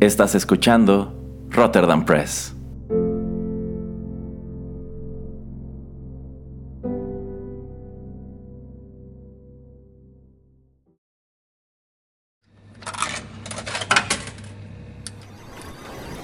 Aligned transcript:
Estás 0.00 0.36
escuchando 0.36 1.12
Rotterdam 1.50 2.04
Press. 2.04 2.54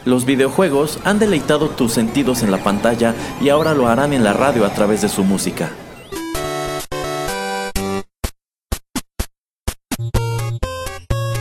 Los 0.04 0.24
videojuegos 0.24 1.00
han 1.02 1.18
deleitado 1.18 1.68
tus 1.68 1.94
sentidos 1.94 2.44
en 2.44 2.52
la 2.52 2.62
pantalla 2.62 3.12
y 3.40 3.48
ahora 3.48 3.74
lo 3.74 3.88
harán 3.88 4.12
en 4.12 4.22
la 4.22 4.34
radio 4.34 4.66
a 4.66 4.72
través 4.72 5.02
de 5.02 5.08
su 5.08 5.24
música. 5.24 5.72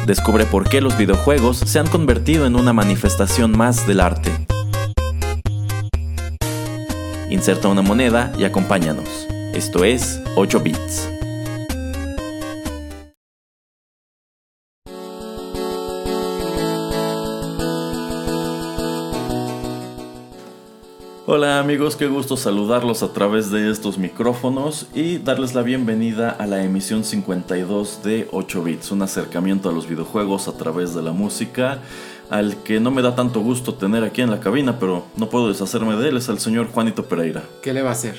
Descubre 0.05 0.45
por 0.45 0.67
qué 0.67 0.81
los 0.81 0.97
videojuegos 0.97 1.57
se 1.57 1.79
han 1.79 1.87
convertido 1.87 2.45
en 2.45 2.57
una 2.57 2.73
manifestación 2.73 3.57
más 3.57 3.87
del 3.87 4.01
arte. 4.01 4.31
Inserta 7.29 7.69
una 7.69 7.81
moneda 7.81 8.33
y 8.37 8.43
acompáñanos. 8.43 9.07
Esto 9.53 9.85
es 9.85 10.21
8 10.35 10.59
bits. 10.59 11.09
Hola 21.35 21.57
amigos, 21.57 21.95
qué 21.95 22.05
gusto 22.05 22.37
saludarlos 22.37 23.01
a 23.01 23.11
través 23.11 23.49
de 23.49 23.71
estos 23.71 23.97
micrófonos 23.97 24.85
y 24.93 25.17
darles 25.17 25.55
la 25.55 25.63
bienvenida 25.63 26.29
a 26.29 26.45
la 26.45 26.63
emisión 26.63 27.03
52 27.03 28.03
de 28.03 28.27
8 28.31 28.61
bits, 28.61 28.91
un 28.91 29.01
acercamiento 29.01 29.67
a 29.67 29.71
los 29.71 29.87
videojuegos 29.89 30.47
a 30.47 30.55
través 30.55 30.93
de 30.93 31.01
la 31.01 31.11
música, 31.11 31.79
al 32.29 32.57
que 32.57 32.79
no 32.79 32.91
me 32.91 33.01
da 33.01 33.15
tanto 33.15 33.39
gusto 33.39 33.73
tener 33.73 34.03
aquí 34.03 34.21
en 34.21 34.29
la 34.29 34.41
cabina, 34.41 34.77
pero 34.77 35.07
no 35.17 35.27
puedo 35.27 35.47
deshacerme 35.47 35.95
de 35.95 36.09
él, 36.09 36.17
es 36.17 36.29
el 36.29 36.37
señor 36.37 36.67
Juanito 36.71 37.05
Pereira. 37.05 37.41
¿Qué 37.63 37.73
le 37.73 37.81
va 37.81 37.89
a 37.89 37.93
hacer? 37.93 38.15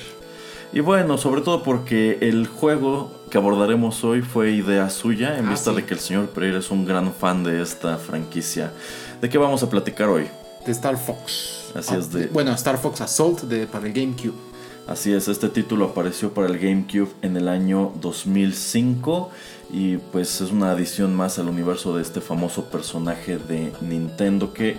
Y 0.73 0.81
bueno, 0.81 1.17
sobre 1.17 1.39
todo 1.39 1.63
porque 1.63 2.17
el 2.19 2.47
juego 2.47 3.11
que 3.29 3.37
abordaremos 3.37 4.03
hoy 4.03 4.23
fue 4.23 4.51
idea 4.51 4.89
suya, 4.89 5.39
en 5.39 5.45
Ah, 5.45 5.51
vista 5.51 5.69
sí. 5.69 5.77
de 5.77 5.85
que 5.85 5.93
el 5.93 6.01
señor 6.01 6.27
Pereira 6.31 6.59
es 6.59 6.69
un 6.69 6.85
gran 6.85 7.13
fan 7.13 7.45
de 7.45 7.61
esta 7.61 7.95
franquicia. 7.95 8.73
¿De 9.21 9.29
qué 9.29 9.37
vamos 9.37 9.63
a 9.63 9.69
platicar 9.69 10.09
hoy? 10.09 10.27
De 10.65 10.73
Star 10.73 10.97
Fox. 10.97 11.64
Así 11.75 11.93
Ah, 11.93 11.97
es, 11.99 12.11
de- 12.11 12.27
Bueno, 12.27 12.51
Star 12.53 12.77
Fox 12.79 13.01
Assault 13.01 13.41
de, 13.43 13.67
para 13.67 13.85
el 13.87 13.93
GameCube. 13.93 14.33
Así 14.87 15.11
es, 15.13 15.27
este 15.27 15.49
título 15.49 15.85
apareció 15.85 16.31
para 16.33 16.47
el 16.47 16.59
GameCube 16.59 17.09
en 17.23 17.35
el 17.37 17.47
año 17.47 17.91
2005 18.01 19.31
y 19.75 19.97
pues 19.97 20.39
es 20.39 20.53
una 20.53 20.71
adición 20.71 21.13
más 21.13 21.37
al 21.37 21.49
universo 21.49 21.93
de 21.97 22.01
este 22.01 22.21
famoso 22.21 22.63
personaje 22.63 23.37
de 23.37 23.73
Nintendo 23.81 24.53
que, 24.53 24.77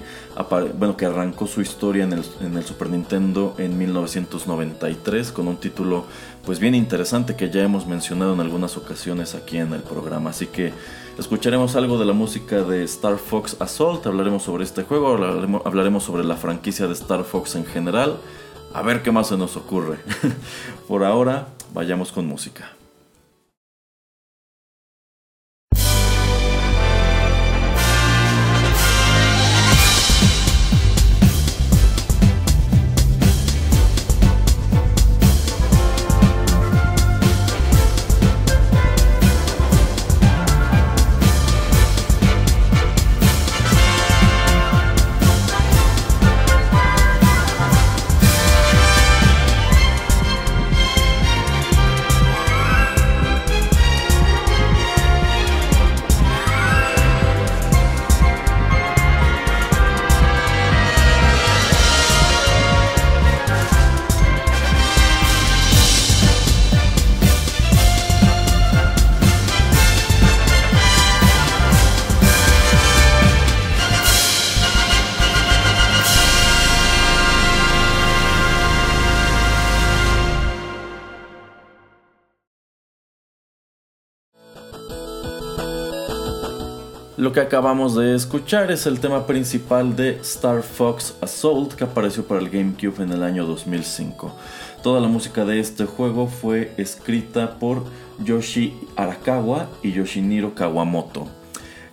bueno, 0.79 0.97
que 0.97 1.05
arrancó 1.05 1.47
su 1.47 1.61
historia 1.61 2.05
en 2.05 2.15
el, 2.15 2.65
Super 2.65 2.89
Nintendo 2.89 3.55
en 3.59 3.77
1993 3.77 5.33
con 5.33 5.49
un 5.49 5.59
título 5.59 6.07
pues 6.47 6.61
bien 6.61 6.75
interesante 6.75 7.37
que 7.37 7.51
ya 7.51 7.63
hemos 7.63 7.87
mencionado 7.87 8.33
en 8.33 8.41
algunas 8.41 8.79
ocasiones 8.79 9.35
aquí 9.35 9.59
en 9.59 9.75
el 9.75 9.83
programa. 9.83 10.31
Así 10.31 10.47
que 10.47 10.73
escucharemos 11.19 11.77
algo 11.77 11.99
de 11.99 12.07
la 12.07 12.15
música 12.15 12.63
de 12.63 12.83
Star 12.85 13.19
Fox 13.19 13.59
Assault, 13.61 14.07
hablaremos 14.07 14.45
sobre 14.45 14.65
este 14.65 14.85
juego, 14.85 15.09
hablaremos 15.67 16.05
sobre 16.05 16.25
la 16.25 16.37
franquicia 16.37 16.87
de 16.87 16.95
Star 16.95 17.25
Fox 17.25 17.55
en 17.55 17.67
general. 17.67 18.17
A 18.73 18.81
ver 18.81 19.03
qué 19.03 19.13
más 19.13 19.29
se 19.29 19.37
nos 19.37 19.59
ocurre. 19.59 19.99
Por 20.89 21.05
ahora, 21.05 21.49
vayamos 21.75 22.13
con 22.13 22.27
música. 22.27 22.77
Que 87.37 87.41
acabamos 87.41 87.95
de 87.95 88.15
escuchar 88.15 88.71
es 88.71 88.87
el 88.87 88.99
tema 88.99 89.27
principal 89.27 89.95
de 89.95 90.13
Star 90.23 90.63
Fox 90.63 91.15
Assault 91.21 91.75
que 91.75 91.85
apareció 91.85 92.27
para 92.27 92.41
el 92.41 92.49
GameCube 92.49 93.03
en 93.03 93.13
el 93.13 93.23
año 93.23 93.45
2005. 93.45 94.35
Toda 94.83 95.03
la 95.03 95.09
música 95.09 95.45
de 95.45 95.61
este 95.61 95.85
juego 95.85 96.29
fue 96.29 96.73
escrita 96.79 97.59
por 97.59 97.85
Yoshi 98.25 98.73
Arakawa 98.97 99.69
y 99.83 99.93
Yoshiniro 99.93 100.55
Kawamoto. 100.55 101.27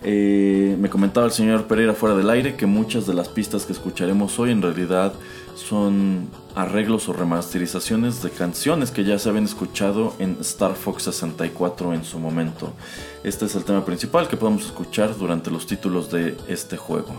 Eh, 0.06 0.76
me 0.78 0.90
comentaba 0.90 1.24
el 1.24 1.32
señor 1.32 1.66
Pereira 1.66 1.94
fuera 1.94 2.14
del 2.14 2.28
aire 2.28 2.56
que 2.56 2.66
muchas 2.66 3.06
de 3.06 3.14
las 3.14 3.28
pistas 3.28 3.64
que 3.64 3.72
escucharemos 3.72 4.38
hoy 4.38 4.50
en 4.50 4.60
realidad 4.60 5.14
son 5.56 6.28
arreglos 6.54 7.08
o 7.08 7.14
remasterizaciones 7.14 8.22
de 8.22 8.28
canciones 8.28 8.90
que 8.90 9.04
ya 9.04 9.18
se 9.18 9.30
habían 9.30 9.44
escuchado 9.44 10.14
en 10.18 10.36
Star 10.42 10.74
Fox 10.74 11.04
64 11.04 11.94
en 11.94 12.04
su 12.04 12.18
momento. 12.18 12.74
Este 13.22 13.46
es 13.46 13.54
el 13.54 13.64
tema 13.64 13.84
principal 13.86 14.28
que 14.28 14.36
podemos 14.36 14.66
escuchar 14.66 15.16
durante 15.16 15.50
los 15.50 15.66
títulos 15.66 16.10
de 16.10 16.36
este 16.48 16.76
juego. 16.76 17.14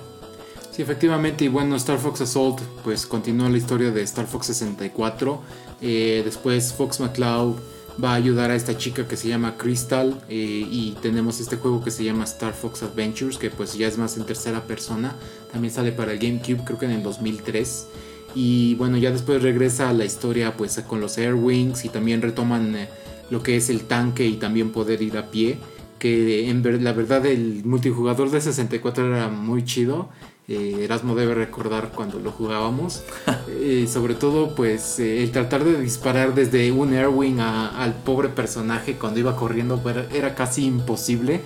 Sí, 0.69 0.84
efectivamente, 0.84 1.46
y 1.46 1.47
bueno, 1.47 1.78
Star 1.78 1.97
Fox 1.97 2.22
Assault 2.22 2.62
pues 2.84 3.07
continúa 3.07 3.50
la 3.50 3.57
historia 3.57 3.90
de 3.91 4.03
Star 4.03 4.28
Fox 4.28 4.47
64. 4.47 5.41
Eh, 5.81 6.22
después 6.23 6.73
Fox 6.73 7.00
McCloud 7.00 7.56
va 8.03 8.11
a 8.11 8.16
ayudar 8.16 8.51
a 8.51 8.56
esta 8.56 8.78
chica 8.78 9.07
que 9.07 9.16
se 9.16 9.28
llama 9.28 9.57
Crystal 9.57 10.22
eh, 10.29 10.67
y 10.69 10.95
tenemos 11.01 11.39
este 11.39 11.56
juego 11.57 11.83
que 11.83 11.91
se 11.91 12.03
llama 12.03 12.25
Star 12.25 12.53
Fox 12.53 12.83
Adventures 12.83 13.38
que 13.38 13.50
pues 13.50 13.78
ya 13.78 13.88
es 13.88 13.97
más 13.97 14.17
en 14.17 14.25
tercera 14.25 14.61
persona. 14.61 15.16
También 15.51 15.73
sale 15.73 15.91
para 15.91 16.11
el 16.11 16.19
GameCube 16.19 16.63
creo 16.66 16.79
que 16.79 16.85
en 16.85 16.91
el 16.91 17.03
2003. 17.03 17.88
Y 18.35 18.75
bueno, 18.75 18.97
ya 18.97 19.11
después 19.11 19.41
regresa 19.41 19.89
a 19.89 19.94
la 19.94 20.03
historia 20.03 20.57
pues 20.57 20.79
con 20.88 21.00
los 21.00 21.17
Air 21.17 21.35
Wings 21.35 21.85
y 21.85 21.89
también 21.89 22.22
retoman 22.22 22.75
eh, 22.75 22.89
lo 23.29 23.41
que 23.41 23.55
es 23.55 23.69
el 23.69 23.81
tanque 23.81 24.25
y 24.25 24.34
también 24.34 24.72
poder 24.72 25.01
ir 25.01 25.17
a 25.17 25.31
pie. 25.31 25.57
Que 26.00 26.50
en 26.50 26.84
la 26.84 26.91
verdad 26.91 27.25
el 27.25 27.63
multijugador 27.63 28.29
de 28.29 28.41
64 28.41 29.16
era 29.16 29.29
muy 29.29 29.63
chido. 29.63 30.09
Eh, 30.47 30.81
Erasmo 30.83 31.16
debe 31.16 31.33
recordar 31.33 31.91
cuando 31.95 32.19
lo 32.19 32.31
jugábamos. 32.31 33.03
Eh, 33.47 33.88
sobre 33.91 34.13
todo, 34.13 34.53
pues, 34.53 35.00
eh, 35.00 35.23
el 35.23 35.31
tratar 35.31 35.63
de 35.63 35.79
disparar 35.79 36.35
desde 36.35 36.72
un 36.72 36.94
Airwing 36.94 37.39
a- 37.39 37.81
al 37.81 37.94
pobre 37.94 38.29
personaje 38.29 38.95
cuando 38.95 39.19
iba 39.19 39.35
corriendo 39.35 39.81
era, 40.13 40.35
casi 40.35 40.66
imposible. 40.66 41.41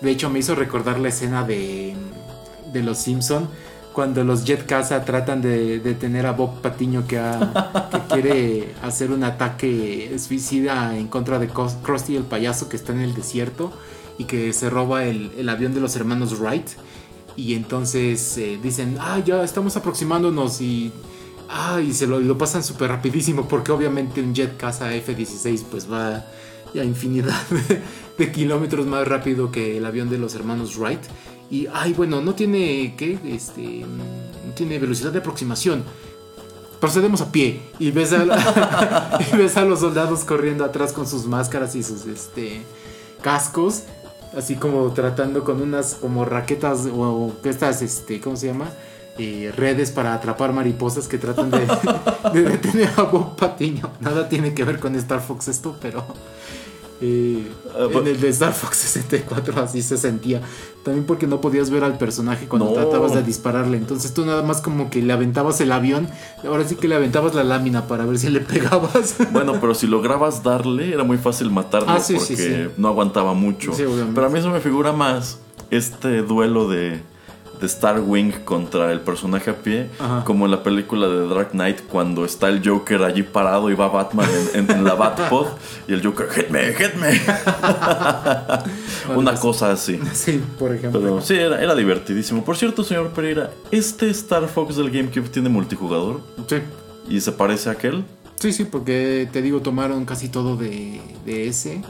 De 0.00 0.10
hecho, 0.10 0.30
me 0.30 0.38
hizo 0.38 0.54
recordar 0.54 1.00
la 1.00 1.08
escena 1.08 1.42
de, 1.44 1.94
de 2.72 2.82
Los 2.82 2.98
Simpson 2.98 3.48
cuando 3.92 4.22
los 4.24 4.44
Jet 4.44 4.66
Casa 4.66 5.04
tratan 5.04 5.42
de 5.42 5.78
detener 5.80 6.26
a 6.26 6.32
Bob 6.32 6.60
Patiño 6.60 7.06
que, 7.08 7.20
que 7.90 7.98
quiere 8.14 8.74
hacer 8.82 9.10
un 9.10 9.24
ataque 9.24 10.16
suicida 10.18 10.96
en 10.96 11.08
contra 11.08 11.38
de 11.40 11.48
Krusty 11.48 12.16
el 12.16 12.24
payaso 12.24 12.68
que 12.68 12.76
está 12.76 12.92
en 12.92 13.00
el 13.00 13.14
desierto 13.14 13.72
y 14.18 14.24
que 14.24 14.52
se 14.52 14.70
roba 14.70 15.04
el, 15.04 15.32
el 15.38 15.48
avión 15.48 15.74
de 15.74 15.80
los 15.80 15.96
hermanos 15.96 16.38
Wright. 16.38 16.68
Y 17.36 17.54
entonces 17.54 18.38
eh, 18.38 18.58
dicen, 18.62 18.96
ah, 19.00 19.20
ya 19.24 19.42
estamos 19.42 19.76
aproximándonos 19.76 20.60
y, 20.60 20.92
ah, 21.48 21.80
y 21.80 21.92
se 21.92 22.06
lo, 22.06 22.20
lo 22.20 22.38
pasan 22.38 22.62
súper 22.62 22.90
rapidísimo 22.90 23.48
porque 23.48 23.72
obviamente 23.72 24.20
un 24.20 24.34
jet 24.34 24.56
caza 24.56 24.94
F-16 24.94 25.64
pues 25.70 25.90
va 25.90 26.24
a 26.80 26.84
infinidad 26.84 27.40
de, 28.18 28.32
kilómetros 28.32 28.86
más 28.86 29.06
rápido 29.06 29.52
que 29.52 29.76
el 29.76 29.86
avión 29.86 30.10
de 30.10 30.18
los 30.18 30.34
hermanos 30.34 30.76
Wright. 30.76 31.02
Y, 31.50 31.68
ay, 31.72 31.92
bueno, 31.92 32.20
no 32.20 32.34
tiene, 32.34 32.94
¿qué? 32.96 33.18
Este, 33.26 33.84
no 33.84 34.54
tiene 34.54 34.78
velocidad 34.78 35.12
de 35.12 35.18
aproximación. 35.18 35.84
Procedemos 36.80 37.20
a 37.20 37.30
pie 37.30 37.60
y 37.78 37.90
ves 37.90 38.12
a, 38.12 39.18
y 39.32 39.36
ves 39.36 39.56
a 39.56 39.64
los 39.64 39.80
soldados 39.80 40.24
corriendo 40.24 40.64
atrás 40.64 40.92
con 40.92 41.06
sus 41.06 41.26
máscaras 41.26 41.76
y 41.76 41.82
sus 41.82 42.06
este, 42.06 42.62
cascos 43.22 43.84
así 44.36 44.56
como 44.56 44.90
tratando 44.92 45.44
con 45.44 45.60
unas 45.62 45.94
como 45.94 46.24
raquetas 46.24 46.86
o, 46.86 47.32
estas, 47.44 47.82
este, 47.82 48.20
¿cómo 48.20 48.36
se 48.36 48.48
llama? 48.48 48.68
Eh, 49.16 49.52
redes 49.56 49.92
para 49.92 50.12
atrapar 50.12 50.52
mariposas 50.52 51.06
que 51.06 51.18
tratan 51.18 51.50
de, 51.50 51.66
de 52.32 52.42
detener 52.42 52.90
a 52.96 53.02
Bob 53.02 53.36
Patiño. 53.36 53.90
Nada 54.00 54.28
tiene 54.28 54.54
que 54.54 54.64
ver 54.64 54.80
con 54.80 54.94
Star 54.96 55.20
Fox 55.20 55.48
esto, 55.48 55.76
pero 55.80 56.04
eh, 57.06 57.52
ah, 57.74 57.88
en 57.92 58.06
el 58.06 58.18
de 58.18 58.28
Star 58.28 58.54
Fox 58.54 58.76
64 58.78 59.60
así 59.60 59.82
se 59.82 59.98
sentía. 59.98 60.40
También 60.82 61.04
porque 61.06 61.26
no 61.26 61.40
podías 61.40 61.70
ver 61.70 61.84
al 61.84 61.98
personaje 61.98 62.46
cuando 62.46 62.72
tratabas 62.72 63.14
de 63.14 63.22
dispararle. 63.22 63.76
Entonces 63.76 64.14
tú 64.14 64.24
nada 64.24 64.42
más 64.42 64.60
como 64.60 64.90
que 64.90 65.02
le 65.02 65.12
aventabas 65.12 65.60
el 65.60 65.72
avión. 65.72 66.08
Ahora 66.46 66.64
sí 66.64 66.76
que 66.76 66.88
le 66.88 66.94
aventabas 66.94 67.34
la 67.34 67.44
lámina 67.44 67.86
para 67.86 68.06
ver 68.06 68.18
si 68.18 68.28
le 68.28 68.40
pegabas. 68.40 69.16
Bueno, 69.32 69.60
pero 69.60 69.74
si 69.74 69.86
lograbas 69.86 70.42
darle 70.42 70.92
era 70.92 71.04
muy 71.04 71.18
fácil 71.18 71.50
matarlo 71.50 71.88
ah, 71.90 71.98
porque 72.06 72.70
no 72.76 72.88
aguantaba 72.88 73.34
mucho. 73.34 73.72
pero 74.14 74.26
a 74.26 74.30
mí 74.30 74.38
eso 74.38 74.50
me 74.50 74.60
figura 74.60 74.92
más 74.92 75.38
este 75.70 76.22
duelo 76.22 76.68
de 76.68 77.02
Starwing 77.68 78.44
contra 78.44 78.92
el 78.92 79.00
personaje 79.00 79.50
a 79.50 79.56
pie, 79.56 79.90
como 80.24 80.44
en 80.44 80.50
la 80.50 80.62
película 80.62 81.08
de 81.08 81.28
Dark 81.28 81.50
Knight 81.50 81.82
cuando 81.88 82.24
está 82.24 82.48
el 82.48 82.66
Joker 82.66 83.02
allí 83.02 83.22
parado 83.22 83.70
y 83.70 83.74
va 83.74 83.88
Batman 83.88 84.28
en, 84.54 84.84
la 84.84 84.94
Batpod 84.94 85.48
y 85.88 85.92
el 85.92 86.04
Joker, 86.04 86.28
hit 86.30 86.48
me, 86.48 86.72
hit 86.74 86.94
me. 86.94 87.20
Una 89.16 89.34
cosa 89.34 89.72
así. 89.72 90.00
Sí, 90.14 90.40
por 90.58 90.74
ejemplo. 90.74 91.00
Pero 91.00 91.20
sí, 91.20 91.34
era, 91.34 91.60
era, 91.60 91.74
divertidísimo. 91.74 92.44
Por 92.44 92.56
cierto, 92.56 92.84
señor 92.84 93.10
Pereira, 93.10 93.50
¿este 93.70 94.08
Star 94.10 94.46
Fox 94.48 94.76
del 94.76 94.90
GameCube 94.90 95.28
tiene 95.28 95.48
multijugador? 95.48 96.20
Sí. 96.48 96.56
¿Y 97.08 97.20
se 97.20 97.32
parece 97.32 97.68
a 97.68 97.72
aquel? 97.72 98.04
Sí, 98.36 98.52
sí, 98.52 98.64
porque 98.64 99.28
te 99.30 99.42
digo, 99.42 99.60
tomaron 99.60 100.04
casi 100.04 100.28
todo 100.28 100.56
de, 100.56 101.00
de 101.26 101.48
ese. 101.48 101.82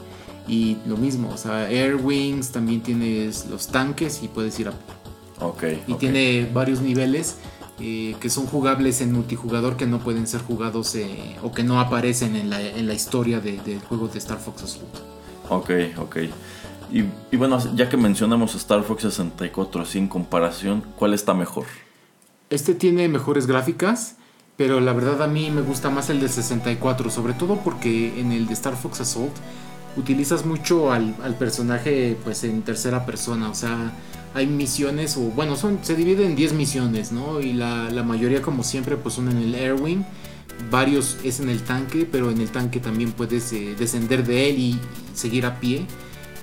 Y 0.47 0.77
lo 0.85 0.97
mismo, 0.97 1.29
o 1.33 1.37
sea, 1.37 1.69
Air 1.69 1.95
Wings, 1.95 2.51
también 2.51 2.81
tienes 2.81 3.47
los 3.47 3.67
tanques 3.67 4.21
y 4.21 4.27
puedes 4.27 4.59
ir 4.59 4.67
a 4.67 4.73
y 5.87 5.93
tiene 5.95 6.49
varios 6.53 6.81
niveles 6.81 7.37
eh, 7.79 8.15
que 8.21 8.29
son 8.29 8.45
jugables 8.45 9.01
en 9.01 9.11
multijugador 9.11 9.75
que 9.75 9.85
no 9.85 9.99
pueden 9.99 10.27
ser 10.27 10.41
jugados 10.41 10.95
eh, 10.95 11.35
o 11.43 11.51
que 11.51 11.63
no 11.63 11.79
aparecen 11.81 12.35
en 12.37 12.49
la, 12.49 12.61
en 12.61 12.87
la 12.87 12.93
historia 12.93 13.41
del 13.41 13.61
de 13.63 13.79
juego 13.79 14.07
de 14.07 14.17
Star 14.17 14.37
Fox 14.37 14.63
Assault. 14.63 14.95
Ok, 15.49 15.71
ok. 15.97 16.17
Y, 16.91 17.35
bueno, 17.35 17.59
ya 17.75 17.89
que 17.89 17.97
mencionamos 17.97 18.55
Star 18.55 18.83
Fox 18.83 19.01
64 19.01 19.81
así 19.81 19.97
en 19.97 20.07
comparación, 20.07 20.83
¿cuál 20.95 21.13
está 21.13 21.33
mejor? 21.33 21.65
Este 22.49 22.75
tiene 22.75 23.09
mejores 23.09 23.47
gráficas, 23.47 24.15
pero 24.55 24.79
la 24.79 24.93
verdad 24.93 25.21
a 25.23 25.27
mí 25.27 25.49
me 25.51 25.61
gusta 25.61 25.89
más 25.89 26.09
el 26.09 26.21
de 26.21 26.29
64, 26.29 27.09
sobre 27.09 27.33
todo 27.33 27.57
porque 27.57 28.19
en 28.19 28.31
el 28.31 28.47
de 28.47 28.53
Star 28.53 28.77
Fox 28.77 29.01
Assault 29.01 29.33
utilizas 29.97 30.45
mucho 30.45 30.93
al, 30.93 31.15
al 31.23 31.35
personaje 31.35 32.17
pues 32.23 32.43
en 32.45 32.61
tercera 32.61 33.05
persona, 33.05 33.49
o 33.49 33.55
sea, 33.55 33.91
hay 34.35 34.47
misiones, 34.47 35.15
o 35.15 35.21
bueno, 35.21 35.55
son, 35.55 35.79
se 35.81 35.95
divide 35.95 36.25
en 36.25 36.35
10 36.35 36.53
misiones, 36.53 37.13
¿no? 37.13 37.39
Y 37.39 37.53
la, 37.53 38.03
mayoría, 38.05 38.41
como 38.41 38.63
siempre, 38.63 38.97
pues 38.97 39.15
son 39.15 39.31
en 39.31 39.37
el 39.37 39.55
Airwing. 39.55 40.05
Varios 40.69 41.17
es 41.23 41.39
en 41.39 41.49
el 41.49 41.61
tanque, 41.61 42.07
pero 42.09 42.29
en 42.29 42.41
el 42.41 42.49
tanque 42.49 42.81
también 42.81 43.13
puedes 43.13 43.51
eh, 43.53 43.75
descender 43.79 44.25
de 44.25 44.49
él 44.49 44.59
y 44.59 44.79
seguir 45.13 45.45
a 45.45 45.59
pie. 45.61 45.85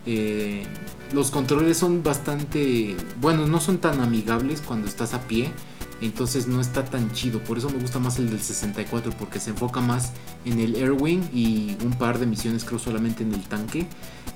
Eh, 0.07 0.65
los 1.13 1.31
controles 1.31 1.77
son 1.77 2.03
bastante, 2.03 2.97
bueno, 3.21 3.47
no 3.47 3.61
son 3.61 3.77
tan 3.77 4.01
amigables 4.01 4.63
cuando 4.63 4.89
estás 4.89 5.13
a 5.13 5.21
pie 5.29 5.53
entonces 6.03 6.49
no 6.49 6.61
está 6.61 6.85
tan 6.85 7.13
chido. 7.13 7.39
Por 7.41 7.59
eso 7.59 7.71
me 7.71 7.79
gusta 7.79 7.99
más 7.99 8.19
el 8.19 8.29
del 8.29 8.41
64, 8.41 9.13
porque 9.19 9.41
se 9.41 9.51
enfoca 9.51 9.81
más 9.81 10.13
en 10.45 10.61
el 10.61 10.75
Airwing 10.75 11.31
y 11.33 11.77
un 11.85 11.93
par 11.93 12.19
de 12.19 12.27
misiones, 12.27 12.65
creo, 12.65 12.79
solamente 12.79 13.23
en 13.23 13.33
el 13.33 13.43
tanque. 13.43 13.87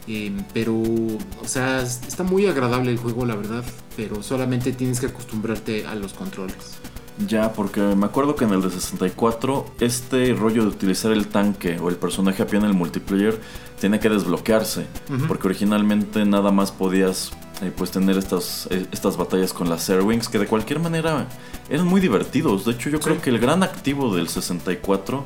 Em, 0.06 0.44
pero, 0.54 0.74
o 0.76 1.46
sea, 1.46 1.82
está 1.82 2.22
muy 2.22 2.46
agradable 2.46 2.92
el 2.92 2.98
juego, 2.98 3.26
la 3.26 3.34
verdad, 3.34 3.64
pero 3.96 4.22
solamente 4.22 4.72
tienes 4.72 5.00
que 5.00 5.06
acostumbrarte 5.06 5.86
a 5.86 5.94
los 5.94 6.12
controles. 6.12 6.78
Ya, 7.26 7.52
porque 7.52 7.80
me 7.80 8.06
acuerdo 8.06 8.36
que 8.36 8.44
en 8.44 8.52
el 8.52 8.60
de 8.60 8.70
64 8.70 9.66
este 9.80 10.34
rollo 10.34 10.62
de 10.62 10.68
utilizar 10.68 11.12
el 11.12 11.28
tanque 11.28 11.78
o 11.78 11.88
el 11.88 11.96
personaje 11.96 12.42
a 12.42 12.46
pie 12.46 12.58
en 12.58 12.66
el 12.66 12.74
multiplayer 12.74 13.40
tiene 13.80 13.98
que 14.00 14.10
desbloquearse, 14.10 14.86
porque 15.26 15.48
originalmente 15.48 16.24
nada 16.26 16.50
más 16.50 16.72
podías 16.72 17.32
eh, 17.62 17.72
pues 17.74 17.90
tener 17.90 18.18
estas, 18.18 18.68
eh, 18.70 18.86
estas 18.92 19.16
batallas 19.16 19.52
con 19.52 19.68
las 19.68 19.88
Airwings 19.88 20.28
que 20.28 20.38
de 20.38 20.46
cualquier 20.46 20.78
manera 20.78 21.26
eran 21.70 21.86
muy 21.86 22.00
divertidos. 22.00 22.64
De 22.64 22.72
hecho 22.72 22.90
yo 22.90 23.00
creo 23.00 23.20
que 23.20 23.30
el 23.30 23.38
gran 23.38 23.62
activo 23.62 24.14
del 24.14 24.28
64 24.28 25.24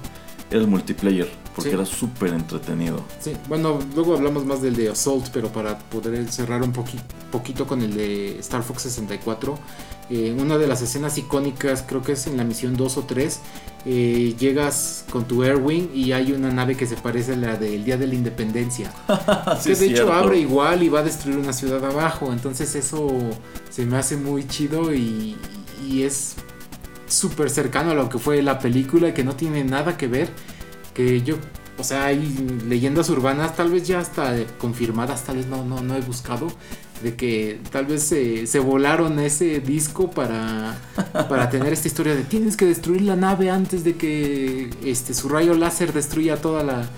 era 0.51 0.61
el 0.61 0.67
multiplayer, 0.67 1.31
porque 1.55 1.73
era 1.73 1.87
súper 1.87 2.33
entretenido. 2.33 3.03
Sí, 3.21 3.33
bueno, 3.49 3.79
luego 3.95 4.17
hablamos 4.17 4.45
más 4.45 4.63
del 4.63 4.77
de 4.77 4.91
Assault, 4.91 5.29
pero 5.33 5.49
para 5.49 5.79
poder 5.79 6.31
cerrar 6.31 6.63
un 6.63 6.73
poquito 6.73 7.67
con 7.67 7.83
el 7.83 7.95
de 7.95 8.39
Star 8.39 8.63
Fox 8.63 8.83
64, 8.83 9.59
eh, 10.11 10.35
una 10.37 10.59
de 10.59 10.67
las 10.67 10.83
escenas 10.83 11.17
icónicas, 11.19 11.85
creo 11.87 12.03
que 12.03 12.13
es 12.13 12.27
en 12.27 12.37
la 12.37 12.43
misión 12.43 12.77
2 12.77 12.97
o 12.97 13.05
3, 13.05 13.41
eh, 13.87 14.35
llegas 14.39 15.05
con 15.11 15.25
tu 15.25 15.45
Airwing 15.45 15.91
y 15.95 16.11
hay 16.11 16.33
una 16.33 16.51
nave 16.51 16.77
que 16.77 16.85
se 16.87 16.97
parece 16.97 17.35
a 17.35 17.37
la 17.37 17.57
del 17.57 17.85
Día 17.85 17.97
de 17.97 18.09
la 18.09 18.15
Independencia. 18.15 18.93
que 19.65 19.75
de 19.77 19.87
hecho 19.87 20.13
abre 20.13 20.39
igual 20.41 20.83
y 20.83 20.89
va 20.89 21.01
a 21.01 21.03
destruir 21.05 21.39
una 21.39 21.53
ciudad 21.53 21.85
abajo. 21.85 22.33
Entonces 22.33 22.75
eso 22.75 23.09
se 23.71 23.87
me 23.87 23.99
hace 23.99 24.17
muy 24.17 24.49
chido 24.49 24.93
y, 24.93 25.37
y 25.89 26.03
es 26.03 26.35
súper 27.07 27.49
cercano 27.49 27.93
a 27.93 27.95
lo 27.95 28.09
que 28.09 28.19
fue 28.19 28.43
la 28.43 28.59
película 28.59 29.15
que 29.15 29.23
no 29.23 29.37
tiene 29.37 29.63
nada 29.63 29.97
que 29.97 30.09
ver. 30.09 30.29
Que 30.93 31.23
yo, 31.23 31.37
o 31.79 31.85
sea, 31.85 32.07
hay 32.07 32.19
leyendas 32.69 33.09
urbanas, 33.11 33.55
tal 33.55 33.71
vez 33.71 33.87
ya 33.87 34.01
hasta 34.01 34.35
confirmadas, 34.59 35.23
tal 35.23 35.37
vez 35.37 35.47
no, 35.47 35.65
no, 35.65 35.81
no 35.83 35.95
he 35.95 36.01
buscado 36.01 36.49
de 37.03 37.17
que 37.17 37.61
tal 37.71 37.87
vez 37.87 38.03
se, 38.03 38.59
volaron 38.61 39.19
ese 39.19 39.61
disco 39.61 40.11
para, 40.11 40.79
para 41.29 41.51
tener 41.51 41.73
esta 41.73 41.89
historia 41.89 42.15
de 42.15 42.23
tienes 42.23 42.57
que 42.57 42.67
destruir 42.67 43.03
la 43.03 43.17
nave 43.17 43.51
antes 43.51 43.85
de 43.85 43.97
que 43.97 44.71
este 44.85 45.15
su 45.15 45.29
rayo 45.29 45.55
láser 45.55 45.93
destruya 45.93 46.35
a 46.35 46.37
toda 46.37 46.63
la 46.63 46.89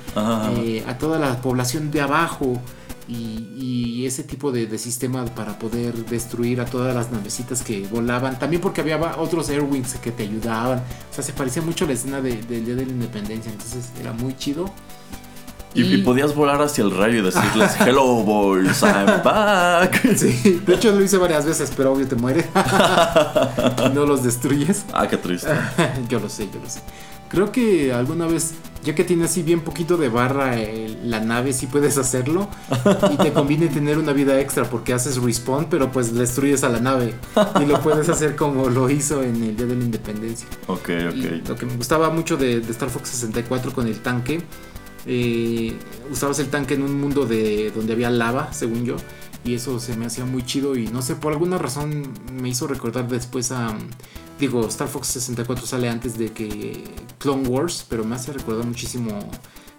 eh, 0.59 0.85
a 0.87 0.99
toda 0.99 1.19
la 1.19 1.41
población 1.41 1.91
de 1.91 2.01
abajo 2.01 2.61
y, 3.09 4.07
ese 4.07 4.25
tipo 4.25 4.51
de, 4.51 4.79
sistema 4.79 5.25
para 5.25 5.59
poder 5.59 5.95
destruir 6.07 6.61
a 6.61 6.65
todas 6.65 6.95
las 6.95 7.13
navecitas 7.13 7.63
que 7.63 7.87
volaban. 7.87 8.39
También 8.39 8.61
porque 8.61 8.81
había 8.81 8.99
otros 9.17 9.49
airwings 9.49 9.95
que 9.95 10.11
te 10.11 10.25
ayudaban. 10.25 10.81
O 11.11 11.15
sea 11.15 11.23
se 11.23 11.33
parecía 11.33 11.63
mucho 11.63 11.85
a 11.85 11.89
la 11.89 11.95
escena 11.95 12.21
del 12.21 12.65
día 12.65 12.75
de 12.75 12.87
la 12.87 12.93
independencia 12.93 13.53
entonces 13.53 13.91
era 14.01 14.13
muy 14.13 14.37
chido 14.37 14.73
y, 15.75 15.99
podías 15.99 16.35
volar 16.35 16.61
hacia 16.61 16.85
el 16.85 16.91
rayo 16.91 17.19
y 17.19 17.23
decirles, 17.23 17.73
hello 17.81 18.23
boys, 18.23 18.83
I'm 18.83 19.23
back. 19.23 20.01
Sí, 20.17 20.61
de 20.65 20.75
hecho 20.75 20.93
lo 20.93 21.03
hice 21.03 21.17
varias 21.17 21.47
veces, 21.47 21.73
pero 21.77 21.93
obvio 21.93 22.07
te 22.07 22.17
muere. 22.17 22.45
no 23.95 24.07
los 24.07 24.23
destruyes. 24.23 24.85
Ah, 24.93 25.09
qué 25.09 25.17
triste. 25.17 25.49
yo 26.09 26.21
lo 26.21 26.29
sé, 26.29 26.49
yo 26.53 26.61
lo 26.61 26.69
sé. 26.69 26.81
Creo 27.29 27.51
que 27.51 27.95
alguna 27.95 28.27
vez, 28.27 28.53
ya 28.85 28.95
que 28.95 29.05
tiene 29.05 29.25
así 29.25 29.43
bien 29.43 29.63
poquito 29.63 29.97
de 29.97 30.11
barra 30.11 30.59
eh, 30.59 30.99
la 31.03 31.21
nave, 31.21 31.55
sí 31.55 31.67
puedes 31.67 31.97
hacerlo. 31.97 32.49
Y 33.11 33.17
te 33.17 33.33
conviene 33.33 33.69
tener 33.69 33.97
una 33.97 34.13
vida 34.13 34.39
extra 34.39 34.65
porque 34.65 34.93
haces 34.93 35.17
respawn, 35.17 35.67
pero 35.71 35.91
pues 35.91 36.15
destruyes 36.15 36.63
a 36.63 36.69
la 36.69 36.81
nave. 36.81 37.15
Y 37.59 37.65
lo 37.65 37.81
puedes 37.81 38.11
hacer 38.11 38.37
como 38.37 38.69
lo 38.69 38.91
hizo 38.91 39.23
en 39.23 39.43
el 39.43 39.57
Día 39.57 39.67
de 39.67 39.77
la 39.77 39.85
Independencia. 39.85 40.47
Ok, 40.67 40.91
ok. 41.09 41.49
lo 41.49 41.57
que 41.57 41.65
me 41.65 41.77
gustaba 41.77 42.11
mucho 42.11 42.37
de, 42.37 42.61
de 42.61 42.71
Star 42.73 42.91
Fox 42.91 43.09
64 43.09 43.73
con 43.73 43.87
el 43.87 44.01
tanque 44.01 44.43
eh, 45.07 45.75
usabas 46.11 46.39
el 46.39 46.49
tanque 46.49 46.75
en 46.75 46.83
un 46.83 47.01
mundo 47.01 47.27
de 47.27 47.71
donde 47.71 47.93
había 47.93 48.11
lava, 48.11 48.53
según 48.53 48.85
yo. 48.85 48.97
Y 49.45 49.55
eso 49.55 49.81
se 49.81 49.97
me 49.97 50.07
hacía 50.07 50.25
muy 50.25 50.45
chido 50.45 50.77
y 50.77 50.87
no 50.87 51.03
sé, 51.03 51.17
por 51.17 51.33
alguna 51.33 51.59
razón 51.59 52.13
me 52.33 52.49
hizo 52.49 52.67
recordar 52.67 53.09
después 53.09 53.51
a... 53.51 53.77
Digo, 54.39 54.67
Star 54.67 54.89
Fox 54.89 55.09
64 55.09 55.67
sale 55.67 55.89
antes 55.89 56.19
de 56.19 56.33
que 56.33 56.85
Clone 57.19 57.49
Wars, 57.49 57.85
pero 57.89 58.05
me 58.05 58.17
hace 58.17 58.33
recordar 58.33 58.65
muchísimo 58.67 59.19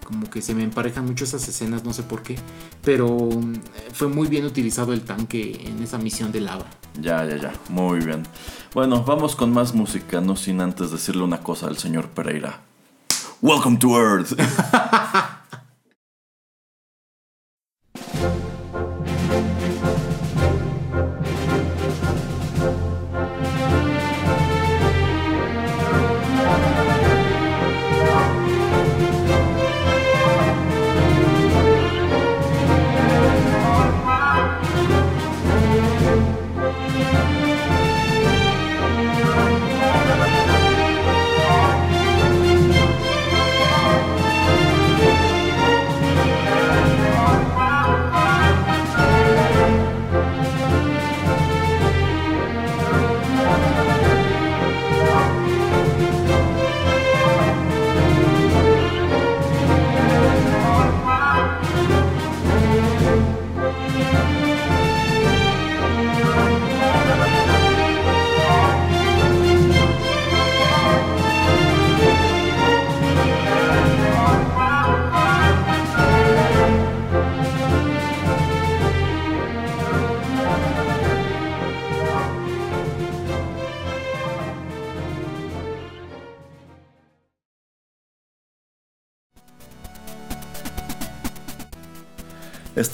como 0.04 0.28
que 0.28 0.42
se 0.42 0.54
me 0.54 0.62
emparejan 0.62 1.04
mucho 1.06 1.24
esas 1.24 1.48
escenas, 1.48 1.82
no 1.84 1.92
sé 1.92 2.02
por 2.02 2.22
qué, 2.22 2.36
pero 2.82 3.08
mm, 3.08 3.54
fue 3.92 4.08
muy 4.08 4.28
bien 4.28 4.44
utilizado 4.44 4.92
el 4.92 5.02
tanque 5.02 5.66
en 5.66 5.82
esa 5.82 5.98
misión 5.98 6.30
de 6.30 6.40
lava. 6.40 6.66
Ya, 7.00 7.24
ya, 7.24 7.36
ya, 7.36 7.52
muy 7.70 8.00
bien. 8.00 8.22
Bueno, 8.74 9.02
vamos 9.02 9.34
con 9.34 9.52
más 9.52 9.74
música, 9.74 10.20
no 10.20 10.36
sin 10.36 10.60
antes 10.60 10.90
decirle 10.90 11.22
una 11.22 11.40
cosa 11.40 11.66
al 11.66 11.78
señor 11.78 12.10
Pereira. 12.10 12.62
Welcome 13.44 13.76
to 13.80 13.94
Earth. 13.94 14.32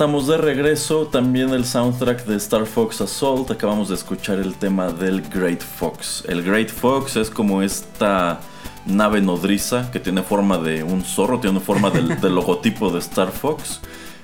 Estamos 0.00 0.26
de 0.26 0.38
regreso, 0.38 1.09
también 1.09 1.50
el 1.50 1.66
soundtrack 1.66 2.25
de 2.25 2.37
Star 2.37 2.64
Fox 2.64 3.02
Assault, 3.02 3.50
acabamos 3.50 3.90
de 3.90 3.97
escuchar 3.97 4.38
el 4.38 4.54
tema 4.54 4.90
del 4.90 5.21
Great 5.21 5.61
Fox. 5.61 6.25
El 6.26 6.42
Great 6.42 6.71
Fox 6.71 7.16
es 7.16 7.28
como 7.28 7.61
esta 7.61 8.40
nave 8.87 9.21
nodriza 9.21 9.90
que 9.90 10.00
tiene 10.00 10.23
forma 10.23 10.57
de 10.57 10.83
un 10.83 11.04
zorro, 11.04 11.38
tiene 11.38 11.61
forma 11.61 11.90
del, 11.90 12.19
del 12.23 12.35
logotipo 12.35 12.90
de 12.90 13.00
Star 13.00 13.30
Fox, 13.30 13.80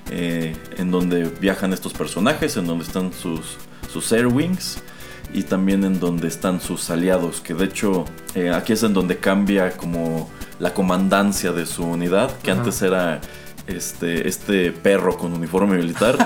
eh, 0.09 0.57
en 0.77 0.89
donde 0.89 1.25
viajan 1.25 1.71
estos 1.73 1.93
personajes, 1.93 2.57
en 2.57 2.65
donde 2.65 2.83
están 2.83 3.13
sus, 3.13 3.57
sus 3.93 4.11
Air 4.11 4.25
Wings 4.25 4.79
y 5.31 5.43
también 5.43 5.83
en 5.83 5.99
donde 5.99 6.27
están 6.27 6.59
sus 6.59 6.89
aliados, 6.89 7.39
que 7.39 7.53
de 7.53 7.65
hecho 7.65 8.05
eh, 8.33 8.49
aquí 8.49 8.73
es 8.73 8.81
en 8.81 8.95
donde 8.95 9.19
cambia 9.19 9.77
como 9.77 10.27
la 10.57 10.73
comandancia 10.73 11.51
de 11.51 11.67
su 11.67 11.83
unidad, 11.83 12.35
que 12.39 12.49
Ajá. 12.49 12.61
antes 12.61 12.81
era 12.81 13.21
este, 13.67 14.27
este 14.27 14.71
perro 14.71 15.17
con 15.17 15.33
uniforme 15.33 15.77
militar 15.77 16.17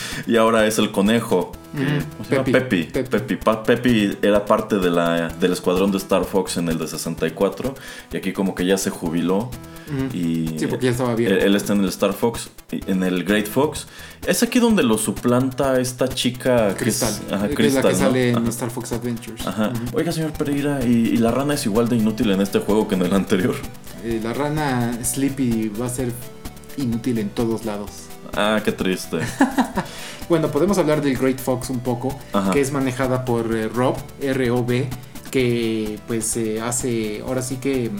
y 0.26 0.36
ahora 0.36 0.66
es 0.66 0.78
el 0.78 0.90
conejo. 0.90 1.52
Mm. 1.72 2.24
Pepi, 2.28 2.52
Pepi. 2.52 2.82
Pepi. 2.84 3.08
Pepi. 3.10 3.36
Pa- 3.36 3.62
Pepi 3.62 4.18
era 4.22 4.44
parte 4.44 4.78
de 4.78 4.90
la, 4.90 5.28
del 5.28 5.52
escuadrón 5.52 5.92
de 5.92 5.98
Star 5.98 6.24
Fox 6.24 6.56
en 6.56 6.68
el 6.68 6.78
de 6.78 6.88
64 6.88 7.74
y 8.12 8.16
aquí 8.16 8.32
como 8.32 8.54
que 8.56 8.66
ya 8.66 8.76
se 8.76 8.90
jubiló 8.90 9.50
Ujú. 9.88 10.16
y 10.16 10.58
Sí, 10.58 10.66
porque 10.66 10.86
ya 10.86 10.90
estaba 10.92 11.14
bien. 11.14 11.30
él, 11.32 11.38
él 11.38 11.54
está 11.56 11.72
en 11.74 11.80
el 11.82 11.88
Star 11.90 12.12
Fox, 12.12 12.50
en 12.72 13.02
el 13.04 13.22
Great 13.24 13.46
Fox. 13.46 13.86
Es 14.26 14.42
aquí 14.42 14.58
donde 14.58 14.82
lo 14.82 14.98
suplanta 14.98 15.78
esta 15.80 16.08
chica 16.08 16.70
que 16.74 16.84
Cristal. 16.84 17.10
es, 17.26 17.32
ajá, 17.32 17.48
que 17.48 17.66
es 17.66 17.74
la 17.74 17.82
Crystal, 17.82 17.82
que 17.82 17.92
¿no? 17.92 17.98
sale 17.98 18.30
en. 18.30 18.46
Star 18.48 18.70
Fox 18.70 18.92
Adventures. 18.92 19.46
Ajá. 19.46 19.72
Oiga, 19.92 20.10
señor 20.12 20.32
Pereira, 20.32 20.80
¿y, 20.84 20.88
y 20.90 21.16
la 21.18 21.30
rana 21.30 21.54
es 21.54 21.66
igual 21.66 21.88
de 21.88 21.96
inútil 21.96 22.30
en 22.32 22.40
este 22.40 22.58
juego 22.58 22.88
que 22.88 22.96
en 22.96 23.02
el 23.02 23.14
anterior? 23.14 23.54
Eh, 24.04 24.20
la 24.22 24.32
rana 24.32 24.98
Sleepy 25.04 25.68
va 25.80 25.86
a 25.86 25.88
ser 25.88 26.12
inútil 26.76 27.18
en 27.18 27.30
todos 27.30 27.64
lados. 27.64 27.90
Ah, 28.36 28.60
qué 28.64 28.72
triste. 28.72 29.18
Bueno, 30.30 30.48
podemos 30.52 30.78
hablar 30.78 31.02
del 31.02 31.18
Great 31.18 31.40
Fox 31.40 31.70
un 31.70 31.80
poco, 31.80 32.16
Ajá. 32.32 32.52
que 32.52 32.60
es 32.60 32.70
manejada 32.70 33.24
por 33.24 33.52
eh, 33.52 33.66
Rob, 33.66 33.96
R-O-B, 34.20 34.88
que 35.28 35.98
pues 36.06 36.36
eh, 36.36 36.60
hace, 36.60 37.20
ahora 37.26 37.42
sí 37.42 37.56
que, 37.56 37.90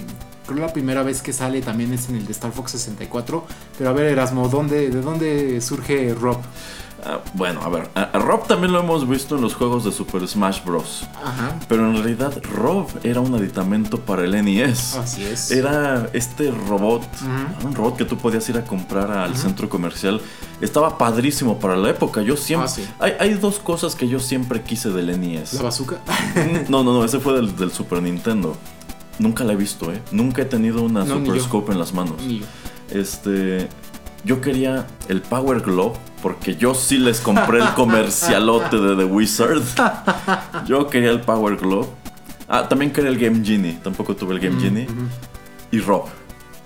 creo 0.46 0.60
la 0.64 0.72
primera 0.72 1.02
vez 1.02 1.22
que 1.22 1.32
sale 1.32 1.60
también 1.60 1.92
es 1.92 2.08
en 2.08 2.14
el 2.14 2.26
de 2.26 2.30
Star 2.30 2.52
Fox 2.52 2.70
64, 2.70 3.44
pero 3.76 3.90
a 3.90 3.92
ver 3.92 4.06
Erasmo, 4.12 4.48
¿dónde, 4.48 4.90
¿de 4.90 5.00
dónde 5.00 5.60
surge 5.60 6.14
Rob? 6.14 6.38
Ah, 7.04 7.20
bueno, 7.34 7.60
a 7.62 7.68
ver, 7.68 7.88
a, 7.94 8.18
Rob 8.18 8.46
también 8.46 8.72
lo 8.72 8.80
hemos 8.80 9.08
visto 9.08 9.36
en 9.36 9.42
los 9.42 9.54
juegos 9.54 9.84
de 9.84 9.92
Super 9.92 10.26
Smash 10.26 10.64
Bros. 10.64 11.06
Ajá, 11.24 11.58
Pero 11.68 11.86
en 11.86 11.94
realidad 11.94 12.40
Rob 12.54 12.88
era 13.02 13.20
un 13.20 13.34
aditamento 13.34 14.00
para 14.00 14.24
el 14.24 14.32
NES. 14.44 14.96
así 14.96 15.24
es. 15.24 15.50
Era 15.50 16.08
este 16.12 16.50
robot, 16.50 17.02
un 17.64 17.74
robot 17.74 17.96
que 17.96 18.04
tú 18.04 18.16
podías 18.16 18.48
ir 18.48 18.58
a 18.58 18.64
comprar 18.64 19.10
al 19.10 19.36
centro 19.36 19.68
comercial. 19.68 20.20
Estaba 20.60 20.98
padrísimo 20.98 21.58
para 21.58 21.76
la 21.76 21.90
época. 21.90 22.22
Yo 22.22 22.36
siempre. 22.36 22.68
Ah, 22.68 22.72
sí. 22.72 22.86
hay, 22.98 23.12
hay 23.18 23.34
dos 23.34 23.58
cosas 23.58 23.94
que 23.94 24.08
yo 24.08 24.20
siempre 24.20 24.62
quise 24.62 24.90
del 24.90 25.18
NES. 25.20 25.54
¿La 25.54 25.62
bazooka? 25.62 25.98
No, 26.68 26.84
no, 26.84 26.92
no, 26.92 27.04
ese 27.04 27.18
fue 27.20 27.34
del, 27.34 27.56
del 27.56 27.72
Super 27.72 28.02
Nintendo. 28.02 28.56
Nunca 29.18 29.44
la 29.44 29.52
he 29.52 29.56
visto, 29.56 29.92
¿eh? 29.92 30.00
Nunca 30.12 30.42
he 30.42 30.44
tenido 30.46 30.82
una 30.82 31.04
No, 31.04 31.16
Super. 31.16 31.40
Scope 31.40 31.72
en 31.72 31.78
las 31.78 31.92
manos. 31.92 32.16
Este. 32.90 33.68
Yo 34.24 34.40
quería 34.40 34.86
el 35.08 35.22
Power 35.22 35.60
Glove 35.60 35.96
porque 36.22 36.54
yo 36.56 36.74
sí 36.74 36.98
les 36.98 37.20
compré 37.20 37.58
el 37.60 37.68
comercialote 37.74 38.78
de 38.78 38.96
The 38.96 39.04
Wizard. 39.04 39.62
Yo 40.66 40.88
quería 40.88 41.10
el 41.10 41.20
Power 41.20 41.56
Glove. 41.56 41.88
Ah, 42.48 42.68
también 42.68 42.92
quería 42.92 43.10
el 43.10 43.18
Game 43.18 43.44
Genie. 43.44 43.78
Tampoco 43.82 44.14
tuve 44.14 44.34
el 44.34 44.40
Game 44.40 44.60
Genie. 44.60 44.84
Ujú. 44.84 45.06
Y 45.72 45.80
Rob. 45.80 46.04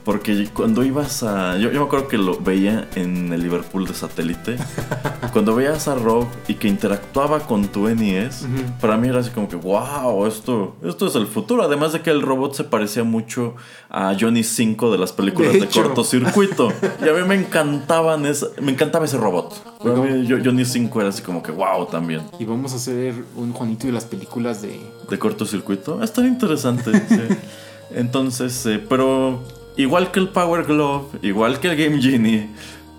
Porque 0.04 0.48
cuando 0.52 0.84
ibas 0.84 1.22
a. 1.22 1.56
Yo, 1.56 1.70
yo 1.72 1.80
me 1.80 1.86
acuerdo 1.86 2.08
que 2.08 2.18
lo 2.18 2.38
veía 2.38 2.88
en 2.94 3.32
el 3.32 3.42
Liverpool 3.42 3.86
de 3.86 3.94
satélite. 3.94 4.56
cuando 5.32 5.54
veías 5.54 5.88
a 5.88 5.94
Rob 5.94 6.26
y 6.46 6.54
que 6.54 6.68
interactuaba 6.68 7.40
con 7.40 7.68
tu 7.68 7.88
NES, 7.88 8.42
Ujú. 8.42 8.80
para 8.82 8.98
mí 8.98 9.08
era 9.08 9.20
así 9.20 9.30
como 9.30 9.48
que, 9.48 9.56
wow, 9.56 10.26
esto, 10.26 10.76
esto 10.84 11.06
es 11.06 11.14
el 11.14 11.26
futuro. 11.26 11.62
Además 11.62 11.94
de 11.94 12.02
que 12.02 12.10
el 12.10 12.20
robot 12.20 12.54
se 12.54 12.64
parecía 12.64 13.02
mucho 13.02 13.54
a 13.88 14.14
Johnny 14.20 14.44
5 14.44 14.92
de 14.92 14.98
las 14.98 15.12
películas 15.12 15.54
De 15.54 15.60
de, 15.60 15.68
cortocircuito. 15.68 16.68
y 17.02 17.08
a 17.08 17.12
mí 17.14 17.26
me 17.26 17.34
encantaban 17.36 18.26
esa- 18.26 18.48
me 18.60 18.72
encantaba 18.72 19.06
ese 19.06 19.16
robot. 19.16 19.54
Para 19.82 19.94
Bueno. 19.94 20.16
mí, 20.16 20.26
yo- 20.26 20.36
Johnny 20.44 20.66
5 20.66 21.00
era 21.00 21.08
así 21.08 21.22
como 21.22 21.42
que, 21.42 21.50
wow, 21.50 21.86
también. 21.86 22.20
Y 22.38 22.44
vamos 22.44 22.74
a 22.74 22.76
hacer 22.76 23.14
un 23.36 23.54
Juanito 23.54 23.86
de 23.86 23.92
las 23.94 24.04
películas 24.04 24.60
de... 24.60 24.78
de 25.08 25.18
cortocircuito. 25.18 26.02
Está 26.02 26.20
interesante. 26.26 26.92
sí. 27.08 27.20
Entonces, 27.94 28.66
eh, 28.66 28.84
pero 28.88 29.40
igual 29.76 30.10
que 30.10 30.20
el 30.20 30.28
Power 30.28 30.64
Glove, 30.64 31.18
igual 31.22 31.60
que 31.60 31.68
el 31.68 31.76
Game 31.76 32.00
Genie, 32.00 32.48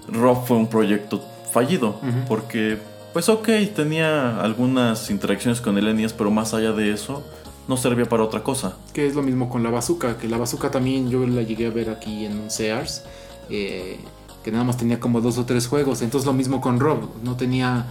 Rob 0.08 0.46
fue 0.46 0.58
un 0.58 0.68
proyecto 0.68 1.24
fallido. 1.52 2.00
Porque, 2.28 2.78
pues 3.14 3.30
ok, 3.30 3.50
tenía 3.76 4.42
algunas 4.42 5.10
interacciones 5.10 5.62
con 5.62 5.78
el 5.78 5.96
NES, 5.96 6.14
pero 6.14 6.32
más 6.32 6.54
allá 6.54 6.72
de 6.74 6.92
eso, 6.92 7.24
no 7.68 7.78
servía 7.78 8.06
para 8.06 8.24
otra 8.24 8.44
cosa. 8.44 8.78
Que 8.94 9.08
es 9.08 9.16
lo 9.16 9.24
mismo 9.24 9.50
con 9.50 9.64
la 9.64 9.70
bazooka, 9.70 10.18
que 10.18 10.28
la 10.28 10.38
bazooka 10.38 10.72
también 10.72 11.10
yo 11.10 11.26
la 11.26 11.42
llegué 11.42 11.68
a 11.68 11.72
ver 11.72 11.90
aquí 11.90 12.26
en 12.26 12.38
un 12.40 12.52
Sears, 12.52 13.04
eh, 13.50 14.00
que 14.44 14.52
nada 14.52 14.64
más 14.64 14.78
tenía 14.78 15.00
como 15.00 15.22
dos 15.22 15.38
o 15.38 15.46
tres 15.46 15.68
juegos. 15.68 16.02
Entonces 16.02 16.26
lo 16.26 16.34
mismo 16.34 16.62
con 16.62 16.80
Rob, 16.80 17.10
no 17.24 17.36
tenía, 17.36 17.86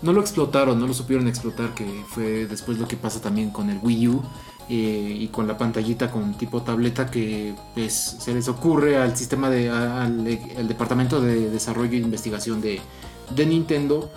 no 0.00 0.12
lo 0.12 0.20
explotaron, 0.20 0.80
no 0.80 0.86
lo 0.86 0.94
supieron 0.94 1.28
explotar, 1.28 1.74
que 1.74 1.84
fue 2.08 2.46
después 2.46 2.78
lo 2.78 2.88
que 2.88 2.96
pasa 2.96 3.20
también 3.20 3.50
con 3.50 3.68
el 3.68 3.78
Wii 3.82 4.08
U 4.08 4.22
eh, 4.70 5.16
y 5.20 5.28
con 5.28 5.48
la 5.48 5.56
pantallita 5.56 6.10
con 6.10 6.34
tipo 6.34 6.60
tableta 6.60 7.10
que 7.10 7.54
pues, 7.74 8.16
se 8.18 8.34
les 8.34 8.48
ocurre 8.48 8.98
al 8.98 9.16
sistema 9.16 9.48
de, 9.48 9.70
al, 9.70 10.26
al 10.58 10.68
departamento 10.68 11.22
de 11.22 11.48
desarrollo 11.48 11.92
e 11.92 11.96
investigación 11.96 12.60
de, 12.60 12.80
de 13.34 13.46
Nintendo. 13.46 14.10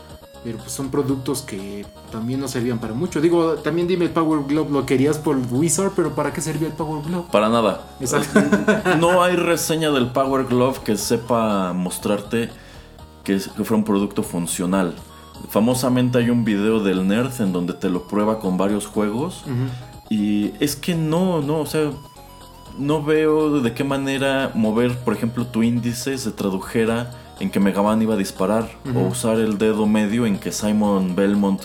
Pero 0.43 0.57
pues 0.57 0.71
son 0.71 0.89
productos 0.89 1.43
que 1.43 1.85
también 2.11 2.39
no 2.39 2.47
servían 2.47 2.79
para 2.79 2.95
mucho. 2.95 3.21
Digo, 3.21 3.53
también 3.57 3.87
dime 3.87 4.05
el 4.05 4.11
Power 4.11 4.43
Glove, 4.47 4.71
lo 4.71 4.85
querías 4.87 5.19
por 5.19 5.37
Wizard, 5.51 5.91
pero 5.95 6.15
¿para 6.15 6.33
qué 6.33 6.41
servía 6.41 6.67
el 6.67 6.73
Power 6.73 7.05
Glove? 7.05 7.25
Para 7.31 7.47
nada. 7.47 7.87
Exacto. 7.99 8.41
No 8.99 9.21
hay 9.21 9.35
reseña 9.35 9.91
del 9.91 10.07
Power 10.07 10.45
Glove 10.47 10.79
que 10.83 10.97
sepa 10.97 11.73
mostrarte 11.73 12.49
que, 13.23 13.39
que 13.55 13.63
fue 13.63 13.77
un 13.77 13.83
producto 13.83 14.23
funcional. 14.23 14.95
Famosamente 15.49 16.17
hay 16.17 16.31
un 16.31 16.43
video 16.43 16.79
del 16.79 17.07
Nerd 17.07 17.39
en 17.39 17.53
donde 17.53 17.73
te 17.73 17.89
lo 17.89 18.07
prueba 18.07 18.39
con 18.39 18.57
varios 18.57 18.87
juegos. 18.87 19.43
Ujú. 19.45 19.90
Y 20.11 20.53
es 20.59 20.75
que 20.75 20.93
no, 20.93 21.41
no, 21.41 21.61
o 21.61 21.65
sea, 21.65 21.89
no 22.77 23.01
veo 23.01 23.61
de 23.61 23.73
qué 23.73 23.85
manera 23.85 24.51
mover, 24.53 24.97
por 24.97 25.13
ejemplo, 25.13 25.47
tu 25.47 25.63
índice 25.63 26.17
se 26.17 26.31
tradujera 26.31 27.11
en 27.39 27.49
que 27.49 27.61
Mega 27.61 27.81
Man 27.81 28.01
iba 28.01 28.15
a 28.15 28.17
disparar, 28.17 28.69
o 28.93 28.99
usar 29.07 29.39
el 29.39 29.57
dedo 29.57 29.87
medio 29.87 30.25
en 30.25 30.37
que 30.37 30.51
Simon 30.51 31.15
Belmont 31.15 31.61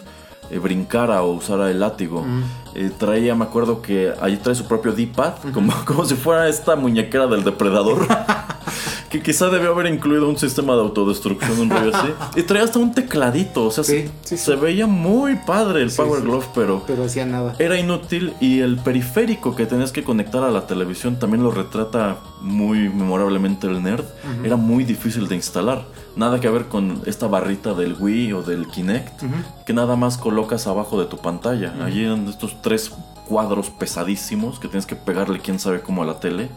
eh, 0.48 0.58
brincara 0.58 1.24
o 1.24 1.32
usara 1.32 1.72
el 1.72 1.80
látigo. 1.80 2.20
Ujú. 2.20 2.44
Eh, 2.76 2.92
traía, 2.96 3.34
me 3.34 3.42
acuerdo 3.42 3.82
que 3.82 4.12
ahí 4.20 4.36
trae 4.36 4.54
su 4.54 4.66
propio 4.66 4.92
D-pad, 4.92 5.34
como, 5.52 5.72
como 5.84 6.04
si 6.04 6.14
fuera 6.14 6.48
esta 6.48 6.76
muñequera 6.76 7.26
del 7.26 7.42
depredador. 7.42 8.06
que 9.18 9.22
quizá 9.22 9.48
debió 9.50 9.70
haber 9.72 9.86
incluido 9.86 10.28
un 10.28 10.36
sistema 10.38 10.74
de 10.74 10.80
autodestrucción, 10.80 11.58
un 11.60 11.70
rollo 11.70 11.94
así. 11.96 12.08
Y 12.40 12.42
traía 12.42 12.64
hasta 12.64 12.78
un 12.78 12.92
tecladito, 12.94 13.66
o 13.66 13.70
sea, 13.70 13.84
Sí, 13.84 13.92
se, 13.92 14.06
sí, 14.06 14.12
sí. 14.24 14.38
se 14.38 14.56
veía 14.56 14.86
muy 14.86 15.36
padre 15.36 15.82
el 15.82 15.90
Power. 15.90 16.22
Glove, 16.22 16.46
pero 16.54 16.82
Pero 16.86 17.04
hacía 17.04 17.24
nada. 17.26 17.54
era 17.58 17.78
inútil 17.78 18.34
y 18.40 18.60
el 18.60 18.76
periférico 18.78 19.54
que 19.56 19.66
tenías 19.66 19.92
que 19.92 20.02
conectar 20.04 20.42
a 20.44 20.50
la 20.50 20.66
televisión 20.66 21.18
también 21.18 21.42
lo 21.42 21.50
retrata 21.50 22.18
muy 22.40 22.88
memorablemente 22.88 23.66
el 23.66 23.82
nerd. 23.82 24.04
Era 24.44 24.56
muy 24.56 24.84
difícil 24.84 25.28
de 25.28 25.34
instalar. 25.36 25.84
Nada 26.16 26.40
que 26.40 26.48
ver 26.48 26.66
con 26.66 27.02
esta 27.06 27.26
barrita 27.26 27.74
del 27.74 27.94
Wii 27.98 28.32
o 28.32 28.42
del 28.42 28.66
Kinect, 28.66 29.22
que 29.66 29.72
nada 29.72 29.96
más 29.96 30.16
colocas 30.16 30.66
abajo 30.66 30.98
de 31.00 31.06
tu 31.06 31.18
pantalla. 31.18 31.74
Allí 31.84 32.04
eran 32.04 32.26
estos 32.28 32.60
tres 32.62 32.90
cuadros 33.28 33.70
pesadísimos 33.70 34.58
que 34.58 34.68
tienes 34.68 34.86
que 34.86 34.96
pegarle 34.96 35.40
quién 35.40 35.58
sabe 35.58 35.80
cómo 35.80 36.02
a 36.02 36.06
la 36.06 36.20
tele. 36.20 36.48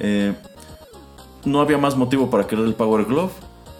Eh, 0.00 0.32
no 1.44 1.60
había 1.60 1.78
más 1.78 1.96
motivo 1.96 2.30
para 2.30 2.46
querer 2.46 2.64
el 2.64 2.74
Power 2.74 3.04
Glove. 3.04 3.32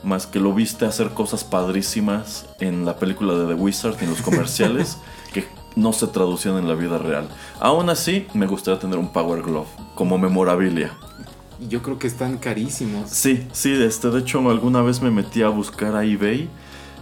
Más 0.05 0.27
que 0.27 0.39
lo 0.39 0.55
viste 0.55 0.87
hacer 0.87 1.11
cosas 1.11 1.43
padrísimas 1.43 2.47
en 2.61 2.85
la 2.85 2.97
película 2.97 3.35
de 3.35 3.47
The 3.47 3.61
Wizard 3.61 3.97
y 4.01 4.05
en 4.05 4.11
los 4.11 4.23
comerciales 4.23 4.99
que 5.33 5.45
no 5.75 5.93
se 5.93 6.07
traducían 6.07 6.57
en 6.57 6.69
la 6.69 6.75
vida 6.75 6.99
real. 6.99 7.29
Aún 7.59 7.91
así, 7.91 8.27
me 8.33 8.47
gustaría 8.47 8.79
tener 8.79 8.99
un 8.99 9.13
Power 9.13 9.43
Glove 9.43 9.67
como 9.95 10.17
memorabilia. 10.19 10.93
Y 11.61 11.67
yo 11.69 11.83
creo 11.83 11.99
que 11.99 12.07
están 12.07 12.39
carísimos. 12.39 13.11
Sí, 13.11 13.47
sí, 13.53 13.73
este, 13.73 14.11
de 14.11 14.21
hecho, 14.21 14.39
alguna 14.49 14.83
vez 14.83 15.03
me 15.03 15.11
metí 15.11 15.43
a 15.43 15.49
buscar 15.49 15.97
a 15.97 16.05
eBay 16.05 16.49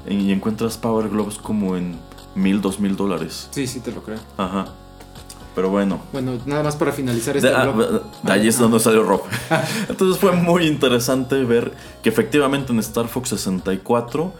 y 0.08 0.32
encuentras 0.32 0.78
Power 0.78 1.08
Gloves 1.08 1.36
como 1.36 1.76
en 1.76 1.96
mil, 2.34 2.60
dos 2.60 2.80
mil 2.80 2.96
dólares. 2.96 3.48
Sí, 3.50 3.66
sí, 3.66 3.80
te 3.80 3.92
lo 3.92 4.02
creo. 4.02 4.18
Ajá. 4.36 4.66
Pero 5.56 5.70
bueno, 5.70 6.00
Bueno, 6.12 6.38
nada 6.46 6.62
más 6.62 6.76
para 6.76 6.92
finalizar 6.92 7.36
este 7.36 7.48
de, 7.48 7.54
ah, 7.56 7.64
blog. 7.64 8.02
de 8.22 8.32
ahí 8.32 8.46
es 8.46 8.58
donde 8.58 8.78
salió 8.78 9.02
Rob. 9.02 9.22
Entonces 9.88 10.20
fue 10.20 10.30
muy 10.32 10.66
interesante 10.66 11.42
ver 11.44 11.72
que 12.02 12.10
efectivamente 12.10 12.72
en 12.72 12.78
Star 12.78 13.08
Fox 13.08 13.30
64, 13.30 14.32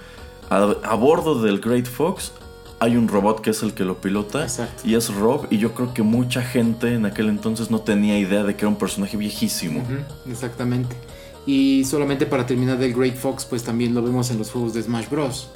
a, 0.50 0.56
a 0.84 0.94
bordo 0.94 1.40
del 1.42 1.58
Great 1.60 1.86
Fox, 1.86 2.32
hay 2.78 2.96
un 2.96 3.08
robot 3.08 3.40
que 3.40 3.50
es 3.50 3.62
el 3.62 3.72
que 3.72 3.84
lo 3.84 4.00
pilota. 4.00 4.42
Exacto. 4.42 4.82
Y 4.86 4.94
es 4.94 5.12
Rob. 5.14 5.46
Y 5.50 5.56
yo 5.56 5.72
creo 5.72 5.94
que 5.94 6.02
mucha 6.02 6.42
gente 6.42 6.92
en 6.94 7.06
aquel 7.06 7.30
entonces 7.30 7.70
no 7.70 7.80
tenía 7.80 8.18
idea 8.18 8.44
de 8.44 8.54
que 8.54 8.60
era 8.60 8.68
un 8.68 8.76
personaje 8.76 9.16
viejísimo. 9.16 9.82
Exactamente. 10.30 10.94
Y 11.46 11.84
solamente 11.84 12.26
para 12.26 12.44
terminar 12.44 12.76
del 12.76 12.92
Great 12.92 13.16
Fox, 13.16 13.46
pues 13.46 13.62
también 13.62 13.94
lo 13.94 14.02
vemos 14.02 14.30
en 14.30 14.38
los 14.38 14.50
juegos 14.50 14.74
de 14.74 14.82
Smash 14.82 15.08
Bros. 15.08 15.48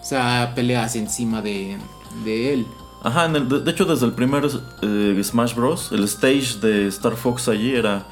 O 0.00 0.04
sea, 0.04 0.52
peleas 0.54 0.94
encima 0.94 1.42
de, 1.42 1.76
de 2.24 2.54
él. 2.54 2.66
Ajá, 3.02 3.28
de, 3.28 3.70
hecho 3.70 3.84
desde 3.84 4.06
el 4.06 4.12
primer 4.12 4.48
eh, 4.82 5.20
Smash 5.22 5.54
Bros, 5.54 5.92
el 5.92 6.04
stage 6.04 6.58
de 6.60 6.88
Star 6.88 7.16
Fox 7.16 7.48
allí 7.48 7.74
era 7.74 8.06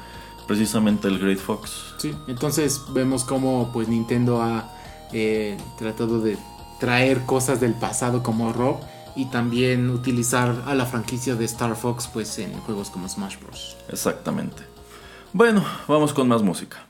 precisamente 0.47 1.07
el 1.07 1.19
Great 1.19 1.39
Fox. 1.39 1.93
Sí, 1.97 2.15
entonces 2.27 2.81
vemos 2.93 3.23
cómo 3.23 3.69
pues 3.73 3.87
Nintendo 3.89 4.41
ha 4.41 4.71
eh, 5.11 5.57
tratado 5.77 6.21
de 6.21 6.37
traer 6.79 7.25
cosas 7.25 7.59
del 7.59 7.73
pasado 7.73 8.23
como 8.23 8.53
Rob 8.53 8.77
y 9.15 9.25
también 9.25 9.89
utilizar 9.89 10.63
a 10.65 10.75
la 10.75 10.85
franquicia 10.85 11.35
de 11.35 11.45
Star 11.45 11.75
Fox 11.75 12.07
pues 12.11 12.39
en 12.39 12.53
juegos 12.61 12.89
como 12.89 13.09
Smash 13.09 13.37
Bros. 13.39 13.75
Exactamente. 13.89 14.63
Bueno, 15.33 15.63
vamos 15.87 16.13
con 16.13 16.27
más 16.27 16.41
música. 16.41 16.86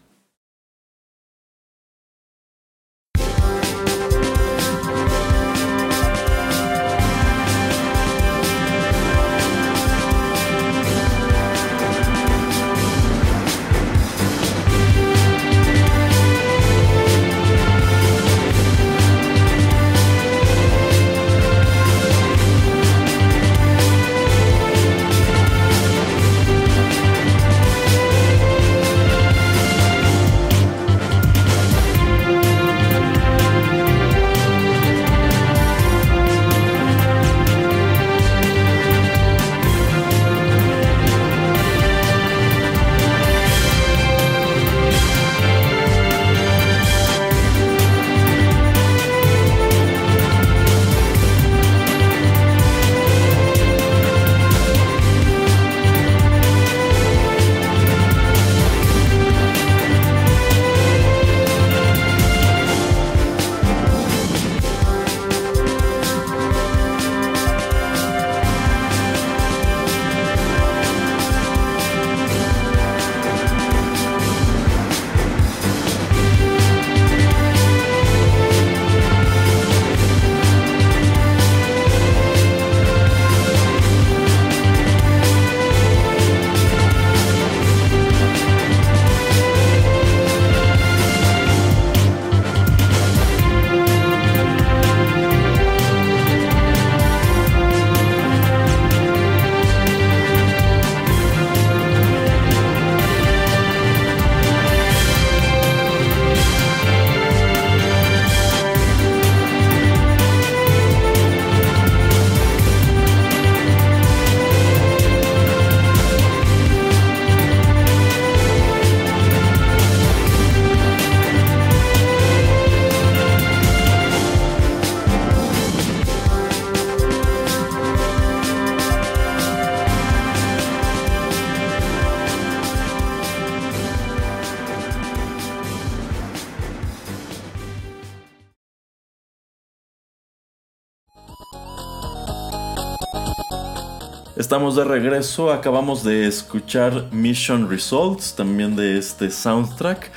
Estamos 144.47 144.77
de 144.77 144.86
regreso, 144.86 145.51
acabamos 145.51 146.05
de 146.05 146.25
escuchar 146.25 147.10
Mission 147.12 147.69
Results, 147.69 148.33
también 148.33 148.77
de 148.77 148.97
este 148.97 149.29
soundtrack. 149.29 150.10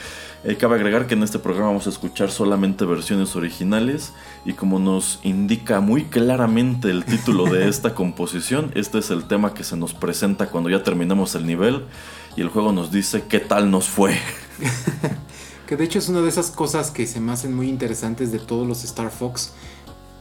Eh, 0.44 0.56
cabe 0.56 0.76
agregar 0.76 1.08
que 1.08 1.14
en 1.14 1.24
este 1.24 1.40
programa 1.40 1.70
vamos 1.70 1.88
a 1.88 1.90
escuchar 1.90 2.30
solamente 2.30 2.84
versiones 2.84 3.34
originales 3.34 4.12
y 4.44 4.52
como 4.52 4.78
nos 4.78 5.18
indica 5.24 5.80
muy 5.80 6.04
claramente 6.04 6.90
el 6.90 7.04
título 7.04 7.46
de 7.46 7.68
esta 7.68 7.92
composición, 7.96 8.70
este 8.76 8.98
es 8.98 9.10
el 9.10 9.24
tema 9.24 9.52
que 9.52 9.64
se 9.64 9.76
nos 9.76 9.94
presenta 9.94 10.46
cuando 10.46 10.70
ya 10.70 10.84
terminamos 10.84 11.34
el 11.34 11.44
nivel 11.44 11.86
y 12.36 12.42
el 12.42 12.50
juego 12.50 12.70
nos 12.70 12.92
dice 12.92 13.24
qué 13.28 13.40
tal 13.40 13.68
nos 13.68 13.88
fue. 13.88 14.16
que 15.66 15.76
de 15.76 15.82
hecho 15.82 15.98
es 15.98 16.08
una 16.08 16.20
de 16.20 16.28
esas 16.28 16.52
cosas 16.52 16.92
que 16.92 17.08
se 17.08 17.18
me 17.18 17.32
hacen 17.32 17.52
muy 17.52 17.68
interesantes 17.68 18.30
de 18.30 18.38
todos 18.38 18.64
los 18.64 18.84
Star 18.84 19.10
Fox 19.10 19.54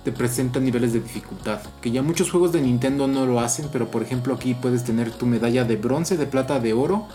te 0.03 0.11
presenta 0.11 0.59
niveles 0.59 0.93
de 0.93 1.01
dificultad. 1.01 1.59
Que 1.81 1.91
ya 1.91 2.01
muchos 2.01 2.31
juegos 2.31 2.51
de 2.51 2.61
Nintendo 2.61 3.07
no 3.07 3.25
lo 3.25 3.39
hacen, 3.39 3.67
pero 3.71 3.91
por 3.91 4.03
ejemplo 4.03 4.33
aquí 4.33 4.53
puedes 4.53 4.83
tener 4.83 5.11
tu 5.11 5.25
medalla 5.25 5.63
de 5.63 5.75
bronce, 5.75 6.17
de 6.17 6.25
plata, 6.25 6.59
de 6.59 6.73
oro. 6.73 7.07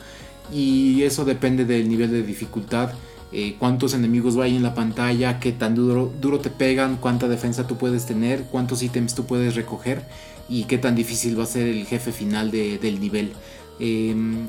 Y 0.53 1.03
eso 1.03 1.25
depende 1.25 1.64
del 1.64 1.88
nivel 1.88 2.11
de 2.11 2.23
dificultad. 2.23 2.90
Eh, 3.33 3.57
cuántos 3.59 3.94
enemigos 3.94 4.37
hay 4.37 4.55
en 4.55 4.62
la 4.62 4.75
pantalla, 4.75 5.40
qué 5.40 5.51
tan 5.51 5.75
duro, 5.75 6.38
te 6.40 6.51
pegan, 6.51 6.99
cuánta 6.99 7.27
defensa 7.27 7.66
tú 7.66 7.77
puedes 7.77 8.07
tener, 8.07 8.44
cuántos 8.44 8.81
ítems 8.83 9.16
tú 9.16 9.27
puedes 9.27 9.57
recoger 9.57 10.07
y 10.49 10.64
qué 10.64 10.79
tan 10.79 10.94
difícil 10.94 11.37
va 11.37 11.42
a 11.42 11.47
ser 11.47 11.66
el 11.66 11.85
jefe 11.85 12.12
final 12.12 12.53
del 12.53 13.01
nivel. 13.01 13.33
Em, 13.81 14.47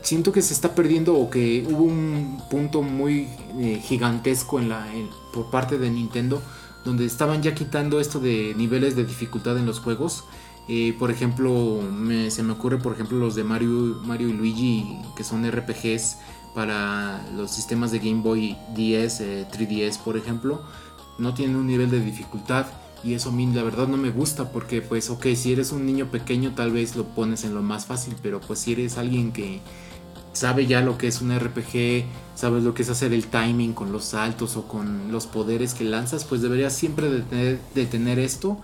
siento 0.00 0.32
que 0.32 0.40
se 0.40 0.54
está 0.54 0.74
perdiendo 0.74 1.14
o 1.18 1.28
que 1.28 1.66
hubo 1.68 1.82
un 1.82 2.40
punto 2.48 2.80
muy 2.80 3.28
eh, 3.58 3.82
gigantesco 3.84 4.58
por 5.34 5.50
parte 5.50 5.76
de 5.76 5.90
Nintendo 5.90 6.40
donde 6.84 7.04
estaban 7.04 7.42
ya 7.42 7.54
quitando 7.54 8.00
esto 8.00 8.20
de 8.20 8.54
niveles 8.56 8.96
de 8.96 9.04
dificultad 9.04 9.58
en 9.58 9.66
los 9.66 9.80
juegos. 9.80 10.24
Eh, 10.68 10.94
por 10.98 11.10
ejemplo, 11.10 11.80
se 12.28 12.42
me 12.42 12.52
ocurre 12.52 12.76
por 12.76 12.92
ejemplo 12.92 13.18
los 13.18 13.34
de 13.34 13.44
Mario, 13.44 14.00
Mario 14.04 14.28
y 14.28 14.32
Luigi, 14.34 14.98
que 15.16 15.24
son 15.24 15.50
RPGs 15.50 16.18
para 16.54 17.24
los 17.36 17.50
sistemas 17.50 17.90
de 17.90 18.00
Game 18.00 18.22
Boy 18.22 18.56
DS, 18.74 19.20
3DS 19.20 19.96
eh, 19.96 20.00
por 20.04 20.16
ejemplo, 20.16 20.62
no 21.18 21.32
tienen 21.32 21.56
un 21.56 21.66
nivel 21.66 21.90
de 21.90 22.00
dificultad. 22.00 22.66
Y 23.04 23.14
eso 23.14 23.28
a 23.28 23.32
mí 23.32 23.46
la 23.54 23.62
verdad 23.62 23.86
no 23.86 23.96
me 23.96 24.10
gusta 24.10 24.50
porque 24.50 24.82
pues 24.82 25.08
ok, 25.08 25.26
si 25.36 25.52
eres 25.52 25.70
un 25.70 25.86
niño 25.86 26.06
pequeño 26.06 26.54
tal 26.56 26.72
vez 26.72 26.96
lo 26.96 27.04
pones 27.04 27.44
en 27.44 27.54
lo 27.54 27.62
más 27.62 27.86
fácil, 27.86 28.16
pero 28.22 28.40
pues 28.40 28.58
si 28.58 28.72
eres 28.72 28.98
alguien 28.98 29.30
que 29.32 29.60
sabe 30.38 30.66
ya 30.66 30.80
lo 30.80 30.96
que 30.96 31.08
es 31.08 31.20
un 31.20 31.36
RPG, 31.36 32.04
sabes 32.34 32.62
lo 32.62 32.72
que 32.72 32.82
es 32.82 32.90
hacer 32.90 33.12
el 33.12 33.26
timing 33.26 33.72
con 33.72 33.90
los 33.90 34.04
saltos 34.04 34.56
o 34.56 34.68
con 34.68 35.10
los 35.10 35.26
poderes 35.26 35.74
que 35.74 35.84
lanzas, 35.84 36.24
pues 36.24 36.40
deberías 36.42 36.72
siempre 36.72 37.10
de 37.10 37.86
tener, 37.86 38.18
esto. 38.18 38.58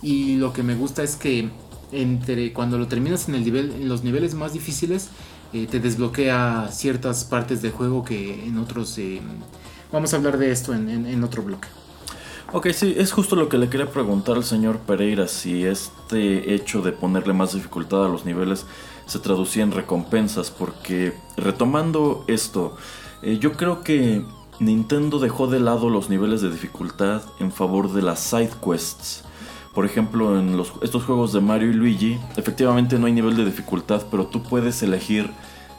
Y 0.00 0.36
lo 0.36 0.52
que 0.52 0.62
me 0.62 0.74
gusta 0.74 1.02
es 1.02 1.16
que 1.16 1.50
entre 1.92 2.52
cuando 2.52 2.78
lo 2.78 2.88
terminas 2.88 3.28
en 3.28 3.34
el 3.34 3.44
nivel, 3.44 3.72
en 3.72 3.88
los 3.88 4.04
niveles 4.04 4.34
más 4.34 4.54
difíciles, 4.54 5.08
eh, 5.52 5.66
te 5.70 5.80
desbloquea 5.80 6.68
ciertas 6.72 7.24
partes 7.24 7.60
del 7.62 7.72
juego 7.72 8.04
que 8.04 8.46
en 8.46 8.58
otros 8.58 8.96
eh, 8.98 9.20
vamos 9.92 10.12
a 10.14 10.16
hablar 10.16 10.38
de 10.38 10.50
esto 10.50 10.74
en, 10.74 11.06
en, 11.06 11.24
otro 11.24 11.42
bloque. 11.42 11.68
Ok, 12.52 12.68
sí, 12.70 12.94
es 12.96 13.12
justo 13.12 13.36
lo 13.36 13.50
que 13.50 13.58
le 13.58 13.68
quería 13.68 13.90
preguntar 13.90 14.36
al 14.36 14.44
señor 14.44 14.78
Pereira, 14.78 15.28
si 15.28 15.64
este 15.64 16.54
hecho 16.54 16.80
de 16.80 16.92
ponerle 16.92 17.34
más 17.34 17.52
dificultad 17.52 18.06
a 18.06 18.08
los 18.08 18.24
niveles 18.24 18.64
se 19.08 19.18
traducía 19.18 19.64
en 19.64 19.72
recompensas, 19.72 20.50
porque 20.50 21.14
retomando 21.36 22.24
esto, 22.28 22.76
eh, 23.22 23.38
yo 23.40 23.54
creo 23.54 23.82
que 23.82 24.22
Nintendo 24.60 25.18
dejó 25.18 25.46
de 25.46 25.60
lado 25.60 25.90
los 25.90 26.10
niveles 26.10 26.42
de 26.42 26.50
dificultad 26.50 27.22
en 27.40 27.50
favor 27.50 27.92
de 27.92 28.02
las 28.02 28.20
side 28.20 28.50
quests. 28.64 29.24
Por 29.74 29.86
ejemplo, 29.86 30.38
en 30.38 30.56
los, 30.56 30.72
estos 30.82 31.04
juegos 31.04 31.32
de 31.32 31.40
Mario 31.40 31.70
y 31.70 31.74
Luigi, 31.74 32.18
efectivamente 32.36 32.98
no 32.98 33.06
hay 33.06 33.12
nivel 33.12 33.36
de 33.36 33.44
dificultad, 33.44 34.02
pero 34.10 34.26
tú 34.26 34.42
puedes 34.42 34.82
elegir 34.82 35.30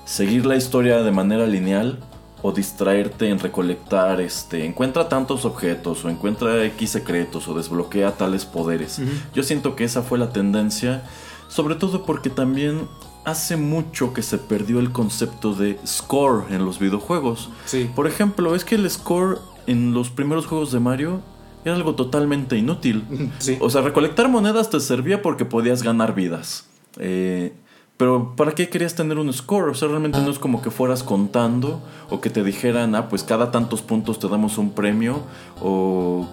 seguir 0.06 0.46
la 0.46 0.56
historia 0.56 1.04
de 1.04 1.12
manera 1.12 1.46
lineal 1.46 2.00
o 2.42 2.52
distraerte 2.52 3.30
en 3.30 3.40
recolectar, 3.40 4.22
este, 4.22 4.66
encuentra 4.66 5.10
tantos 5.10 5.46
objetos 5.46 6.06
o 6.06 6.10
encuentra 6.10 6.64
X 6.66 6.92
secretos 6.92 7.48
o 7.48 7.54
desbloquea 7.54 8.14
tales 8.14 8.46
poderes. 8.46 9.02
Yo 9.34 9.44
siento 9.44 9.76
que 9.76 9.84
esa 9.84 10.02
fue 10.02 10.18
la 10.18 10.32
tendencia, 10.32 11.04
sobre 11.50 11.76
todo 11.76 12.06
porque 12.06 12.30
también 12.30 12.88
hace 13.30 13.58
mucho 13.58 14.14
que 14.14 14.22
se 14.22 14.38
perdió 14.38 14.80
el 14.80 14.92
concepto 14.92 15.54
de 15.54 15.80
score 15.86 16.46
en 16.52 16.66
los 16.66 16.80
videojuegos. 16.80 17.50
Sí. 17.66 17.90
Por 17.96 18.08
ejemplo, 18.08 18.56
es 18.56 18.66
que 18.66 18.76
el 18.76 18.90
score 18.90 19.40
en 19.68 19.94
los 19.94 20.10
primeros 20.10 20.46
juegos 20.46 20.72
de 20.72 20.80
Mario 20.80 21.22
era 21.66 21.76
algo 21.76 21.96
totalmente 21.96 22.58
inútil. 22.58 23.04
Sí. 23.40 23.58
O 23.60 23.70
sea, 23.70 23.82
recolectar 23.82 24.30
monedas 24.30 24.70
te 24.70 24.80
servía 24.80 25.22
porque 25.22 25.46
podías 25.46 25.84
ganar 25.84 26.16
vidas. 26.16 26.68
Eh, 26.98 27.54
pero 27.98 28.34
¿para 28.36 28.54
qué 28.54 28.70
querías 28.70 28.96
tener 28.96 29.18
un 29.18 29.32
score? 29.34 29.70
O 29.70 29.74
sea, 29.74 29.90
realmente 29.90 30.20
no 30.20 30.30
es 30.30 30.40
como 30.40 30.62
que 30.62 30.72
fueras 30.72 31.04
contando 31.04 31.82
o 32.10 32.22
que 32.22 32.30
te 32.30 32.44
dijeran, 32.44 32.96
ah, 32.96 33.10
pues 33.10 33.24
cada 33.24 33.52
tantos 33.52 33.82
puntos 33.82 34.20
te 34.20 34.30
damos 34.30 34.58
un 34.58 34.72
premio 34.72 35.22
o 35.62 36.26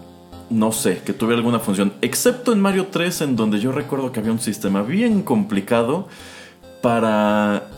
no 0.49 0.71
sé, 0.71 1.03
que 1.05 1.13
tuviera 1.13 1.39
alguna 1.39 1.59
función. 1.59 1.93
Excepto 2.03 2.53
en 2.53 2.61
Mario 2.61 2.87
3 2.93 3.23
en 3.23 3.37
donde 3.37 3.59
yo 3.59 3.73
recuerdo 3.73 4.13
que 4.13 4.21
había 4.21 4.33
un 4.33 4.39
sistema 4.39 4.83
bien 4.83 5.23
complicado 5.23 6.07
para 6.83 7.69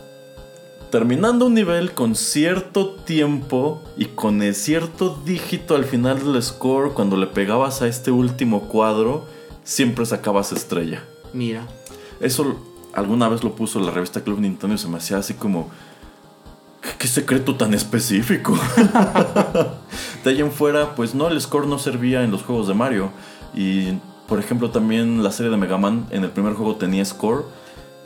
terminando 0.90 1.46
un 1.46 1.54
nivel 1.54 1.92
con 1.92 2.14
cierto 2.14 2.90
tiempo 3.04 3.82
y 3.96 4.06
con 4.06 4.42
el 4.42 4.54
cierto 4.54 5.20
dígito 5.24 5.74
al 5.74 5.84
final 5.84 6.32
del 6.32 6.42
score, 6.42 6.92
cuando 6.94 7.16
le 7.16 7.26
pegabas 7.26 7.82
a 7.82 7.88
este 7.88 8.11
último 8.11 8.68
cuadro, 8.68 9.26
siempre 9.64 10.06
sacabas 10.06 10.52
estrella. 10.52 11.04
Mira. 11.32 11.66
Eso 12.20 12.56
alguna 12.94 13.28
vez 13.28 13.44
lo 13.44 13.54
puso 13.54 13.80
la 13.80 13.90
revista 13.90 14.22
Club 14.22 14.40
Nintendo 14.40 14.74
y 14.74 14.78
se 14.78 14.88
me 14.88 14.98
hacía 14.98 15.18
así 15.18 15.34
como... 15.34 15.70
¿Qué, 16.80 16.90
qué 16.98 17.08
secreto 17.08 17.56
tan 17.56 17.74
específico? 17.74 18.56
de 20.24 20.30
ahí 20.30 20.40
en 20.40 20.52
fuera, 20.52 20.94
pues 20.94 21.14
no, 21.14 21.28
el 21.28 21.40
score 21.40 21.66
no 21.66 21.78
servía 21.78 22.22
en 22.22 22.30
los 22.30 22.42
juegos 22.42 22.68
de 22.68 22.74
Mario. 22.74 23.11
Y, 23.52 23.98
por 24.28 24.38
ejemplo, 24.38 24.70
también 24.70 25.22
la 25.22 25.32
serie 25.32 25.50
de 25.50 25.56
Mega 25.56 25.76
Man 25.76 26.06
en 26.11 26.24
el 26.24 26.30
primer 26.30 26.54
juego 26.54 26.76
tenía 26.76 27.04
score. 27.04 27.46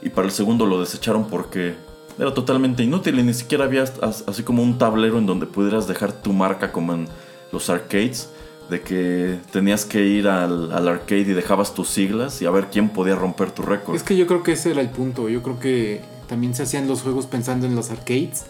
Y 0.02 0.08
para 0.10 0.26
el 0.26 0.32
segundo 0.32 0.66
lo 0.66 0.80
desecharon 0.80 1.28
porque 1.28 1.74
era 2.18 2.34
totalmente 2.34 2.82
inútil 2.82 3.18
y 3.18 3.22
ni 3.22 3.34
siquiera 3.34 3.64
había 3.64 3.82
as- 3.82 4.24
así 4.26 4.42
como 4.42 4.62
un 4.62 4.76
tablero 4.78 5.18
en 5.18 5.26
donde 5.26 5.46
pudieras 5.46 5.86
dejar 5.86 6.12
tu 6.12 6.32
marca 6.32 6.72
como 6.72 6.94
en 6.94 7.08
los 7.52 7.70
arcades. 7.70 8.28
De 8.70 8.80
que 8.80 9.38
tenías 9.50 9.84
que 9.84 10.02
ir 10.06 10.28
al, 10.28 10.72
al 10.72 10.88
arcade 10.88 11.20
y 11.22 11.24
dejabas 11.34 11.74
tus 11.74 11.88
siglas 11.88 12.40
y 12.40 12.46
a 12.46 12.50
ver 12.50 12.68
quién 12.70 12.88
podía 12.88 13.14
romper 13.16 13.50
tu 13.50 13.62
récord. 13.62 13.94
Es 13.94 14.02
que 14.02 14.16
yo 14.16 14.26
creo 14.26 14.42
que 14.42 14.52
ese 14.52 14.70
era 14.70 14.80
el 14.80 14.88
punto. 14.88 15.28
Yo 15.28 15.42
creo 15.42 15.58
que 15.60 16.00
también 16.26 16.54
se 16.54 16.62
hacían 16.62 16.88
los 16.88 17.02
juegos 17.02 17.26
pensando 17.26 17.66
en 17.66 17.74
los 17.74 17.90
arcades. 17.90 18.44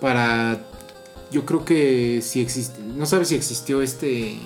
Para. 0.00 0.60
Yo 1.32 1.44
creo 1.44 1.64
que 1.64 2.20
si 2.22 2.40
existe. 2.40 2.78
No 2.94 3.06
sabes 3.06 3.28
si 3.28 3.34
existió 3.34 3.82
este. 3.82 4.38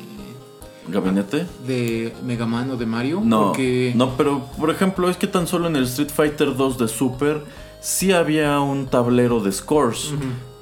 ¿Gabinete? 0.90 1.46
De 1.66 2.12
Mega 2.24 2.46
Man 2.46 2.70
o 2.70 2.76
de 2.76 2.86
Mario. 2.86 3.20
No, 3.22 3.46
Porque. 3.46 3.92
no, 3.96 4.16
pero 4.16 4.44
por 4.58 4.70
ejemplo, 4.70 5.08
es 5.08 5.16
que 5.16 5.26
tan 5.26 5.46
solo 5.46 5.66
en 5.66 5.76
el 5.76 5.84
Street 5.84 6.10
Fighter 6.10 6.56
2 6.56 6.78
de 6.78 6.88
Super 6.88 7.42
sí 7.80 8.12
había 8.12 8.60
un 8.60 8.86
tablero 8.86 9.40
de 9.40 9.52
scores. 9.52 10.12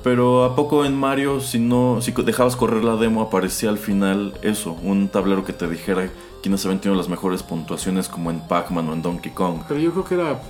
Pero 0.02 0.44
a 0.44 0.54
poco 0.54 0.84
en 0.84 0.94
Mario, 0.94 1.40
si 1.40 1.58
no, 1.58 2.00
si 2.00 2.12
dejabas 2.12 2.54
correr 2.54 2.84
la 2.84 2.96
demo, 2.96 3.22
aparecía 3.22 3.70
al 3.70 3.78
final 3.78 4.34
eso, 4.42 4.76
un 4.84 5.08
tablero 5.08 5.44
que 5.44 5.52
te 5.52 5.68
dijera 5.68 6.08
quiénes 6.42 6.64
habían 6.64 6.80
tenido 6.80 6.96
las 6.96 7.08
mejores 7.08 7.42
puntuaciones, 7.42 8.08
como 8.08 8.30
en 8.30 8.38
Pac-Man 8.38 8.88
o 8.88 8.92
en 8.92 9.02
Donkey 9.02 9.32
Kong. 9.32 9.62
Pero 9.66 9.80
yo 9.80 9.90
creo 9.90 10.04
que 10.04 10.14
era 10.14 10.40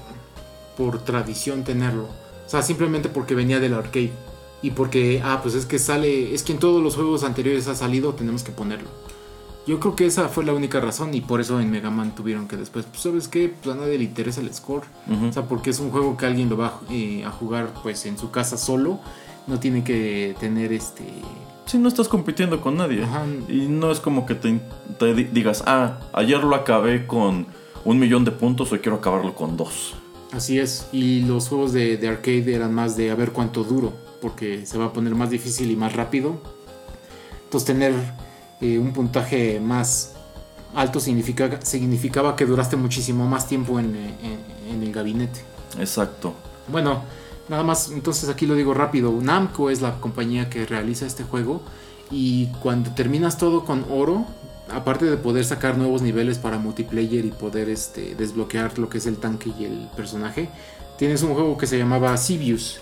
por 0.76 0.98
tradición 0.98 1.64
tenerlo. 1.64 2.04
O 2.04 2.48
sea, 2.48 2.60
simplemente 2.60 3.08
porque 3.08 3.34
venía 3.34 3.58
del 3.58 3.72
arcade. 3.72 4.12
Y 4.62 4.72
porque, 4.72 5.22
ah, 5.24 5.40
pues 5.42 5.54
es 5.54 5.64
que 5.64 5.78
sale, 5.78 6.34
es 6.34 6.42
que 6.42 6.52
en 6.52 6.58
todos 6.58 6.82
los 6.82 6.94
juegos 6.94 7.24
anteriores 7.24 7.66
ha 7.68 7.74
salido, 7.74 8.12
tenemos 8.12 8.42
que 8.42 8.52
ponerlo. 8.52 8.88
Yo 9.66 9.80
creo 9.80 9.96
que 9.96 10.06
esa 10.06 10.28
fue 10.28 10.44
la 10.44 10.52
única 10.52 10.78
razón 10.80 11.12
y 11.12 11.20
por 11.20 11.40
eso 11.40 11.60
en 11.60 11.70
Mega 11.70 11.90
Man 11.90 12.14
tuvieron 12.14 12.46
que 12.46 12.56
después, 12.56 12.86
pues 12.86 13.00
sabes 13.02 13.26
qué, 13.26 13.48
pues 13.48 13.74
a 13.74 13.78
nadie 13.78 13.98
le 13.98 14.04
interesa 14.04 14.40
el 14.40 14.54
score. 14.54 14.84
O 15.28 15.32
sea, 15.32 15.42
porque 15.48 15.70
es 15.70 15.80
un 15.80 15.90
juego 15.90 16.16
que 16.16 16.24
alguien 16.26 16.48
lo 16.48 16.56
va 16.56 16.80
eh, 16.88 17.24
a 17.24 17.30
jugar 17.30 17.72
pues 17.82 18.06
en 18.06 18.16
su 18.16 18.30
casa 18.30 18.56
solo. 18.56 19.00
No 19.48 19.58
tiene 19.58 19.82
que 19.82 20.36
tener 20.38 20.72
este... 20.72 21.04
Sí, 21.66 21.78
no 21.78 21.88
estás 21.88 22.06
compitiendo 22.06 22.60
con 22.60 22.76
nadie. 22.76 23.02
Ajá. 23.02 23.24
Y 23.48 23.66
no 23.66 23.90
es 23.90 23.98
como 23.98 24.24
que 24.24 24.36
te, 24.36 24.60
te 25.00 25.14
di- 25.14 25.24
digas, 25.24 25.64
ah, 25.66 25.98
ayer 26.12 26.44
lo 26.44 26.54
acabé 26.54 27.08
con 27.08 27.46
un 27.84 27.98
millón 27.98 28.24
de 28.24 28.30
puntos, 28.30 28.70
hoy 28.70 28.78
quiero 28.78 28.98
acabarlo 28.98 29.34
con 29.34 29.56
dos. 29.56 29.94
Así 30.32 30.60
es. 30.60 30.86
Y 30.92 31.22
los 31.22 31.48
juegos 31.48 31.72
de, 31.72 31.96
de 31.96 32.08
arcade 32.08 32.54
eran 32.54 32.72
más 32.72 32.96
de 32.96 33.10
a 33.10 33.16
ver 33.16 33.32
cuánto 33.32 33.64
duro. 33.64 33.92
Porque 34.22 34.64
se 34.64 34.78
va 34.78 34.86
a 34.86 34.92
poner 34.92 35.16
más 35.16 35.30
difícil 35.30 35.70
y 35.72 35.76
más 35.76 35.92
rápido. 35.92 36.40
Entonces 37.44 37.66
tener 37.66 37.92
eh, 38.60 38.78
un 38.78 38.92
puntaje 38.92 39.60
más 39.60 40.12
alto 40.74 41.00
significa, 41.00 41.58
significaba 41.62 42.36
que 42.36 42.44
duraste 42.46 42.76
muchísimo 42.76 43.26
más 43.26 43.46
tiempo 43.48 43.78
en, 43.80 43.94
eh, 43.96 44.14
en- 44.22 44.74
en 44.76 44.82
el 44.82 44.92
gabinete. 44.92 45.40
Exacto. 45.78 46.34
Bueno, 46.68 47.02
nada 47.48 47.62
más, 47.62 47.90
entonces 47.90 48.28
aquí 48.28 48.46
lo 48.46 48.54
digo 48.54 48.74
rápido. 48.74 49.12
Namco 49.20 49.70
es 49.70 49.80
la 49.80 50.00
compañía 50.00 50.50
que 50.50 50.66
realiza 50.66 51.06
este 51.06 51.22
juego. 51.24 51.62
Y 52.10 52.46
cuando 52.62 52.90
terminas 52.92 53.36
todo 53.38 53.64
con 53.64 53.84
oro, 53.90 54.26
aparte 54.72 55.04
de 55.06 55.16
poder 55.16 55.44
sacar 55.44 55.76
nuevos 55.78 56.02
niveles 56.02 56.38
para 56.38 56.58
multiplayer 56.58 57.24
y 57.24 57.30
poder 57.30 57.68
este, 57.68 58.14
desbloquear 58.14 58.78
lo 58.78 58.88
que 58.88 58.98
es 58.98 59.06
el 59.06 59.16
tanque 59.16 59.52
y 59.58 59.64
el 59.64 59.88
personaje, 59.96 60.48
tienes 60.98 61.22
un 61.22 61.34
juego 61.34 61.56
que 61.56 61.66
se 61.66 61.78
llamaba 61.78 62.16
Sibius. 62.16 62.80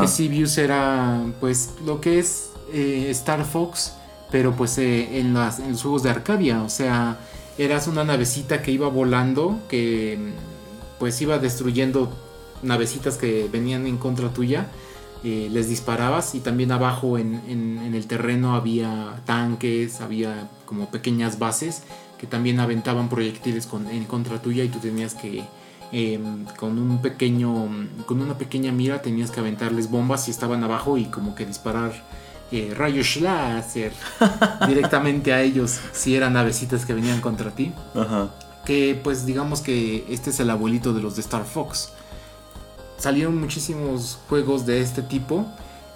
Que 0.00 0.08
Sibius 0.08 0.58
era 0.58 1.22
pues 1.40 1.70
lo 1.86 2.00
que 2.02 2.18
es 2.18 2.50
eh, 2.72 3.06
Star 3.10 3.44
Fox, 3.46 3.94
pero 4.30 4.54
pues 4.54 4.78
eh, 4.78 5.18
en, 5.20 5.34
las- 5.34 5.58
en 5.60 5.72
los 5.72 5.82
juegos 5.82 6.02
de 6.02 6.10
Arcadia. 6.10 6.62
O 6.62 6.68
sea, 6.68 7.18
eras 7.58 7.86
una 7.88 8.04
navecita 8.04 8.62
que 8.62 8.70
iba 8.72 8.88
volando, 8.88 9.58
que 9.68 10.18
pues 10.98 11.20
iba 11.22 11.38
destruyendo 11.38 12.12
navecitas 12.62 13.16
que 13.16 13.48
venían 13.50 13.86
en 13.86 13.96
contra 13.98 14.28
tuya. 14.32 14.66
eh, 15.22 15.48
les 15.52 15.68
disparabas 15.68 16.34
y 16.34 16.40
también 16.40 16.72
abajo 16.72 17.18
en, 17.18 17.42
en- 17.46 17.94
el 17.94 18.06
terreno 18.06 18.54
había 18.54 19.20
tanques, 19.26 20.00
había 20.00 20.48
como 20.64 20.90
pequeñas 20.90 21.38
bases 21.38 21.82
que 22.18 22.26
también 22.26 22.58
aventaban 22.60 23.08
proyectiles 23.10 23.68
en 23.90 24.04
contra 24.04 24.40
tuya 24.40 24.64
y 24.64 24.68
tú 24.68 24.78
tenías 24.78 25.14
que 25.14 25.44
em, 25.92 26.46
con 26.56 26.78
un 26.78 27.02
pequeño 27.02 27.52
con 28.06 28.22
una 28.22 28.38
pequeña 28.38 28.72
mira 28.72 29.02
tenías 29.02 29.30
que 29.30 29.40
aventarles 29.40 29.90
bombas 29.90 30.24
si 30.24 30.30
estaban 30.30 30.64
abajo 30.64 30.96
y 30.96 31.04
como 31.06 31.34
que 31.34 31.44
disparar 31.44 31.92
eh, 32.52 32.74
rayos 32.76 33.16
láser 33.16 33.92
directamente 34.66 35.32
a 35.32 35.40
ellos 35.42 35.78
si 35.92 36.16
eran 36.16 36.32
navecitas 36.34 36.84
que 36.84 36.94
venían 36.94 37.20
contra 37.20 37.50
ti 37.52 37.72
Ajá. 37.94 38.30
que 38.64 38.98
pues 39.02 39.24
digamos 39.26 39.60
que 39.60 40.04
este 40.08 40.30
es 40.30 40.40
el 40.40 40.50
abuelito 40.50 40.92
de 40.92 41.00
los 41.02 41.14
de 41.16 41.22
Star 41.22 41.44
Fox. 41.44 41.90
Salieron 42.98 43.40
muchísimos 43.40 44.18
juegos 44.28 44.66
de 44.66 44.80
este 44.80 45.02
tipo. 45.02 45.46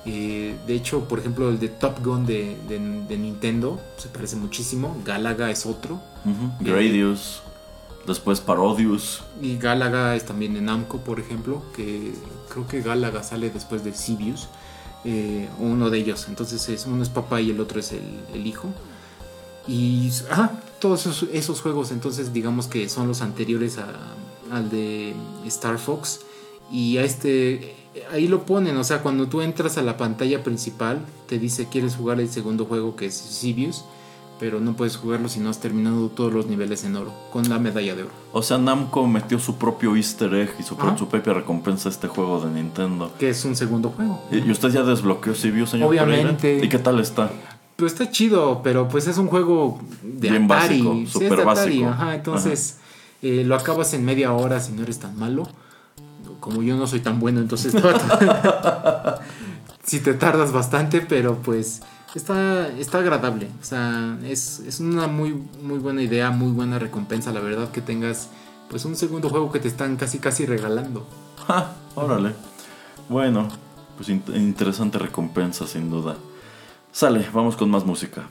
eh, 0.06 0.54
de 0.66 0.74
hecho, 0.74 1.06
por 1.08 1.18
ejemplo, 1.18 1.48
el 1.50 1.58
de 1.58 1.68
Top 1.68 2.02
Gun 2.04 2.24
de, 2.26 2.56
de- 2.68 2.78
de 3.08 3.16
Nintendo 3.18 3.80
se 3.98 4.08
parece 4.08 4.36
muchísimo. 4.36 4.96
Galaga 5.04 5.50
es 5.50 5.66
otro. 5.66 5.94
Ujú. 6.24 6.50
Gradius. 6.60 7.42
Después 8.06 8.40
Parodius. 8.40 9.22
Y 9.40 9.56
Galaga 9.58 10.14
es 10.16 10.24
también 10.26 10.52
de 10.54 10.60
Namco, 10.62 10.98
por 10.98 11.20
ejemplo. 11.20 11.62
Que 11.76 12.12
creo 12.50 12.66
que 12.66 12.80
Galaga 12.82 13.22
sale 13.22 13.50
después 13.50 13.82
de 13.84 13.92
Sibius. 13.94 14.48
Eh, 15.04 15.48
uno 15.58 15.90
de 15.90 15.98
ellos. 15.98 16.26
Entonces 16.28 16.68
es, 16.68 16.86
uno 16.86 17.02
es 17.02 17.08
papá 17.08 17.40
y 17.40 17.50
el 17.50 17.60
otro 17.60 17.80
es 17.80 17.92
el, 17.92 18.46
hijo. 18.46 18.68
Y 19.66 20.10
ah, 20.30 20.50
todos 20.78 21.06
esos, 21.06 21.60
juegos 21.60 21.90
entonces 21.90 22.32
digamos 22.32 22.66
que 22.66 22.88
son 22.88 23.08
los 23.08 23.22
anteriores 23.22 23.78
al 24.50 24.70
de 24.70 25.14
Star 25.46 25.78
Fox. 25.78 26.20
Y 26.70 26.96
a 26.96 27.04
este, 27.04 27.74
ahí 28.10 28.26
lo 28.26 28.46
ponen, 28.46 28.76
o 28.76 28.84
sea, 28.84 29.02
cuando 29.02 29.28
tú 29.28 29.42
entras 29.42 29.76
a 29.78 29.82
la 29.82 29.96
pantalla 29.96 30.42
principal, 30.42 31.04
te 31.28 31.38
dice 31.38 31.68
quieres 31.68 31.96
jugar 31.96 32.20
el 32.20 32.28
segundo 32.28 32.64
juego 32.64 32.96
que 32.96 33.06
es 33.06 33.14
Sibius. 33.14 33.84
Pero 34.40 34.58
no 34.60 34.74
puedes 34.74 34.96
jugarlo 34.96 35.28
si 35.28 35.38
no 35.38 35.48
has 35.48 35.60
terminado 35.60 36.08
todos 36.08 36.32
los 36.32 36.46
niveles 36.46 36.82
en 36.84 36.96
oro, 36.96 37.12
con 37.32 37.48
la 37.48 37.58
medalla 37.60 37.94
de 37.94 38.02
oro. 38.02 38.10
O 38.32 38.42
sea, 38.42 38.58
Namco 38.58 39.06
metió 39.06 39.38
su 39.38 39.54
propio 39.56 39.94
easter 39.96 40.34
egg 40.34 40.50
y 40.58 40.64
su, 40.64 40.74
Ajá. 40.74 40.98
su 40.98 41.06
propia 41.06 41.34
recompensa 41.34 41.88
a 41.88 41.92
este 41.92 42.08
juego 42.08 42.40
de 42.40 42.50
Nintendo. 42.50 43.12
Que 43.18 43.30
es 43.30 43.44
un 43.44 43.54
segundo 43.54 43.90
juego. 43.90 44.20
¿Y 44.32 44.38
y 44.38 44.50
usted 44.50 44.70
ya 44.70 44.82
desbloqueó 44.82 45.34
Sibiu, 45.36 45.66
señor 45.66 45.88
Obviamente. 45.88 46.34
Pereira? 46.42 46.66
¿Y 46.66 46.68
qué 46.68 46.78
tal 46.80 46.98
está? 46.98 47.30
Pues 47.76 47.92
está 47.92 48.10
chido, 48.10 48.60
pero 48.64 48.88
pues 48.88 49.06
es 49.06 49.18
un 49.18 49.28
juego 49.28 49.78
de 50.02 50.30
Bien 50.30 50.44
Atari. 50.50 50.82
básico, 50.82 50.94
Sí, 51.18 51.24
es 51.24 51.30
de 51.30 51.42
Atari, 51.42 51.44
básico. 51.44 51.88
Ajá, 51.88 52.14
entonces 52.16 52.78
eh, 53.22 53.44
lo 53.46 53.54
acabas 53.54 53.94
en 53.94 54.04
media 54.04 54.32
hora 54.32 54.58
si 54.60 54.72
no 54.72 54.82
eres 54.82 54.98
tan 54.98 55.16
malo. 55.18 55.44
Como 56.40 56.62
yo 56.62 56.76
no 56.76 56.86
soy 56.88 57.00
tan 57.00 57.20
bueno, 57.20 57.40
entonces 57.40 57.72
si 59.84 60.00
te 60.00 60.14
tardas 60.14 60.52
bastante, 60.52 61.00
pero 61.00 61.36
pues 61.36 61.82
está, 62.18 62.68
está 62.78 62.98
agradable. 62.98 63.48
O 63.60 63.64
sea, 63.64 64.18
es, 64.24 64.60
es 64.60 64.80
una 64.80 65.06
muy, 65.06 65.34
muy 65.62 65.78
buena 65.78 66.02
idea, 66.02 66.30
muy 66.30 66.52
buena 66.52 66.78
recompensa, 66.78 67.32
la 67.32 67.40
verdad, 67.40 67.70
que 67.70 67.80
tengas 67.80 68.28
pues 68.68 68.84
un 68.84 68.96
segundo 68.96 69.28
juego 69.28 69.52
que 69.52 69.60
te 69.60 69.68
están 69.68 69.96
casi 69.96 70.18
casi 70.18 70.46
regalando. 70.46 71.06
Ja, 71.46 71.74
órale. 71.94 72.34
Bueno, 73.08 73.48
pues 73.96 74.08
interesante 74.08 74.98
recompensa 74.98 75.66
sin 75.66 75.90
duda. 75.90 76.16
Sale, 76.92 77.28
vamos 77.32 77.56
con 77.56 77.70
más 77.70 77.84
música. 77.84 78.28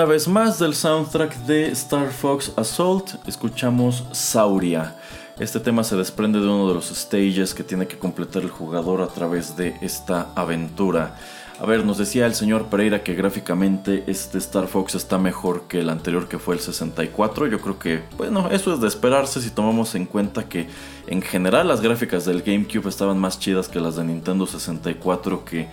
Una 0.00 0.08
vez 0.08 0.28
más 0.28 0.58
del 0.58 0.74
soundtrack 0.74 1.44
de 1.44 1.66
Star 1.72 2.10
Fox 2.10 2.54
Assault, 2.56 3.16
escuchamos 3.28 4.06
Sauria. 4.12 4.96
Este 5.38 5.60
tema 5.60 5.84
se 5.84 5.94
desprende 5.94 6.40
de 6.40 6.46
uno 6.46 6.68
de 6.68 6.72
los 6.72 6.86
stages 6.86 7.52
que 7.52 7.64
tiene 7.64 7.86
que 7.86 7.98
completar 7.98 8.42
el 8.42 8.48
jugador 8.48 9.02
a 9.02 9.08
través 9.08 9.58
de 9.58 9.76
esta 9.82 10.28
aventura. 10.34 11.16
A 11.60 11.66
ver, 11.66 11.84
nos 11.84 11.98
decía 11.98 12.24
el 12.24 12.34
señor 12.34 12.70
Pereira 12.70 13.02
que 13.02 13.14
gráficamente 13.14 14.04
este 14.06 14.38
Star 14.38 14.68
Fox 14.68 14.94
está 14.94 15.18
mejor 15.18 15.64
que 15.68 15.80
el 15.80 15.90
anterior 15.90 16.28
que 16.28 16.38
fue 16.38 16.54
el 16.54 16.62
64. 16.62 17.48
Yo 17.48 17.60
creo 17.60 17.78
que, 17.78 18.02
bueno, 18.16 18.48
eso 18.50 18.72
es 18.72 18.80
de 18.80 18.88
esperarse 18.88 19.42
si 19.42 19.50
tomamos 19.50 19.94
en 19.94 20.06
cuenta 20.06 20.48
que 20.48 20.66
en 21.08 21.20
general 21.20 21.68
las 21.68 21.82
gráficas 21.82 22.24
del 22.24 22.40
GameCube 22.40 22.88
estaban 22.88 23.18
más 23.18 23.38
chidas 23.38 23.68
que 23.68 23.80
las 23.80 23.96
de 23.96 24.04
Nintendo 24.04 24.46
64 24.46 25.44
que 25.44 25.68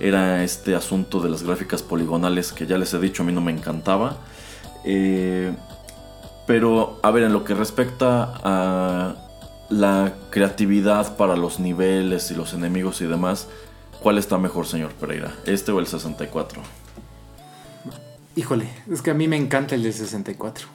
era 0.00 0.44
este 0.44 0.74
asunto 0.74 1.20
de 1.20 1.28
las 1.28 1.42
gráficas 1.42 1.82
poligonales 1.82 2.52
que 2.52 2.66
ya 2.66 2.78
les 2.78 2.94
he 2.94 2.98
dicho 2.98 3.22
a 3.22 3.26
mí 3.26 3.32
no 3.32 3.40
me 3.40 3.52
encantaba. 3.52 4.18
Eh, 4.84 5.52
pero, 6.46 6.98
a 7.02 7.10
ver, 7.10 7.24
en 7.24 7.32
lo 7.32 7.44
que 7.44 7.54
respecta 7.54 8.32
a 8.42 9.16
la 9.68 10.14
creatividad 10.30 11.16
para 11.16 11.36
los 11.36 11.60
niveles 11.60 12.30
y 12.30 12.34
los 12.34 12.54
enemigos 12.54 13.00
y 13.02 13.06
demás, 13.06 13.48
¿cuál 14.00 14.16
está 14.18 14.38
mejor, 14.38 14.66
señor 14.66 14.92
Pereira? 14.92 15.34
¿Este 15.44 15.72
o 15.72 15.78
el 15.78 15.86
64? 15.86 16.62
Híjole, 18.34 18.70
es 18.90 19.02
que 19.02 19.10
a 19.10 19.14
mí 19.14 19.28
me 19.28 19.36
encanta 19.36 19.74
el 19.74 19.82
de 19.82 19.92
64. 19.92 20.68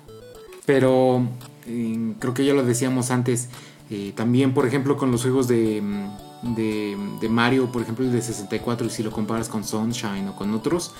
Pero 0.66 1.24
eh, 1.66 2.14
creo 2.20 2.34
que 2.34 2.46
ya 2.46 2.54
lo 2.54 2.64
decíamos 2.64 3.10
antes. 3.10 3.50
eh, 3.90 4.14
también, 4.16 4.54
por 4.54 4.66
ejemplo, 4.66 4.98
con 4.98 5.12
los 5.12 5.22
juegos 5.24 5.48
de, 5.48 5.82
mm, 5.82 6.08
de, 6.44 7.28
Mario, 7.30 7.72
por 7.72 7.82
ejemplo, 7.82 8.06
el 8.06 8.12
de 8.12 8.22
64, 8.22 8.88
y 8.88 8.90
si 8.90 9.04
lo 9.04 9.12
comparas 9.12 9.48
con 9.50 9.64
Sunshine 9.64 10.28
o 10.28 10.36
con 10.36 10.54
otros, 10.54 10.92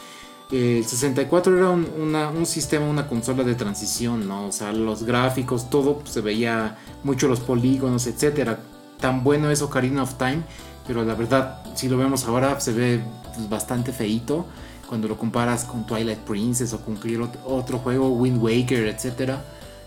eh, 0.52 0.78
el 0.80 0.86
64 0.86 1.58
era 1.58 1.70
un, 1.70 2.46
sistema, 2.46 2.86
una 2.86 3.08
consola 3.08 3.44
de 3.44 3.56
transición, 3.56 4.28
¿no? 4.28 4.48
O 4.48 4.52
sea, 4.52 4.72
los 4.72 5.04
gráficos, 5.04 5.70
todo 5.70 6.00
pues, 6.00 6.12
se 6.12 6.22
veía 6.22 6.78
mucho 7.04 7.28
los 7.28 7.40
polígonos, 7.40 8.08
etcétera. 8.08 8.60
Tan 9.00 9.24
bueno 9.24 9.50
es 9.52 9.62
Ocarina 9.62 10.04
of 10.04 10.16
Time, 10.16 10.44
pero 10.88 11.04
la 11.04 11.16
verdad, 11.16 11.64
si 11.76 11.90
lo 11.90 11.98
vemos 11.98 12.26
ahora, 12.26 12.60
se 12.60 12.72
ve 12.74 13.04
pues, 13.36 13.50
bastante 13.50 13.92
feito 13.92 14.46
cuando 14.88 15.08
lo 15.08 15.18
comparas 15.18 15.66
con 15.66 15.86
Twilight 15.86 16.20
Princess 16.20 16.74
o 16.74 16.80
con 16.82 16.96
cualquier 16.96 17.22
ot- 17.22 17.40
otro 17.46 17.80
juego, 17.80 18.10
Wind 18.10 18.42
Waker, 18.42 18.88
etcétera. 18.88 19.44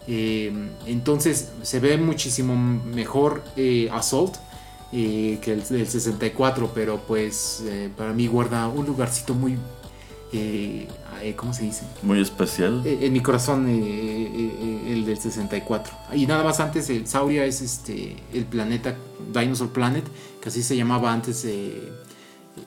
Eh, 0.08 0.52
entonces 0.86 1.50
se 1.62 1.80
ve 1.80 1.96
muchísimo 1.96 2.54
mejor 2.56 3.42
eh, 3.56 3.88
Assault 3.92 4.36
eh, 4.92 5.38
que 5.42 5.52
el 5.52 5.66
del 5.66 5.88
64, 5.88 6.70
pero 6.72 6.98
pues 6.98 7.62
eh, 7.64 7.90
para 7.96 8.12
mí 8.12 8.28
guarda 8.28 8.68
un 8.68 8.86
lugarcito 8.86 9.34
muy, 9.34 9.56
eh, 10.32 10.86
¿cómo 11.34 11.52
se 11.52 11.64
dice? 11.64 11.84
Muy 12.02 12.20
especial. 12.20 12.82
En 12.84 13.12
mi 13.12 13.20
corazón 13.20 13.68
el 13.68 15.04
del 15.04 15.18
64. 15.18 15.92
Y 16.14 16.26
nada 16.26 16.44
más 16.44 16.60
antes, 16.60 16.88
el 16.90 17.06
Sauria 17.08 17.44
es 17.44 17.62
este 17.62 18.16
el 18.32 18.44
planeta 18.44 18.94
Dinosaur 19.34 19.70
Planet, 19.70 20.04
que 20.40 20.50
así 20.50 20.62
se 20.62 20.76
llamaba 20.76 21.12
antes. 21.12 21.44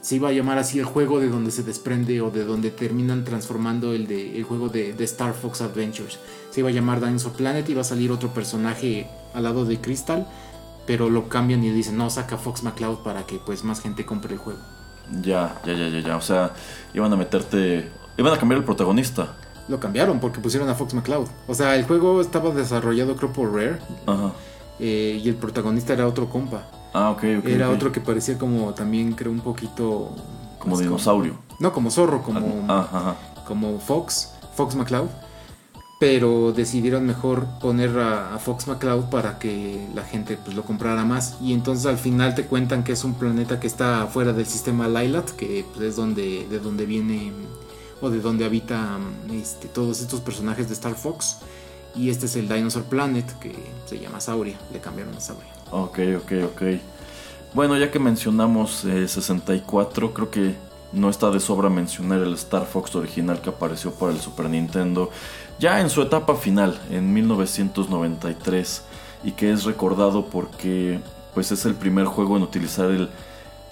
se 0.01 0.15
iba 0.15 0.27
a 0.27 0.33
llamar 0.33 0.57
así 0.57 0.77
el 0.77 0.85
juego 0.85 1.21
de 1.21 1.29
donde 1.29 1.51
se 1.51 1.63
desprende 1.63 2.19
o 2.19 2.31
de 2.31 2.43
donde 2.43 2.69
terminan 2.69 3.23
transformando 3.23 3.93
el, 3.93 4.07
de, 4.07 4.37
el 4.37 4.43
juego 4.43 4.67
de, 4.67 4.91
de 4.91 5.03
Star 5.05 5.33
Fox 5.33 5.61
Adventures. 5.61 6.19
Se 6.51 6.59
iba 6.59 6.69
a 6.69 6.73
llamar 6.73 6.99
Dinosaur 6.99 7.33
Planet 7.33 7.67
y 7.69 7.71
iba 7.71 7.81
a 7.81 7.85
salir 7.85 8.11
otro 8.11 8.33
personaje 8.33 9.07
al 9.33 9.43
lado 9.43 9.63
de 9.63 9.79
Crystal, 9.79 10.27
pero 10.89 11.07
lo 11.07 11.29
cambian 11.29 11.63
y 11.63 11.69
dicen, 11.69 11.97
no, 11.97 12.09
saca 12.09 12.35
Fox 12.35 12.63
McCloud 12.63 13.03
para 13.03 13.21
que 13.27 13.37
pues 13.37 13.63
más 13.63 13.79
gente 13.79 14.07
compre 14.07 14.33
el 14.33 14.39
juego. 14.39 14.57
Ya, 15.21 15.55
ya, 15.63 15.73
ya, 15.73 15.87
ya, 15.87 15.99
ya. 15.99 16.17
O 16.17 16.21
sea, 16.21 16.51
iban 16.95 17.13
a 17.13 17.15
meterte. 17.15 17.91
Iban 18.17 18.33
a 18.33 18.39
cambiar 18.39 18.57
el 18.57 18.65
protagonista. 18.65 19.37
Lo 19.67 19.79
cambiaron 19.79 20.19
porque 20.19 20.39
pusieron 20.39 20.67
a 20.67 20.73
Fox 20.73 20.95
McCloud. 20.95 21.27
O 21.47 21.53
sea, 21.53 21.75
el 21.75 21.85
juego 21.85 22.21
estaba 22.21 22.49
desarrollado 22.49 23.15
creo 23.15 23.31
por 23.31 23.53
Rare 23.53 23.77
Ajá. 24.07 24.31
eh, 24.79 25.21
y 25.23 25.29
el 25.29 25.35
protagonista 25.35 25.93
era 25.93 26.07
otro 26.07 26.27
compa. 26.27 26.63
Ah, 26.91 27.11
ok, 27.11 27.23
ok. 27.37 27.45
era 27.45 27.69
otro 27.69 27.91
que 27.91 28.01
parecía 28.01 28.39
como 28.39 28.73
también 28.73 29.11
creo 29.13 29.31
un 29.31 29.41
poquito... 29.41 30.15
Como 30.57 30.75
dinosaurio. 30.79 31.35
no, 31.59 31.71
como 31.71 31.91
zorro, 31.91 32.23
como, 32.23 32.65
Ah, 32.67 32.87
ajá. 32.91 33.15
como 33.47 33.79
Fox, 33.79 34.33
Fox 34.55 34.73
McCloud. 34.73 35.09
Pero 35.99 36.53
decidieron 36.53 37.05
mejor 37.05 37.45
poner 37.59 37.99
a, 37.99 38.39
Fox 38.39 38.67
McCloud 38.67 39.09
para 39.09 39.37
que 39.37 39.85
la 39.93 40.03
gente 40.03 40.37
pues, 40.37 40.55
lo 40.55 40.63
comprara 40.63 41.03
más. 41.03 41.37
Y 41.41 41.53
entonces 41.53 41.85
al 41.85 41.97
final 41.97 42.35
te 42.35 42.45
cuentan 42.45 42.85
que 42.85 42.93
es 42.93 43.03
un 43.03 43.15
planeta 43.15 43.59
que 43.59 43.67
está 43.67 44.07
fuera 44.07 44.31
del 44.31 44.45
sistema 44.45 44.87
Lylat, 44.87 45.29
que 45.31 45.65
pues, 45.73 45.89
es 45.89 45.95
donde, 45.97 46.47
de 46.49 46.59
donde 46.59 46.85
viene 46.85 47.33
o 48.01 48.09
de 48.09 48.21
donde 48.21 48.45
habitan 48.45 49.01
este, 49.31 49.67
todos 49.67 49.99
estos 49.99 50.21
personajes 50.21 50.69
de 50.69 50.73
Star 50.73 50.95
Fox. 50.95 51.39
Y 51.93 52.09
este 52.09 52.27
es 52.27 52.35
el 52.37 52.47
Dinosaur 52.47 52.85
Planet 52.85 53.37
que 53.39 53.53
se 53.85 53.99
llama 53.99 54.21
Sauria. 54.21 54.57
Le 54.71 54.79
cambiaron 54.79 55.13
a 55.15 55.19
Sauria. 55.19 55.51
Ok, 55.71 55.99
ok, 56.17 56.31
ok. 56.45 56.61
Bueno, 57.53 57.77
ya 57.77 57.91
que 57.91 57.99
mencionamos 57.99 58.85
eh, 58.85 59.07
64, 59.07 60.13
creo 60.13 60.29
que 60.29 60.55
no 60.93 61.09
está 61.09 61.29
de 61.29 61.39
sobra 61.39 61.69
mencionar 61.69 62.21
el 62.21 62.33
Star 62.35 62.65
Fox 62.65 62.95
original 62.95 63.41
que 63.41 63.49
apareció 63.49 63.91
para 63.91 64.11
el 64.11 64.19
Super 64.19 64.49
Nintendo 64.49 65.09
ya 65.59 65.81
en 65.81 65.89
su 65.89 66.01
etapa 66.01 66.35
final, 66.35 66.79
en 66.89 67.13
1993, 67.13 68.83
y 69.23 69.31
que 69.31 69.51
es 69.51 69.65
recordado 69.65 70.25
porque 70.25 70.99
pues 71.33 71.51
es 71.51 71.65
el 71.65 71.75
primer 71.75 72.05
juego 72.05 72.37
en 72.37 72.43
utilizar 72.43 72.89
el 72.91 73.09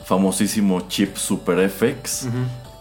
famosísimo 0.06 0.82
chip 0.88 1.16
Super 1.18 1.70
FX, 1.70 2.28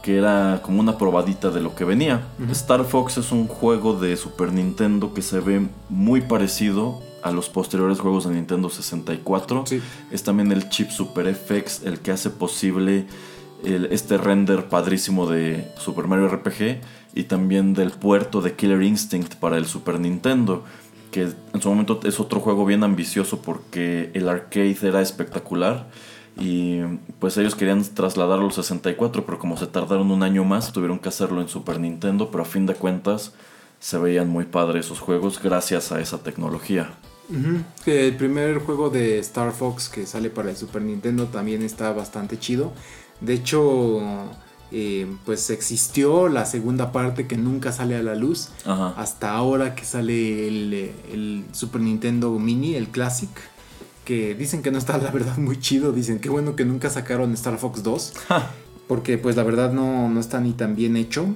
que 0.02 0.18
era 0.18 0.60
como 0.62 0.80
una 0.80 0.96
probadita 0.98 1.50
de 1.50 1.60
lo 1.60 1.74
que 1.74 1.84
venía. 1.84 2.22
Star 2.50 2.84
Fox 2.84 3.16
es 3.18 3.32
un 3.32 3.48
juego 3.48 3.94
de 3.94 4.16
Super 4.16 4.52
Nintendo 4.52 5.12
que 5.14 5.22
se 5.22 5.40
ve 5.40 5.66
muy 5.88 6.20
parecido 6.20 7.00
a 7.22 7.32
los 7.32 7.48
posteriores 7.48 7.98
juegos 7.98 8.28
de 8.28 8.34
Nintendo 8.34 8.70
64. 8.70 9.64
Sí. 9.66 9.82
Es 10.12 10.22
también 10.22 10.52
el 10.52 10.68
chip 10.68 10.90
Super 10.90 11.26
FX 11.34 11.82
el 11.84 11.98
que 11.98 12.12
hace 12.12 12.30
posible 12.30 13.06
el- 13.64 13.86
este 13.86 14.16
render 14.18 14.68
padrísimo 14.68 15.26
de 15.26 15.72
Super 15.78 16.06
Mario 16.06 16.28
RPG 16.28 16.80
y 17.16 17.24
también 17.24 17.72
del 17.72 17.90
puerto 17.90 18.42
de 18.42 18.54
Killer 18.54 18.82
Instinct 18.82 19.34
para 19.36 19.56
el 19.56 19.64
Super 19.64 19.98
Nintendo. 19.98 20.64
Que 21.10 21.32
en 21.54 21.62
su 21.62 21.70
momento 21.70 21.98
es 22.04 22.20
otro 22.20 22.40
juego 22.40 22.66
bien 22.66 22.84
ambicioso 22.84 23.40
porque 23.40 24.10
el 24.12 24.28
arcade 24.28 24.76
era 24.82 25.00
espectacular. 25.00 25.88
Y 26.38 26.82
pues 27.18 27.38
ellos 27.38 27.54
querían 27.54 27.82
trasladarlo 27.82 28.44
al 28.44 28.52
64, 28.52 29.24
pero 29.24 29.38
como 29.38 29.56
se 29.56 29.66
tardaron 29.66 30.10
un 30.10 30.22
año 30.22 30.44
más, 30.44 30.72
tuvieron 30.72 30.98
que 30.98 31.08
hacerlo 31.08 31.40
en 31.40 31.48
Super 31.48 31.80
Nintendo. 31.80 32.30
Pero 32.30 32.42
a 32.42 32.46
fin 32.46 32.66
de 32.66 32.74
cuentas, 32.74 33.32
se 33.80 33.96
veían 33.96 34.28
muy 34.28 34.44
padres 34.44 34.84
esos 34.84 35.00
juegos 35.00 35.42
gracias 35.42 35.92
a 35.92 36.00
esa 36.02 36.18
tecnología. 36.18 36.90
El 37.86 38.14
primer 38.16 38.58
juego 38.58 38.90
de 38.90 39.18
Star 39.20 39.52
Fox 39.52 39.88
que 39.88 40.04
sale 40.04 40.28
para 40.28 40.50
el 40.50 40.56
Super 40.56 40.82
Nintendo 40.82 41.24
también 41.24 41.62
está 41.62 41.92
bastante 41.92 42.38
chido. 42.38 42.74
De 43.22 43.32
hecho, 43.32 44.02
eh, 44.72 45.06
pues 45.24 45.50
existió 45.50 46.28
la 46.28 46.44
segunda 46.44 46.92
parte 46.92 47.26
que 47.26 47.36
nunca 47.36 47.72
sale 47.72 47.96
a 47.96 48.02
la 48.02 48.14
luz. 48.14 48.48
Ajá. 48.64 48.94
Hasta 48.96 49.32
ahora 49.34 49.74
que 49.74 49.84
sale 49.84 50.48
el, 50.48 50.74
eh, 50.74 50.94
el 51.12 51.44
Super 51.52 51.80
Nintendo 51.80 52.30
Mini, 52.38 52.74
el 52.74 52.88
Classic. 52.88 53.30
Que 54.04 54.34
dicen 54.34 54.62
que 54.62 54.70
no 54.70 54.78
está 54.78 54.98
la 55.06 55.10
verdad 55.10 55.36
muy 55.38 55.58
chido. 55.58 55.92
Dicen 55.92 56.18
que 56.20 56.28
bueno 56.28 56.56
que 56.56 56.64
nunca 56.64 56.90
sacaron 56.90 57.32
Star 57.34 57.58
Fox 57.58 57.82
2. 57.82 58.12
Ja. 58.28 58.50
Porque 58.88 59.18
pues 59.18 59.34
la 59.36 59.42
verdad 59.42 59.72
no, 59.72 60.08
no 60.08 60.20
está 60.20 60.40
ni 60.40 60.52
tan 60.52 60.76
bien 60.76 60.96
hecho. 60.96 61.26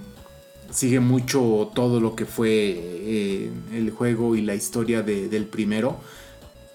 Sigue 0.71 1.01
mucho 1.01 1.71
todo 1.75 1.99
lo 2.01 2.15
que 2.15 2.25
fue 2.27 2.49
eh, 2.77 3.51
el 3.73 3.91
juego 3.91 4.37
y 4.37 4.43
la 4.43 4.55
historia 4.55 5.03
de- 5.03 5.29
del 5.29 5.47
primero. 5.47 5.97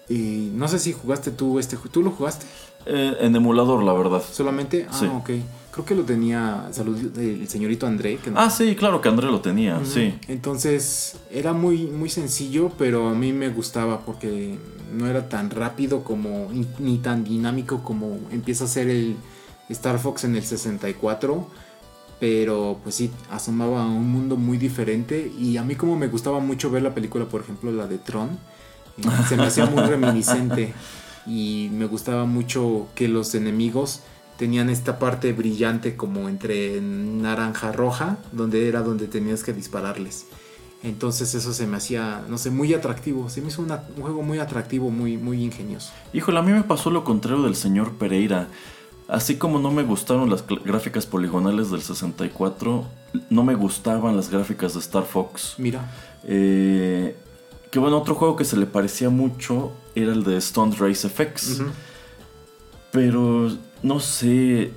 Y 0.08 0.50
no 0.54 0.68
sé 0.68 0.78
si 0.78 0.92
jugaste 0.92 1.30
tú 1.30 1.58
este 1.58 1.76
¿Tú 1.90 2.02
lo 2.02 2.10
jugaste 2.10 2.46
Eh, 2.84 3.14
en 3.20 3.34
emulador, 3.34 3.82
la 3.82 3.92
verdad. 3.94 4.22
solamente? 4.30 4.86
Ah, 4.90 4.96
Sí. 4.98 5.06
ok. 5.06 5.30
Creo 5.76 5.84
que 5.84 5.94
lo 5.94 6.04
tenía 6.04 6.68
salud, 6.72 6.96
el 7.18 7.46
señorito 7.48 7.86
André. 7.86 8.16
Que 8.16 8.30
no- 8.30 8.40
Ah, 8.40 8.48
sí, 8.48 8.74
claro 8.76 9.02
que 9.02 9.10
André 9.10 9.26
lo 9.26 9.42
tenía, 9.42 9.78
sí. 9.84 10.14
Entonces 10.26 11.16
era 11.30 11.52
muy, 11.52 11.82
muy 11.86 12.08
sencillo, 12.08 12.70
pero 12.78 13.08
a 13.10 13.14
mí 13.14 13.32
me 13.34 13.50
gustaba 13.50 14.00
porque 14.06 14.56
no 14.96 15.06
era 15.06 15.28
tan 15.28 15.50
rápido 15.50 16.02
como 16.02 16.48
ni 16.78 16.96
tan 16.98 17.24
dinámico 17.24 17.82
como 17.82 18.18
empieza 18.32 18.64
a 18.64 18.68
ser 18.68 18.88
el 18.88 19.16
Star 19.68 19.98
Fox 19.98 20.24
en 20.24 20.34
el 20.36 20.42
64. 20.44 21.46
Pero 22.18 22.80
pues 22.82 22.94
sí, 22.94 23.10
asomaba 23.30 23.82
a 23.82 23.86
un 23.86 24.10
mundo 24.10 24.36
muy 24.36 24.56
diferente. 24.56 25.30
Y 25.38 25.58
a 25.58 25.62
mí 25.62 25.74
como 25.74 25.96
me 25.96 26.08
gustaba 26.08 26.38
mucho 26.40 26.70
ver 26.70 26.82
la 26.82 26.94
película, 26.94 27.26
por 27.26 27.42
ejemplo, 27.42 27.70
la 27.70 27.86
de 27.86 27.98
Tron. 27.98 28.30
eh, 28.98 29.02
Se 29.28 29.36
me 29.36 29.42
hacía 29.44 29.66
muy 29.66 29.82
reminiscente. 29.86 30.72
Y 31.26 31.68
me 31.72 31.84
gustaba 31.86 32.24
mucho 32.24 32.86
que 32.94 33.08
los 33.08 33.34
enemigos 33.34 34.00
tenían 34.38 34.68
esta 34.70 34.98
parte 34.98 35.32
brillante 35.32 35.96
como 35.96 36.28
entre 36.28 36.80
naranja 36.80 37.72
roja, 37.72 38.18
donde 38.32 38.68
era 38.68 38.82
donde 38.82 39.06
tenías 39.06 39.42
que 39.42 39.52
dispararles. 39.52 40.26
Entonces 40.82 41.34
eso 41.34 41.52
se 41.52 41.66
me 41.66 41.78
hacía, 41.78 42.22
no 42.28 42.38
sé, 42.38 42.50
muy 42.50 42.72
atractivo. 42.74 43.28
Se 43.30 43.40
me 43.40 43.48
hizo 43.48 43.62
una- 43.62 43.82
un 43.96 44.02
juego 44.02 44.22
muy 44.22 44.38
atractivo, 44.38 44.90
muy, 44.90 45.16
muy 45.16 45.42
ingenioso. 45.42 45.90
Híjole, 46.12 46.38
a 46.38 46.42
mí 46.42 46.52
me 46.52 46.62
pasó 46.62 46.90
lo 46.90 47.02
contrario 47.02 47.42
del 47.42 47.56
señor 47.56 47.94
Pereira. 47.94 48.48
Así 49.08 49.36
como 49.36 49.58
no 49.58 49.70
me 49.70 49.84
gustaron 49.84 50.28
las 50.30 50.44
gráficas 50.64 51.06
poligonales 51.06 51.70
del 51.70 51.80
64, 51.80 52.84
no 53.30 53.42
me 53.44 53.54
gustaban 53.54 54.16
las 54.16 54.28
gráficas 54.30 54.74
de 54.74 54.80
Star 54.80 55.04
Fox. 55.04 55.54
Mira, 55.58 55.90
Eh, 56.28 57.16
que 57.70 57.78
bueno, 57.78 57.98
otro 57.98 58.14
juego 58.16 58.34
que 58.36 58.44
se 58.44 58.56
le 58.56 58.66
parecía 58.66 59.10
mucho 59.10 59.72
era 59.94 60.12
el 60.12 60.24
de 60.24 60.40
Stunt 60.40 60.74
Race 60.78 61.08
FX. 61.08 61.60
Pero 62.90 63.50
no 63.82 64.00
sé, 64.00 64.72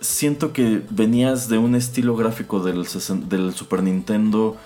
siento 0.00 0.52
que 0.52 0.82
venías 0.90 1.48
de 1.48 1.58
un 1.58 1.74
estilo 1.74 2.16
gráfico 2.16 2.60
del, 2.60 2.86
Super 2.86 3.82
Nintendo 3.82 4.56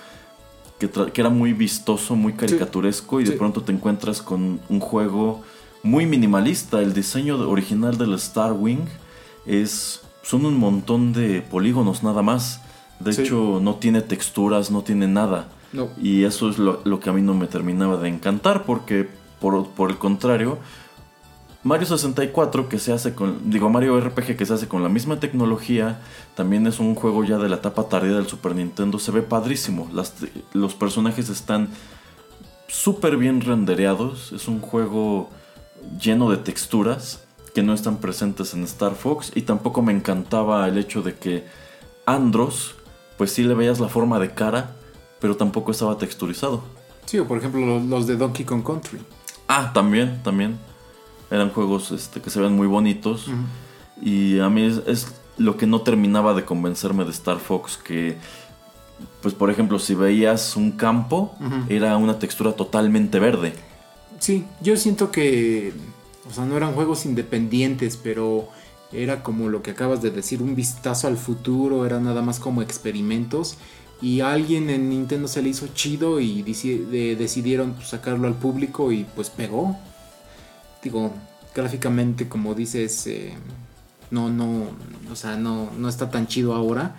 que, 0.79 0.89
era 1.15 1.29
muy 1.29 1.53
vistoso, 1.53 2.15
muy 2.15 2.33
caricaturesco 2.33 3.19
y 3.19 3.23
de 3.23 3.31
pronto 3.31 3.61
te 3.61 3.71
encuentras 3.71 4.21
con 4.21 4.59
un 4.69 4.79
juego 4.79 5.41
muy 5.83 6.05
minimalista. 6.05 6.81
El 6.81 6.93
diseño 6.93 7.37
original 7.49 7.97
del 7.97 8.13
Star 8.13 8.53
Wing 8.53 8.85
es 9.45 10.01
son 10.21 10.45
un 10.45 10.57
montón 10.57 11.13
de 11.13 11.41
polígonos 11.41 12.03
nada 12.03 12.21
más. 12.21 12.61
De 12.99 13.13
Sí. 13.13 13.21
hecho, 13.21 13.59
no 13.61 13.75
tiene 13.75 14.01
texturas, 14.01 14.69
no 14.71 14.81
tiene 14.81 15.07
nada. 15.07 15.47
No. 15.71 15.89
Y 16.01 16.23
eso 16.23 16.49
es 16.49 16.57
lo, 16.57 16.81
lo 16.83 16.99
que 16.99 17.09
a 17.09 17.13
mí 17.13 17.21
no 17.21 17.33
me 17.33 17.47
terminaba 17.47 17.97
de 17.97 18.09
encantar 18.09 18.63
porque 18.63 19.07
por, 19.39 19.69
por 19.69 19.89
el 19.89 19.97
contrario, 19.97 20.57
Mario 21.63 21.85
64 21.87 22.69
que 22.69 22.79
se 22.79 22.93
hace 22.93 23.13
con, 23.13 23.49
digo 23.49 23.69
Mario 23.69 23.99
RPG 23.99 24.37
que 24.37 24.45
se 24.45 24.53
hace 24.53 24.67
con 24.67 24.83
la 24.83 24.89
misma 24.89 25.19
tecnología, 25.19 25.99
también 26.35 26.65
es 26.67 26.79
un 26.79 26.95
juego 26.95 27.23
ya 27.23 27.37
de 27.37 27.49
la 27.49 27.57
etapa 27.57 27.89
tardía 27.89 28.13
del 28.15 28.27
Super 28.27 28.55
Nintendo, 28.55 28.99
se 28.99 29.11
ve 29.11 29.21
padrísimo, 29.21 29.89
Las- 29.93 30.13
los 30.53 30.75
personajes 30.75 31.29
están 31.29 31.69
súper 32.67 33.17
bien 33.17 33.41
rendereados, 33.41 34.31
es 34.33 34.47
un 34.47 34.59
juego 34.61 35.29
lleno 36.01 36.29
de 36.29 36.37
texturas 36.37 37.23
que 37.53 37.63
no 37.63 37.73
están 37.73 37.97
presentes 37.97 38.53
en 38.53 38.63
Star 38.63 38.93
Fox 38.95 39.31
y 39.35 39.41
tampoco 39.41 39.81
me 39.81 39.91
encantaba 39.93 40.67
el 40.67 40.77
hecho 40.77 41.01
de 41.01 41.15
que 41.15 41.45
Andros, 42.05 42.75
pues 43.17 43.31
sí 43.31 43.43
le 43.43 43.53
veías 43.55 43.79
la 43.79 43.87
forma 43.89 44.19
de 44.19 44.31
cara, 44.31 44.75
pero 45.19 45.35
tampoco 45.35 45.71
estaba 45.71 45.97
texturizado. 45.97 46.63
Sí, 47.05 47.17
o 47.19 47.27
por 47.27 47.37
ejemplo 47.39 47.65
los, 47.65 47.83
los 47.83 48.07
de 48.07 48.15
Donkey 48.15 48.45
Kong 48.45 48.63
Country. 48.63 48.99
Ah, 49.47 49.71
también, 49.73 50.21
también. 50.23 50.57
Eran 51.29 51.49
juegos 51.49 51.91
este, 51.91 52.21
que 52.21 52.29
se 52.29 52.39
ven 52.39 52.53
muy 52.53 52.67
bonitos. 52.67 53.27
Y 54.01 54.39
a 54.39 54.49
mí 54.49 54.63
es, 54.63 54.81
es 54.85 55.07
lo 55.37 55.57
que 55.57 55.67
no 55.67 55.81
terminaba 55.81 56.33
de 56.33 56.45
convencerme 56.45 57.05
de 57.05 57.11
Star 57.11 57.39
Fox, 57.39 57.77
que, 57.77 58.17
pues 59.21 59.33
por 59.33 59.49
ejemplo, 59.49 59.79
si 59.79 59.95
veías 59.95 60.55
un 60.55 60.71
campo, 60.71 61.35
era 61.69 61.97
una 61.97 62.19
textura 62.19 62.53
totalmente 62.53 63.19
verde. 63.19 63.53
Sí, 64.19 64.45
yo 64.61 64.75
siento 64.77 65.11
que, 65.11 65.73
o 66.29 66.33
sea, 66.33 66.45
no 66.45 66.57
eran 66.57 66.73
juegos 66.73 67.05
independientes, 67.05 67.97
pero 67.97 68.49
era 68.91 69.21
como 69.21 69.49
lo 69.49 69.61
que 69.61 69.71
acabas 69.71 70.01
de 70.01 70.09
decir, 70.09 70.41
un 70.41 70.55
vistazo 70.55 71.07
al 71.07 71.17
futuro, 71.17 71.85
era 71.85 71.99
nada 71.99 72.21
más 72.21 72.39
como 72.39 72.61
experimentos. 72.61 73.57
Y 74.01 74.21
a 74.21 74.31
alguien 74.31 74.69
en 74.69 74.89
Nintendo 74.89 75.27
se 75.27 75.41
le 75.41 75.49
hizo 75.49 75.67
chido 75.73 76.19
y 76.19 76.43
decidieron 76.43 77.73
pues, 77.73 77.89
sacarlo 77.89 78.27
al 78.27 78.35
público 78.35 78.91
y 78.91 79.05
pues 79.15 79.29
pegó. 79.29 79.77
Digo, 80.83 81.13
gráficamente 81.55 82.27
como 82.27 82.53
dices, 82.53 83.07
eh, 83.07 83.33
no, 84.11 84.29
no, 84.29 84.67
o 85.11 85.15
sea, 85.15 85.35
no, 85.37 85.71
no 85.77 85.89
está 85.89 86.09
tan 86.09 86.27
chido 86.27 86.53
ahora. 86.53 86.95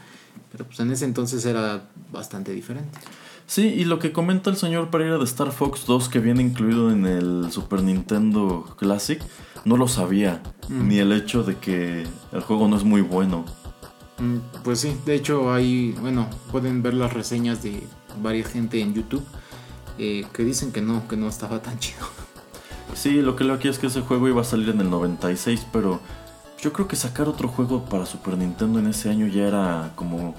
Pero 0.50 0.64
pues 0.64 0.80
en 0.80 0.90
ese 0.90 1.04
entonces 1.04 1.44
era 1.44 1.88
bastante 2.10 2.52
diferente. 2.52 2.98
Sí, 3.46 3.62
y 3.62 3.84
lo 3.84 3.98
que 3.98 4.12
comenta 4.12 4.50
el 4.50 4.56
señor 4.56 4.90
Pereira 4.90 5.16
de 5.18 5.24
Star 5.24 5.52
Fox 5.52 5.86
2 5.86 6.08
que 6.08 6.20
viene 6.20 6.42
incluido 6.42 6.90
en 6.90 7.06
el 7.06 7.50
Super 7.50 7.82
Nintendo 7.82 8.76
Classic, 8.78 9.22
no 9.64 9.76
lo 9.76 9.88
sabía. 9.88 10.42
Mm. 10.68 10.88
Ni 10.88 10.98
el 10.98 11.12
hecho 11.12 11.42
de 11.42 11.56
que 11.56 12.06
el 12.32 12.40
juego 12.42 12.68
no 12.68 12.76
es 12.76 12.84
muy 12.84 13.00
bueno. 13.00 13.44
Mm, 14.18 14.38
Pues 14.64 14.80
sí, 14.80 14.94
de 15.06 15.14
hecho 15.14 15.52
hay, 15.52 15.92
bueno, 16.00 16.28
pueden 16.50 16.82
ver 16.82 16.94
las 16.94 17.12
reseñas 17.12 17.62
de 17.62 17.82
varias 18.22 18.48
gente 18.52 18.80
en 18.80 18.94
YouTube 18.94 19.24
eh, 19.98 20.26
que 20.32 20.44
dicen 20.44 20.70
que 20.72 20.82
no, 20.82 21.08
que 21.08 21.16
no 21.16 21.28
estaba 21.28 21.62
tan 21.62 21.78
chido. 21.78 22.06
Sí, 22.98 23.22
lo 23.22 23.36
que 23.36 23.44
leo 23.44 23.54
aquí 23.54 23.68
es 23.68 23.78
que 23.78 23.86
ese 23.86 24.00
juego 24.00 24.26
iba 24.26 24.40
a 24.40 24.44
salir 24.44 24.70
en 24.70 24.80
el 24.80 24.90
96, 24.90 25.68
pero 25.72 26.00
yo 26.60 26.72
creo 26.72 26.88
que 26.88 26.96
sacar 26.96 27.28
otro 27.28 27.46
juego 27.46 27.84
para 27.84 28.04
Super 28.04 28.36
Nintendo 28.36 28.80
en 28.80 28.88
ese 28.88 29.08
año 29.08 29.28
ya 29.28 29.46
era 29.46 29.92
como 29.94 30.34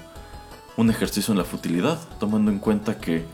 un 0.76 0.90
ejercicio 0.90 1.32
en 1.32 1.38
la 1.38 1.44
futilidad, 1.44 1.98
tomando 2.18 2.50
en 2.50 2.58
cuenta 2.58 2.98
que, 2.98 3.24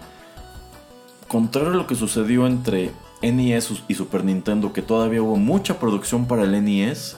contrario 1.27 1.70
a 1.70 1.74
lo 1.74 1.89
que 1.89 1.97
sucedió 1.97 2.47
entre 2.47 2.93
NES 3.20 3.83
y 3.89 3.95
Super 3.95 4.22
Nintendo, 4.22 4.72
que 4.72 4.81
todavía 4.81 5.22
hubo 5.22 5.35
mucha 5.35 5.81
producción 5.81 6.29
para 6.29 6.45
el 6.45 6.64
NES, 6.64 7.16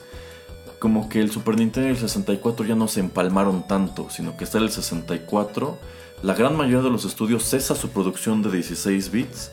como 0.79 1.09
que 1.09 1.21
el 1.21 1.29
Super 1.29 1.57
Nintendo 1.57 1.89
y 1.89 1.91
el 1.91 1.99
64 1.99 2.65
ya 2.65 2.73
no 2.73 2.87
se 2.87 3.01
empalmaron 3.01 3.67
tanto, 3.67 4.09
sino 4.09 4.35
que 4.35 4.45
está 4.45 4.57
el 4.57 4.71
64, 4.71 5.77
la 6.23 6.33
gran 6.33 6.57
mayoría 6.57 6.81
de 6.81 6.89
los 6.89 7.05
estudios 7.05 7.43
cesa 7.43 7.75
su 7.75 7.89
producción 7.89 8.41
de 8.41 8.49
16 8.49 9.11
bits 9.11 9.51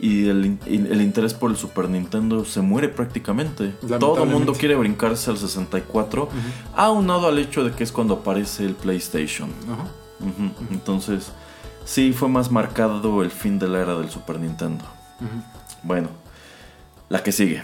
y 0.00 0.28
el, 0.28 0.58
el 0.66 1.00
interés 1.02 1.34
por 1.34 1.50
el 1.50 1.56
Super 1.56 1.88
Nintendo 1.88 2.44
se 2.44 2.60
muere 2.60 2.88
prácticamente. 2.88 3.74
Todo 3.98 4.22
el 4.24 4.30
mundo 4.30 4.52
quiere 4.52 4.74
brincarse 4.76 5.30
al 5.30 5.38
64, 5.38 6.28
aunado 6.76 7.26
al 7.28 7.38
hecho 7.38 7.64
de 7.64 7.72
que 7.72 7.84
es 7.84 7.92
cuando 7.92 8.14
aparece 8.14 8.64
el 8.64 8.74
PlayStation. 8.74 9.50
Entonces, 10.70 11.32
sí 11.84 12.12
fue 12.12 12.28
más 12.28 12.50
marcado 12.50 13.22
el 13.22 13.30
fin 13.30 13.58
de 13.58 13.68
la 13.68 13.80
era 13.80 13.94
del 13.98 14.10
Super 14.10 14.38
Nintendo. 14.38 14.84
Bueno, 15.82 16.08
la 17.08 17.22
que 17.22 17.32
sigue. 17.32 17.62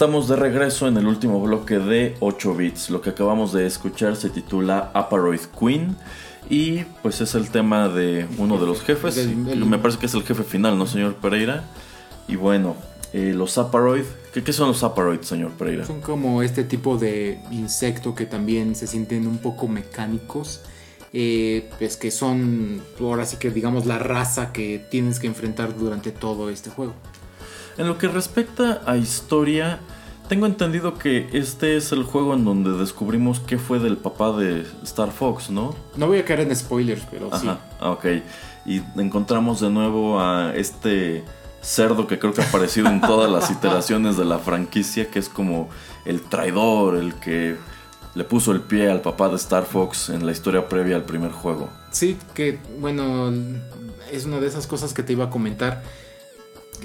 Estamos 0.00 0.28
de 0.28 0.36
regreso 0.36 0.88
en 0.88 0.96
el 0.96 1.06
último 1.06 1.42
bloque 1.42 1.78
de 1.78 2.16
8 2.20 2.54
bits. 2.54 2.88
Lo 2.88 3.02
que 3.02 3.10
acabamos 3.10 3.52
de 3.52 3.66
escuchar 3.66 4.16
se 4.16 4.30
titula 4.30 4.90
Aparoid 4.94 5.42
Queen 5.60 5.94
y 6.48 6.84
pues 7.02 7.20
es 7.20 7.34
el 7.34 7.50
tema 7.50 7.90
de 7.90 8.26
uno 8.38 8.56
de 8.56 8.64
los 8.64 8.80
jefes. 8.80 9.28
Me 9.36 9.76
parece 9.76 9.98
que 9.98 10.06
es 10.06 10.14
el 10.14 10.22
jefe 10.22 10.42
final, 10.42 10.78
¿no, 10.78 10.86
señor 10.86 11.16
Pereira? 11.16 11.64
Y 12.28 12.36
bueno, 12.36 12.76
eh, 13.12 13.34
los 13.36 13.58
Aparoid. 13.58 14.04
¿qué, 14.32 14.42
¿Qué 14.42 14.54
son 14.54 14.68
los 14.68 14.82
Aparoid, 14.82 15.20
señor 15.20 15.50
Pereira? 15.50 15.84
Son 15.84 16.00
como 16.00 16.42
este 16.42 16.64
tipo 16.64 16.96
de 16.96 17.38
insecto 17.50 18.14
que 18.14 18.24
también 18.24 18.76
se 18.76 18.86
sienten 18.86 19.26
un 19.26 19.36
poco 19.36 19.68
mecánicos. 19.68 20.62
eh, 21.12 21.68
pues 21.78 21.98
que 21.98 22.10
son 22.10 22.80
ahora 22.98 23.26
sí 23.26 23.36
que 23.36 23.50
digamos 23.50 23.84
la 23.84 23.98
raza 23.98 24.50
que 24.50 24.82
tienes 24.90 25.18
que 25.20 25.26
enfrentar 25.26 25.76
durante 25.76 26.10
todo 26.10 26.48
este 26.48 26.70
juego. 26.70 26.94
En 27.78 27.86
lo 27.86 27.98
que 27.98 28.08
respecta 28.08 28.82
a 28.86 28.96
historia, 28.96 29.80
tengo 30.28 30.46
entendido 30.46 30.98
que 30.98 31.28
este 31.32 31.76
es 31.76 31.92
el 31.92 32.04
juego 32.04 32.34
en 32.34 32.44
donde 32.44 32.72
descubrimos 32.72 33.40
qué 33.40 33.58
fue 33.58 33.78
del 33.78 33.96
papá 33.96 34.32
de 34.32 34.64
Star 34.84 35.10
Fox, 35.10 35.50
¿no? 35.50 35.74
No 35.96 36.06
voy 36.06 36.18
a 36.18 36.24
caer 36.24 36.40
en 36.40 36.54
spoilers, 36.54 37.02
pero 37.10 37.36
sí. 37.36 37.48
Ah, 37.48 37.90
ok. 37.90 38.06
Y 38.66 38.82
encontramos 38.96 39.60
de 39.60 39.70
nuevo 39.70 40.20
a 40.20 40.52
este 40.54 41.24
cerdo 41.62 42.06
que 42.06 42.18
creo 42.18 42.32
que 42.32 42.42
ha 42.42 42.48
aparecido 42.48 42.88
en 42.88 43.00
todas 43.00 43.30
las 43.30 43.50
iteraciones 43.56 44.16
de 44.16 44.24
la 44.24 44.38
franquicia, 44.38 45.10
que 45.10 45.18
es 45.18 45.28
como 45.28 45.68
el 46.04 46.22
traidor, 46.22 46.96
el 46.96 47.14
que 47.14 47.56
le 48.14 48.24
puso 48.24 48.52
el 48.52 48.60
pie 48.60 48.90
al 48.90 49.00
papá 49.00 49.28
de 49.28 49.36
Star 49.36 49.64
Fox 49.64 50.10
en 50.10 50.26
la 50.26 50.32
historia 50.32 50.68
previa 50.68 50.96
al 50.96 51.04
primer 51.04 51.32
juego. 51.32 51.70
Sí, 51.90 52.16
que 52.34 52.58
bueno, 52.78 53.32
es 54.10 54.24
una 54.24 54.40
de 54.40 54.46
esas 54.46 54.66
cosas 54.66 54.94
que 54.94 55.02
te 55.02 55.12
iba 55.12 55.26
a 55.26 55.30
comentar. 55.30 55.82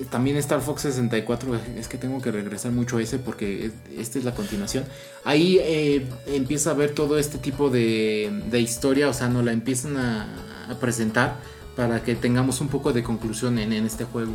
También 0.10 0.38
Star 0.38 0.62
Fox 0.62 0.82
64, 0.82 1.56
es 1.78 1.88
que 1.88 1.98
tengo 1.98 2.22
que 2.22 2.32
regresar 2.32 2.72
mucho 2.72 2.98
a 2.98 3.02
ese 3.02 3.20
porque 3.20 3.72
esta 3.98 4.20
es 4.20 4.26
la 4.26 4.34
continuación. 4.34 4.86
Ahí 5.24 5.58
eh, 5.62 6.06
empieza 6.28 6.72
a 6.72 6.74
ver 6.74 6.94
todo 6.94 7.18
este 7.18 7.38
tipo 7.38 7.70
de, 7.70 8.32
historia, 8.54 9.10
o 9.10 9.14
sea, 9.14 9.30
nos 9.30 9.44
la 9.46 9.52
empiezan 9.52 9.98
a, 9.98 10.28
presentar 10.80 11.36
para 11.76 12.04
que 12.04 12.16
tengamos 12.16 12.60
un 12.60 12.70
poco 12.70 12.92
de 12.92 13.04
conclusión 13.04 13.60
en 13.60 13.72
este 13.86 14.04
juego. 14.04 14.34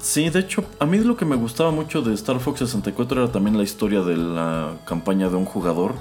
Sí, 0.00 0.30
de 0.30 0.40
hecho, 0.40 0.64
a 0.78 0.86
mí 0.86 0.98
lo 0.98 1.16
que 1.16 1.24
me 1.24 1.36
gustaba 1.36 1.70
mucho 1.70 2.02
de 2.02 2.14
Star 2.14 2.38
Fox 2.40 2.60
64 2.60 3.24
era 3.24 3.32
también 3.32 3.56
la 3.56 3.62
historia 3.62 4.02
de 4.02 4.16
la 4.16 4.76
campaña 4.84 5.28
de 5.28 5.36
un 5.36 5.44
jugador. 5.44 5.94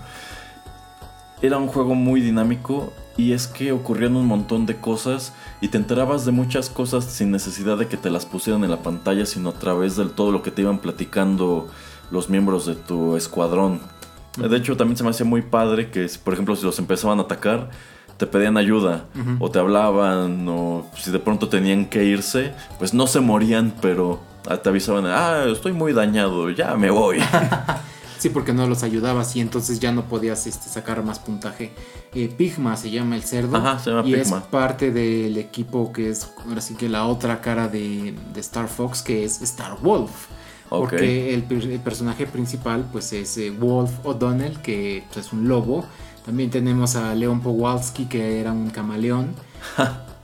Era 1.41 1.57
un 1.57 1.67
juego 1.67 1.95
muy 1.95 2.21
dinámico 2.21 2.93
y 3.17 3.33
es 3.33 3.47
que 3.47 3.71
ocurrían 3.71 4.15
un 4.15 4.25
montón 4.25 4.65
de 4.65 4.77
cosas 4.77 5.33
y 5.59 5.67
te 5.67 5.77
enterabas 5.77 6.25
de 6.25 6.31
muchas 6.31 6.69
cosas 6.69 7.05
sin 7.05 7.31
necesidad 7.31 7.77
de 7.77 7.87
que 7.87 7.97
te 7.97 8.09
las 8.09 8.25
pusieran 8.25 8.63
en 8.63 8.71
la 8.71 8.81
pantalla, 8.83 9.25
sino 9.25 9.49
a 9.49 9.53
través 9.53 9.95
de 9.95 10.05
todo 10.05 10.31
lo 10.31 10.41
que 10.41 10.51
te 10.51 10.61
iban 10.61 10.79
platicando 10.79 11.67
los 12.09 12.29
miembros 12.29 12.65
de 12.65 12.75
tu 12.75 13.15
escuadrón. 13.15 13.79
De 14.37 14.55
hecho, 14.55 14.77
también 14.77 14.97
se 14.97 15.03
me 15.03 15.09
hacía 15.09 15.25
muy 15.25 15.41
padre 15.41 15.91
que, 15.91 16.09
por 16.23 16.33
ejemplo, 16.33 16.55
si 16.55 16.63
los 16.63 16.79
empezaban 16.79 17.19
a 17.19 17.23
atacar, 17.23 17.69
te 18.17 18.27
pedían 18.27 18.55
ayuda 18.55 19.05
o 19.39 19.49
te 19.49 19.59
hablaban 19.59 20.47
o 20.47 20.85
si 20.95 21.11
de 21.11 21.19
pronto 21.19 21.49
tenían 21.49 21.85
que 21.85 22.05
irse, 22.05 22.53
pues 22.77 22.93
no 22.93 23.07
se 23.07 23.19
morían, 23.19 23.73
pero 23.81 24.19
te 24.63 24.69
avisaban, 24.69 25.05
ah, 25.07 25.45
estoy 25.51 25.73
muy 25.73 25.91
dañado, 25.91 26.49
ya 26.49 26.75
me 26.75 26.91
voy. 26.91 27.17
sí, 28.21 28.29
porque 28.29 28.53
no 28.53 28.67
los 28.67 28.83
ayudabas 28.83 29.35
y 29.35 29.41
entonces 29.41 29.79
ya 29.79 29.91
no 29.91 30.05
podías 30.05 30.45
este, 30.47 30.69
sacar 30.69 31.03
más 31.03 31.19
puntaje. 31.19 31.71
Eh, 32.13 32.33
Pigma 32.35 32.77
se 32.77 32.91
llama 32.91 33.15
el 33.15 33.23
cerdo 33.23 33.61
y 34.05 34.13
es 34.13 34.31
parte 34.51 34.91
del 34.91 35.37
equipo 35.37 35.91
que 35.91 36.09
es 36.09 36.29
ahora 36.45 36.61
sí 36.61 36.75
que 36.75 36.87
la 36.87 37.05
otra 37.07 37.41
cara 37.41 37.67
de, 37.67 38.15
Star 38.35 38.67
Fox 38.67 39.01
que 39.01 39.23
es 39.23 39.41
Star 39.41 39.79
Wolf. 39.81 40.27
Porque 40.69 41.33
el, 41.33 41.43
personaje 41.43 42.27
principal 42.27 42.87
pues 42.91 43.11
es 43.11 43.37
eh, 43.37 43.51
Wolf 43.51 43.91
O'Donnell, 44.05 44.61
que 44.61 45.03
pues, 45.11 45.25
es 45.25 45.33
un 45.33 45.49
lobo 45.49 45.85
también 46.25 46.51
tenemos 46.51 46.95
a 46.95 47.15
Leon 47.15 47.41
Powalski, 47.41 48.05
que 48.05 48.39
era 48.39 48.51
un 48.51 48.69
camaleón. 48.69 49.33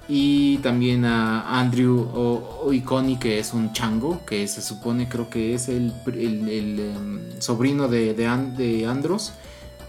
Y 0.08 0.58
también 0.60 1.06
a 1.06 1.60
Andrew 1.60 2.10
Oikoni, 2.64 3.18
que 3.18 3.40
es 3.40 3.54
un 3.54 3.74
chango, 3.74 4.26
que 4.26 4.48
se 4.48 4.62
supone, 4.62 5.10
creo 5.10 5.30
que 5.30 5.54
es 5.54 5.68
el, 5.68 5.94
em, 6.08 7.20
sobrino 7.40 7.88
de, 7.88 8.14
de, 8.14 8.86
Andros, 8.86 9.34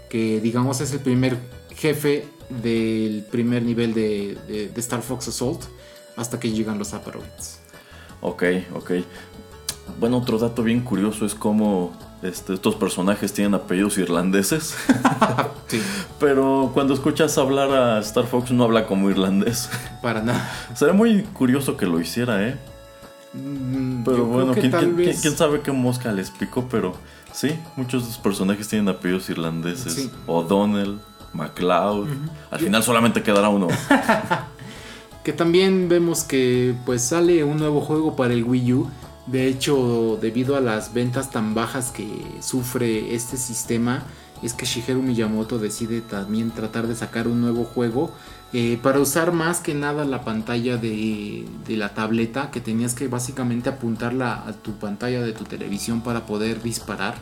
que 0.09 0.41
digamos 0.41 0.81
es 0.81 0.91
el 0.93 0.99
primer 0.99 1.37
jefe 1.75 2.25
del 2.49 3.23
primer 3.31 3.63
nivel 3.63 3.93
de, 3.93 4.37
de 4.73 4.81
Star 4.81 5.01
Fox 5.01 5.29
Assault, 5.29 5.63
hasta 6.17 6.39
que 6.39 6.51
llegan 6.51 6.77
los 6.77 6.93
Aparoids. 6.93 7.59
Ok, 8.21 8.43
ok. 8.73 8.91
Bueno, 9.99 10.17
otro 10.17 10.37
dato 10.37 10.63
bien 10.63 10.81
curioso 10.81 11.25
es 11.25 11.33
cómo 11.33 11.93
este, 12.21 12.53
estos 12.53 12.75
personajes 12.75 13.33
tienen 13.33 13.53
apellidos 13.53 13.97
irlandeses. 13.97 14.75
Pero 16.19 16.71
cuando 16.73 16.93
escuchas 16.93 17.37
hablar 17.37 17.71
a 17.71 17.99
Star 17.99 18.25
Fox 18.25 18.51
no 18.51 18.63
habla 18.63 18.85
como 18.87 19.09
irlandés. 19.09 19.69
Para 20.01 20.21
nada. 20.21 20.51
Sería 20.75 20.93
muy 20.93 21.23
curioso 21.23 21.77
que 21.77 21.85
lo 21.85 21.99
hiciera, 21.99 22.47
¿eh? 22.47 22.57
Mm, 23.33 24.03
pero 24.03 24.25
bueno, 24.25 24.53
¿quién, 24.53 25.37
sabe 25.37 25.61
qué 25.61 25.71
mosca 25.71 26.11
le 26.11 26.21
explicó? 26.21 26.67
Pero 26.69 26.95
sí, 27.31 27.51
muchos 27.75 28.01
de 28.01 28.09
estos 28.09 28.23
personajes 28.23 28.67
tienen 28.67 28.89
apellidos 28.89 29.29
irlandeses. 29.29 30.09
O'Donnell, 30.25 30.99
MacLeod. 31.33 32.07
Al 32.49 32.59
final 32.59 32.81
solamente 32.81 33.21
quedará 33.21 33.49
uno. 33.49 33.67
que 35.23 35.31
también 35.31 35.89
vemos 35.89 36.23
que 36.23 36.75
pues 36.85 37.03
sale 37.03 37.43
un 37.43 37.57
nuevo 37.57 37.81
juego 37.81 38.15
para 38.15 38.33
el 38.33 38.43
Wii 38.43 38.73
U 38.73 38.89
de 39.31 39.47
hecho, 39.47 40.17
debido 40.21 40.55
a 40.55 40.61
las 40.61 40.93
ventas 40.93 41.29
tan 41.29 41.53
bajas 41.53 41.91
que 41.91 42.07
sufre 42.41 43.13
este 43.13 43.37
sistema, 43.37 44.03
es 44.41 44.53
que 44.53 44.65
Shigeru 44.65 45.01
Miyamoto 45.01 45.59
decide 45.59 46.01
también 46.01 46.51
tratar 46.51 46.87
de 46.87 46.95
sacar 46.95 47.27
un 47.27 47.41
nuevo 47.41 47.65
juego 47.65 48.11
eh, 48.51 48.79
para 48.81 48.99
usar 48.99 49.31
más 49.31 49.59
que 49.59 49.75
nada 49.75 50.05
la 50.05 50.23
pantalla 50.23 50.77
de, 50.77 51.45
la 51.67 51.93
tableta, 51.93 52.49
que 52.49 52.61
tenías 52.61 52.95
que 52.95 53.07
básicamente 53.07 53.69
apuntarla 53.69 54.43
a 54.47 54.53
tu 54.53 54.79
pantalla 54.79 55.21
de 55.21 55.33
tu 55.33 55.43
televisión 55.43 56.01
para 56.01 56.25
poder 56.25 56.63
disparar. 56.63 57.15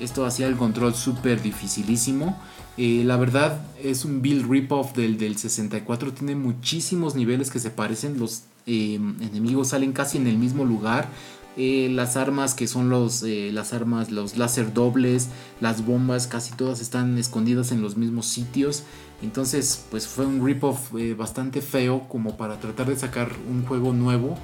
Esto 0.00 0.24
hacía 0.24 0.46
el 0.46 0.56
control 0.56 0.94
súper 0.94 1.42
dificilísimo. 1.42 2.40
Eh, 2.78 3.02
la 3.04 3.18
verdad 3.18 3.60
es 3.82 4.06
un 4.06 4.22
build 4.22 4.50
rip-off 4.50 4.94
del, 4.94 5.18
del 5.18 5.36
64, 5.36 6.14
tiene 6.14 6.34
muchísimos 6.36 7.14
niveles 7.14 7.50
que 7.50 7.58
se 7.58 7.68
parecen, 7.68 8.18
los 8.18 8.44
eh, 8.64 8.94
enemigos 8.94 9.68
salen 9.68 9.92
casi 9.92 10.18
en 10.18 10.26
el 10.28 10.38
mismo 10.38 10.64
lugar 10.64 11.08
eh, 11.56 11.88
las 11.90 12.16
armas 12.16 12.54
que 12.54 12.66
son 12.66 12.88
los, 12.88 13.22
eh, 13.22 13.50
las 13.52 13.72
armas, 13.72 14.10
los 14.10 14.36
láser 14.36 14.72
dobles, 14.72 15.28
las 15.60 15.84
bombas, 15.84 16.26
casi 16.26 16.54
todas 16.54 16.80
están 16.80 17.18
escondidas 17.18 17.72
en 17.72 17.82
los 17.82 17.96
mismos 17.96 18.26
sitios. 18.26 18.84
Entonces, 19.22 19.84
pues 19.90 20.08
fue 20.08 20.26
un 20.26 20.44
rip-off 20.44 20.94
eh, 20.96 21.14
bastante 21.14 21.60
feo 21.60 22.08
como 22.08 22.36
para 22.36 22.58
tratar 22.58 22.88
de 22.88 22.96
sacar 22.96 23.30
un 23.48 23.64
juego 23.66 23.92
nuevo 23.92 24.36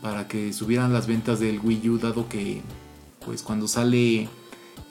para 0.00 0.28
que 0.28 0.52
subieran 0.52 0.92
las 0.92 1.08
ventas 1.08 1.40
del 1.40 1.58
Wii 1.58 1.88
U, 1.88 1.98
dado 1.98 2.28
que, 2.28 2.62
pues 3.26 3.42
cuando 3.42 3.66
sale 3.66 4.28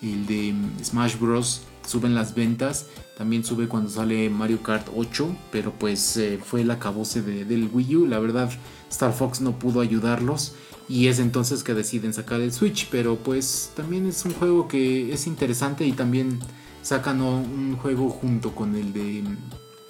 el 0.02 0.26
de 0.26 0.54
Smash 0.84 1.18
Bros. 1.18 1.62
Suben 1.86 2.16
las 2.16 2.36
ventas, 2.36 2.88
también 3.18 3.44
sube 3.44 3.68
cuando 3.68 3.90
sale 3.90 4.30
Mario 4.30 4.64
Kart 4.64 4.88
8, 4.96 5.36
pero 5.52 5.72
pues 5.74 6.20
fue 6.44 6.62
el 6.62 6.72
acabose 6.72 7.22
del 7.22 7.70
Wii 7.72 7.96
U, 7.96 8.08
la 8.08 8.20
verdad 8.20 8.50
Star 8.90 9.14
Fox 9.14 9.42
no 9.42 9.58
pudo 9.58 9.82
ayudarlos 9.82 10.54
y 10.88 11.08
es 11.08 11.20
entonces 11.20 11.64
que 11.64 11.74
deciden 11.74 12.14
sacar 12.14 12.42
el 12.42 12.52
Switch, 12.52 12.90
pero 12.92 13.16
pues 13.16 13.72
también 13.76 14.06
es 14.06 14.26
un 14.26 14.34
juego 14.34 14.68
que 14.68 15.14
es 15.14 15.26
interesante 15.28 15.86
y 15.86 15.94
también 15.94 16.40
sacan 16.82 17.22
un 17.22 17.78
juego 17.78 18.10
junto 18.10 18.54
con 18.54 18.76
el 18.76 18.92
de 18.92 19.24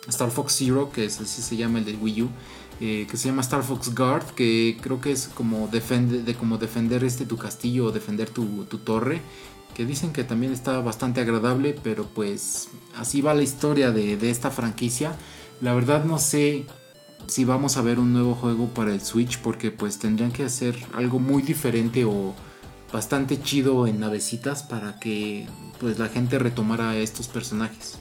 Star 0.07 0.29
Fox 0.29 0.55
Zero, 0.57 0.91
que 0.91 1.05
es 1.05 1.19
así 1.19 1.41
se 1.41 1.57
llama 1.57 1.79
el 1.79 1.85
de 1.85 1.95
Wii 1.95 2.21
U, 2.21 2.29
eh, 2.79 3.07
que 3.09 3.17
se 3.17 3.29
llama 3.29 3.41
Star 3.41 3.63
Fox 3.63 3.93
Guard, 3.95 4.25
que 4.35 4.77
creo 4.81 4.99
que 5.01 5.11
es 5.11 5.29
como, 5.33 5.67
de 5.67 6.35
como 6.35 6.57
defender 6.57 7.03
este 7.03 7.25
tu 7.25 7.37
castillo 7.37 7.85
o 7.85 7.91
defender 7.91 8.29
tu, 8.29 8.65
torre, 8.83 9.21
que 9.75 9.85
dicen 9.85 10.13
que 10.13 10.23
también 10.23 10.53
está 10.53 10.79
bastante 10.79 11.21
agradable, 11.21 11.75
pero 11.83 12.05
pues 12.05 12.69
así 12.97 13.21
va 13.21 13.33
la 13.33 13.43
historia 13.43 13.91
de, 13.91 14.17
de 14.17 14.29
esta 14.29 14.51
franquicia. 14.51 15.15
La 15.61 15.73
verdad 15.73 16.05
no 16.05 16.19
sé 16.19 16.65
si 17.27 17.45
vamos 17.45 17.77
a 17.77 17.81
ver 17.81 17.99
un 17.99 18.13
nuevo 18.13 18.35
juego 18.35 18.67
para 18.67 18.93
el 18.93 19.01
Switch 19.01 19.39
porque 19.39 19.71
pues 19.71 19.99
tendrían 19.99 20.31
que 20.31 20.43
hacer 20.43 20.75
algo 20.93 21.19
muy 21.19 21.41
diferente 21.41 22.05
o 22.05 22.33
bastante 22.91 23.41
chido 23.41 23.87
en 23.87 23.99
navecitas 23.99 24.63
para 24.63 24.99
que 24.99 25.47
pues 25.79 25.97
la 25.97 26.09
gente 26.09 26.39
retomara 26.39 26.91
a 26.91 26.97
estos 26.97 27.27
personajes. 27.27 27.97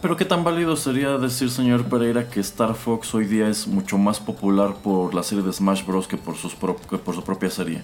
Pero 0.00 0.16
qué 0.16 0.24
tan 0.24 0.44
válido 0.44 0.76
sería 0.76 1.18
decir, 1.18 1.50
señor 1.50 1.84
Pereira, 1.84 2.28
que 2.30 2.40
Star 2.40 2.74
Fox 2.74 3.14
hoy 3.14 3.26
día 3.26 3.48
es 3.48 3.66
mucho 3.66 3.98
más 3.98 4.18
popular 4.18 4.76
por 4.82 5.14
la 5.14 5.22
serie 5.22 5.44
de 5.44 5.52
Smash 5.52 5.84
Bros. 5.84 6.08
que 6.08 6.16
por, 6.16 6.36
sus 6.36 6.54
que 6.54 6.96
por 6.96 7.14
su 7.14 7.22
propia 7.22 7.50
serie. 7.50 7.82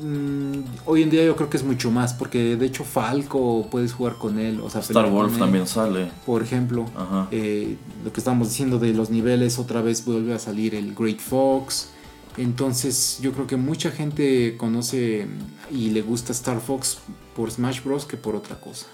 Mm, 0.00 0.64
hoy 0.86 1.02
en 1.02 1.10
día 1.10 1.24
yo 1.24 1.36
creo 1.36 1.48
que 1.48 1.56
es 1.56 1.64
mucho 1.64 1.90
más, 1.90 2.14
porque 2.14 2.56
de 2.56 2.66
hecho 2.66 2.84
Falco 2.84 3.66
puedes 3.70 3.92
jugar 3.92 4.16
con 4.16 4.38
él. 4.38 4.60
O 4.60 4.70
sea, 4.70 4.80
Star 4.80 5.10
Wolf 5.10 5.38
también 5.38 5.66
sale. 5.66 6.10
Por 6.26 6.42
ejemplo, 6.42 6.86
eh, 7.30 7.76
lo 8.04 8.12
que 8.12 8.20
estamos 8.20 8.48
diciendo 8.48 8.78
de 8.78 8.92
los 8.92 9.10
niveles, 9.10 9.58
otra 9.58 9.82
vez 9.82 10.04
vuelve 10.04 10.34
a 10.34 10.38
salir 10.38 10.74
el 10.74 10.94
Great 10.94 11.20
Fox. 11.20 11.90
Entonces 12.36 13.18
yo 13.22 13.32
creo 13.32 13.46
que 13.46 13.56
mucha 13.56 13.90
gente 13.92 14.56
conoce 14.56 15.28
y 15.70 15.90
le 15.90 16.02
gusta 16.02 16.32
Star 16.32 16.60
Fox 16.60 16.98
por 17.36 17.50
Smash 17.50 17.82
Bros. 17.84 18.06
que 18.06 18.16
por 18.16 18.34
otra 18.34 18.60
cosa. 18.60 18.86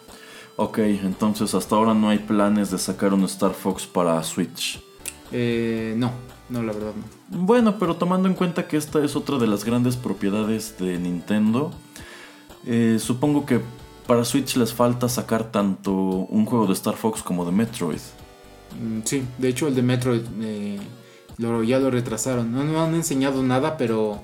Ok, 0.56 0.78
entonces 0.78 1.54
hasta 1.54 1.74
ahora 1.74 1.94
no 1.94 2.10
hay 2.10 2.18
planes 2.18 2.70
de 2.70 2.76
sacar 2.76 3.14
un 3.14 3.24
Star 3.24 3.54
Fox 3.54 3.86
para 3.86 4.22
Switch. 4.22 4.82
Eh, 5.32 5.94
no, 5.96 6.12
no, 6.50 6.62
la 6.62 6.72
verdad 6.72 6.92
no. 6.94 7.38
Bueno, 7.46 7.78
pero 7.78 7.96
tomando 7.96 8.28
en 8.28 8.34
cuenta 8.34 8.68
que 8.68 8.76
esta 8.76 9.02
es 9.04 9.16
otra 9.16 9.38
de 9.38 9.46
las 9.46 9.64
grandes 9.64 9.96
propiedades 9.96 10.76
de 10.78 10.98
Nintendo, 10.98 11.72
eh, 12.66 12.98
supongo 13.00 13.46
que 13.46 13.60
para 14.06 14.24
Switch 14.24 14.56
les 14.56 14.74
falta 14.74 15.08
sacar 15.08 15.50
tanto 15.52 15.92
un 15.92 16.44
juego 16.44 16.66
de 16.66 16.72
Star 16.74 16.96
Fox 16.96 17.22
como 17.22 17.44
de 17.44 17.52
Metroid. 17.52 18.00
Mm, 18.80 19.00
sí, 19.04 19.22
de 19.38 19.48
hecho 19.48 19.68
el 19.68 19.74
de 19.74 19.82
Metroid 19.82 20.22
eh, 20.42 20.78
ya 21.38 21.78
lo 21.78 21.90
retrasaron. 21.90 22.52
No, 22.52 22.82
han 22.82 22.94
enseñado 22.94 23.42
nada, 23.42 23.76
pero 23.76 24.22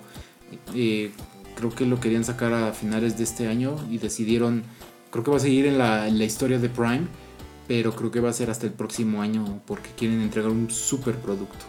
Eh, 0.74 1.10
creo 1.56 1.70
que 1.70 1.86
lo 1.86 1.98
querían 1.98 2.24
sacar 2.24 2.52
a 2.52 2.72
finales 2.72 3.16
de 3.18 3.24
este 3.24 3.48
año 3.48 3.74
y 3.90 3.98
decidieron, 3.98 4.62
creo 5.10 5.24
que 5.24 5.30
va 5.32 5.38
a 5.38 5.40
seguir 5.40 5.66
en 5.66 5.76
la, 5.76 6.06
en 6.06 6.18
la 6.18 6.24
historia 6.24 6.58
de 6.58 6.68
Prime, 6.68 7.08
pero 7.66 7.90
creo 7.96 8.10
que 8.10 8.20
va 8.20 8.30
a 8.30 8.32
ser 8.32 8.48
hasta 8.50 8.66
el 8.66 8.72
próximo 8.72 9.22
año 9.22 9.60
porque 9.66 9.90
quieren 9.96 10.20
entregar 10.20 10.50
un 10.52 10.70
super 10.70 11.16
producto. 11.16 11.64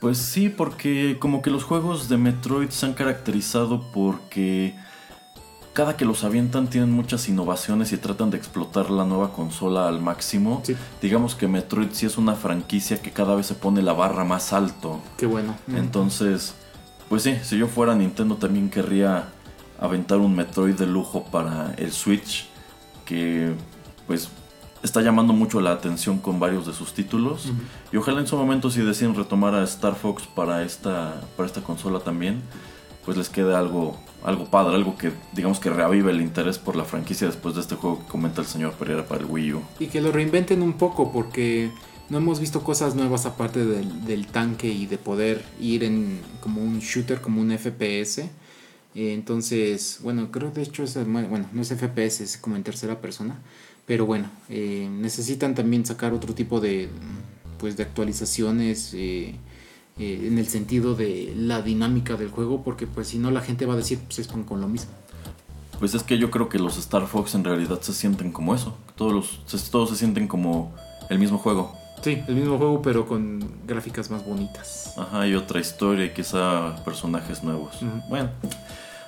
Pues 0.00 0.18
sí, 0.18 0.48
porque 0.48 1.16
como 1.18 1.42
que 1.42 1.50
los 1.50 1.64
juegos 1.64 2.08
de 2.08 2.16
Metroid 2.16 2.70
se 2.70 2.86
han 2.86 2.94
caracterizado 2.94 3.82
porque 3.92 4.76
cada 5.72 5.96
que 5.96 6.04
los 6.04 6.24
avientan 6.24 6.68
tienen 6.68 6.90
muchas 6.90 7.28
innovaciones 7.28 7.92
y 7.92 7.96
tratan 7.98 8.30
de 8.30 8.36
explotar 8.36 8.90
la 8.90 9.04
nueva 9.04 9.32
consola 9.32 9.88
al 9.88 10.00
máximo. 10.00 10.60
Sí. 10.64 10.76
Digamos 11.00 11.34
que 11.34 11.46
Metroid 11.46 11.90
sí 11.92 12.06
es 12.06 12.18
una 12.18 12.34
franquicia 12.34 13.00
que 13.00 13.12
cada 13.12 13.34
vez 13.34 13.46
se 13.46 13.54
pone 13.54 13.82
la 13.82 13.92
barra 13.92 14.24
más 14.24 14.52
alto. 14.52 15.00
Qué 15.16 15.26
bueno. 15.26 15.56
Entonces, 15.68 16.54
pues 17.08 17.22
sí, 17.22 17.36
si 17.42 17.58
yo 17.58 17.68
fuera 17.68 17.94
Nintendo 17.94 18.36
también 18.36 18.70
querría 18.70 19.28
aventar 19.80 20.18
un 20.18 20.34
Metroid 20.34 20.74
de 20.74 20.86
lujo 20.86 21.24
para 21.24 21.74
el 21.74 21.92
Switch 21.92 22.48
que 23.04 23.54
pues 24.06 24.28
está 24.82 25.00
llamando 25.00 25.32
mucho 25.32 25.60
la 25.60 25.72
atención 25.72 26.18
con 26.18 26.40
varios 26.40 26.66
de 26.66 26.72
sus 26.72 26.92
títulos. 26.92 27.52
Y 27.92 27.96
ojalá 27.96 28.20
en 28.20 28.26
su 28.26 28.36
momento 28.36 28.70
si 28.70 28.82
deciden 28.82 29.14
retomar 29.14 29.54
a 29.54 29.64
Star 29.64 29.94
Fox 29.94 30.26
para 30.26 30.62
esta 30.62 31.20
para 31.36 31.46
esta 31.46 31.62
consola 31.62 32.00
también 32.00 32.42
pues 33.04 33.16
les 33.16 33.28
quede 33.28 33.54
algo 33.54 33.96
algo 34.24 34.46
padre, 34.46 34.74
algo 34.74 34.96
que 34.96 35.12
digamos 35.32 35.60
que 35.60 35.70
reavive 35.70 36.10
el 36.10 36.20
interés 36.20 36.58
por 36.58 36.76
la 36.76 36.84
franquicia 36.84 37.26
después 37.26 37.54
de 37.54 37.60
este 37.60 37.76
juego 37.76 38.00
que 38.00 38.06
comenta 38.06 38.40
el 38.40 38.46
señor 38.46 38.72
Pereira 38.72 39.06
para 39.06 39.20
el 39.20 39.26
Wii 39.26 39.52
U. 39.54 39.62
Y 39.78 39.86
que 39.86 40.00
lo 40.00 40.12
reinventen 40.12 40.62
un 40.62 40.74
poco 40.74 41.12
porque 41.12 41.70
no 42.08 42.18
hemos 42.18 42.40
visto 42.40 42.62
cosas 42.62 42.94
nuevas 42.94 43.26
aparte 43.26 43.64
del, 43.64 44.26
tanque 44.26 44.68
y 44.68 44.86
de 44.86 44.98
poder 44.98 45.44
ir 45.60 45.84
en 45.84 46.20
como 46.40 46.62
un 46.62 46.80
shooter, 46.80 47.20
como 47.20 47.40
un 47.40 47.56
FPS. 47.56 48.18
Eh, 48.18 49.12
entonces, 49.14 50.00
bueno, 50.02 50.30
creo 50.32 50.50
de 50.50 50.62
hecho 50.62 50.82
es, 50.82 50.94
bueno, 51.06 51.48
no 51.52 51.62
es 51.62 51.68
FPS, 51.68 52.22
es 52.22 52.38
como 52.38 52.56
en 52.56 52.62
tercera 52.62 53.00
persona. 53.00 53.38
Pero 53.86 54.04
bueno, 54.04 54.30
eh, 54.48 54.88
necesitan 54.90 55.54
también 55.54 55.86
sacar 55.86 56.12
otro 56.12 56.34
tipo 56.34 56.60
de, 56.60 56.90
pues, 57.58 57.76
de 57.76 57.82
actualizaciones 57.82 58.92
eh, 58.94 59.34
eh, 59.98 60.24
en 60.26 60.38
el 60.38 60.46
sentido 60.46 60.94
de 60.94 61.32
la 61.36 61.60
dinámica 61.62 62.14
del 62.16 62.30
juego 62.30 62.62
porque 62.62 62.86
pues 62.86 63.08
si 63.08 63.18
no 63.18 63.30
la 63.30 63.40
gente 63.40 63.66
va 63.66 63.74
a 63.74 63.76
decir 63.76 63.98
pues 64.04 64.18
es 64.20 64.28
pan 64.28 64.44
con 64.44 64.60
lo 64.60 64.68
mismo. 64.68 64.90
Pues 65.78 65.94
es 65.94 66.02
que 66.02 66.18
yo 66.18 66.30
creo 66.30 66.48
que 66.48 66.58
los 66.58 66.76
Star 66.78 67.06
Fox 67.06 67.34
en 67.34 67.44
realidad 67.44 67.80
se 67.82 67.92
sienten 67.92 68.32
como 68.32 68.54
eso, 68.54 68.76
todos 68.96 69.12
los 69.12 69.40
se- 69.46 69.70
todos 69.70 69.90
se 69.90 69.96
sienten 69.96 70.26
como 70.26 70.74
el 71.08 71.18
mismo 71.18 71.38
juego. 71.38 71.72
Sí, 72.02 72.22
el 72.28 72.34
mismo 72.36 72.58
juego 72.58 72.80
pero 72.82 73.06
con 73.06 73.48
gráficas 73.66 74.10
más 74.10 74.24
bonitas. 74.24 74.94
Ajá, 74.96 75.26
y 75.26 75.34
otra 75.34 75.60
historia 75.60 76.04
y 76.06 76.10
quizá 76.14 76.76
personajes 76.84 77.42
nuevos. 77.44 77.76
Bueno, 78.08 78.30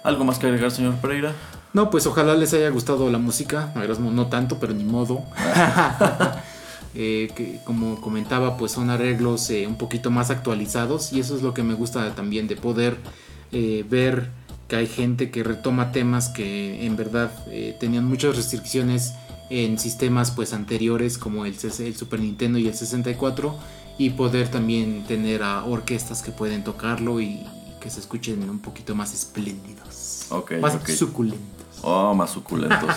¿algo 0.05 0.25
más 0.25 0.39
que 0.39 0.47
agregar, 0.47 0.71
señor 0.71 0.95
Pereira? 0.97 1.33
No, 1.73 1.89
pues 1.91 2.07
ojalá 2.07 2.35
les 2.35 2.53
haya 2.55 2.69
gustado 2.71 3.09
la 3.11 3.19
música. 3.19 3.73
No 4.01 4.27
tanto, 4.27 4.59
pero 4.59 4.73
ni 4.75 4.83
modo. 4.85 5.23
Eh, 6.95 7.30
que, 7.36 7.61
como 7.64 8.01
comentaba, 8.01 8.57
pues 8.57 8.72
son 8.72 8.91
arreglos 8.91 9.49
eh, 9.51 9.66
un 9.66 9.76
poquito 9.76 10.11
más 10.11 10.30
actualizados 10.30 11.12
y 11.12 11.20
eso 11.20 11.36
es 11.36 11.43
lo 11.43 11.55
que 11.55 11.62
me 11.62 11.74
gusta 11.74 12.14
también 12.16 12.49
de 12.49 12.57
poder 12.57 12.97
eh, 13.53 13.84
ver 13.88 14.30
que 14.66 14.74
hay 14.76 14.86
gente 14.88 15.30
que 15.30 15.45
retoma 15.45 15.93
temas 15.93 16.28
que 16.28 16.84
en 16.84 16.97
verdad 16.97 17.30
eh, 17.49 17.76
tenían 17.78 18.07
muchas 18.07 18.34
restricciones 18.36 19.14
en 19.51 19.78
sistemas 19.78 20.30
pues 20.32 20.53
anteriores 20.53 21.16
como 21.18 21.45
el, 21.45 21.55
el 21.80 21.97
Super 21.97 22.20
Nintendo 22.20 22.59
y 22.59 22.66
el 22.68 22.74
64 22.74 23.57
y 23.99 24.11
poder 24.11 24.49
también 24.49 25.05
tener 25.07 25.43
a 25.43 25.64
orquestas 25.64 26.22
que 26.22 26.30
pueden 26.32 26.64
tocarlo 26.64 27.20
y 27.20 27.45
que 27.80 27.91
se 27.91 28.01
escuchen 28.01 28.49
un 28.49 28.59
poquito 28.61 28.95
más 28.95 29.14
espléndidos, 29.14 30.26
Ok, 30.30 30.53
más 30.61 30.74
ok. 30.74 30.88
suculentos. 30.88 31.41
Oh, 31.82 32.14
más 32.14 32.30
suculentos. 32.30 32.91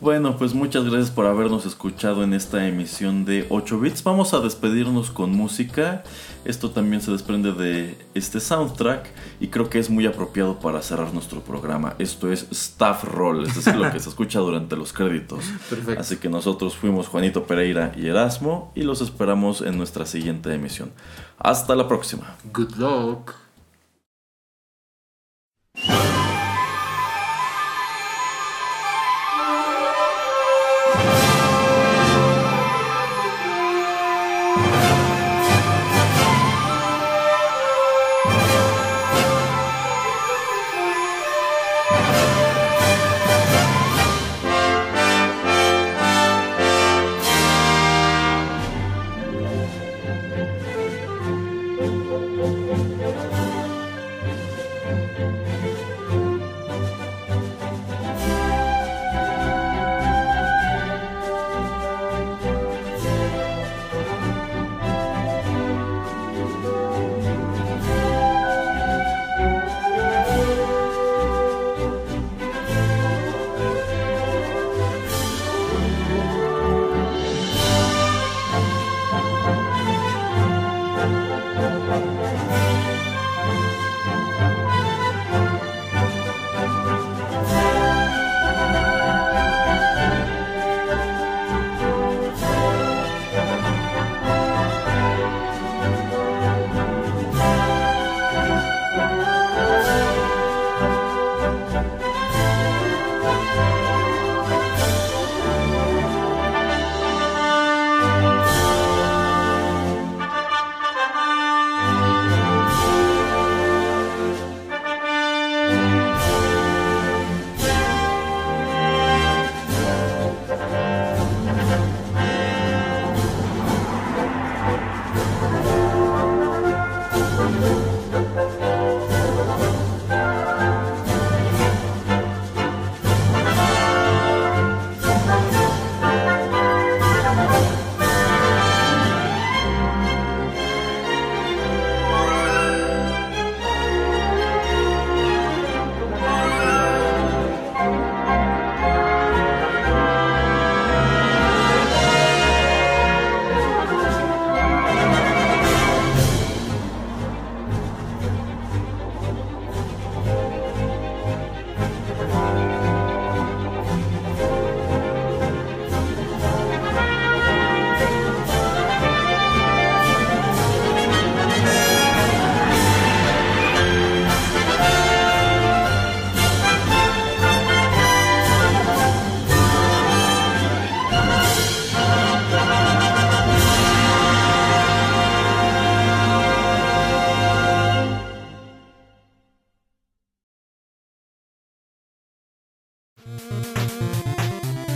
bueno, 0.00 0.36
pues 0.36 0.54
muchas 0.54 0.84
gracias 0.84 1.10
por 1.10 1.26
habernos 1.26 1.66
escuchado 1.66 2.22
en 2.22 2.34
esta 2.34 2.66
emisión 2.66 3.24
de 3.24 3.46
8 3.48 3.80
bits. 3.80 4.04
Vamos 4.04 4.32
a 4.34 4.40
despedirnos 4.40 5.10
con 5.10 5.32
música. 5.32 6.04
Esto 6.44 6.70
también 6.70 7.02
se 7.02 7.10
desprende 7.10 7.52
de 7.52 7.98
este 8.14 8.40
soundtrack 8.40 9.10
y 9.40 9.48
creo 9.48 9.68
que 9.68 9.78
es 9.78 9.90
muy 9.90 10.06
apropiado 10.06 10.60
para 10.60 10.82
cerrar 10.82 11.12
nuestro 11.12 11.40
programa. 11.40 11.94
Esto 11.98 12.30
es 12.30 12.46
Staff 12.50 13.04
Roll, 13.04 13.44
es 13.44 13.56
decir, 13.56 13.74
lo 13.74 13.90
que 13.90 13.98
se 13.98 14.08
escucha 14.08 14.38
durante 14.38 14.76
los 14.76 14.92
créditos. 14.92 15.44
Perfecto. 15.68 16.00
Así 16.00 16.16
que 16.16 16.28
nosotros 16.28 16.76
fuimos 16.76 17.08
Juanito 17.08 17.44
Pereira 17.44 17.92
y 17.96 18.06
Erasmo 18.06 18.72
y 18.74 18.82
los 18.82 19.00
esperamos 19.00 19.62
en 19.62 19.76
nuestra 19.76 20.06
siguiente 20.06 20.54
emisión. 20.54 20.92
Hasta 21.38 21.74
la 21.74 21.88
próxima. 21.88 22.36
Good 22.52 22.76
luck. 22.76 23.47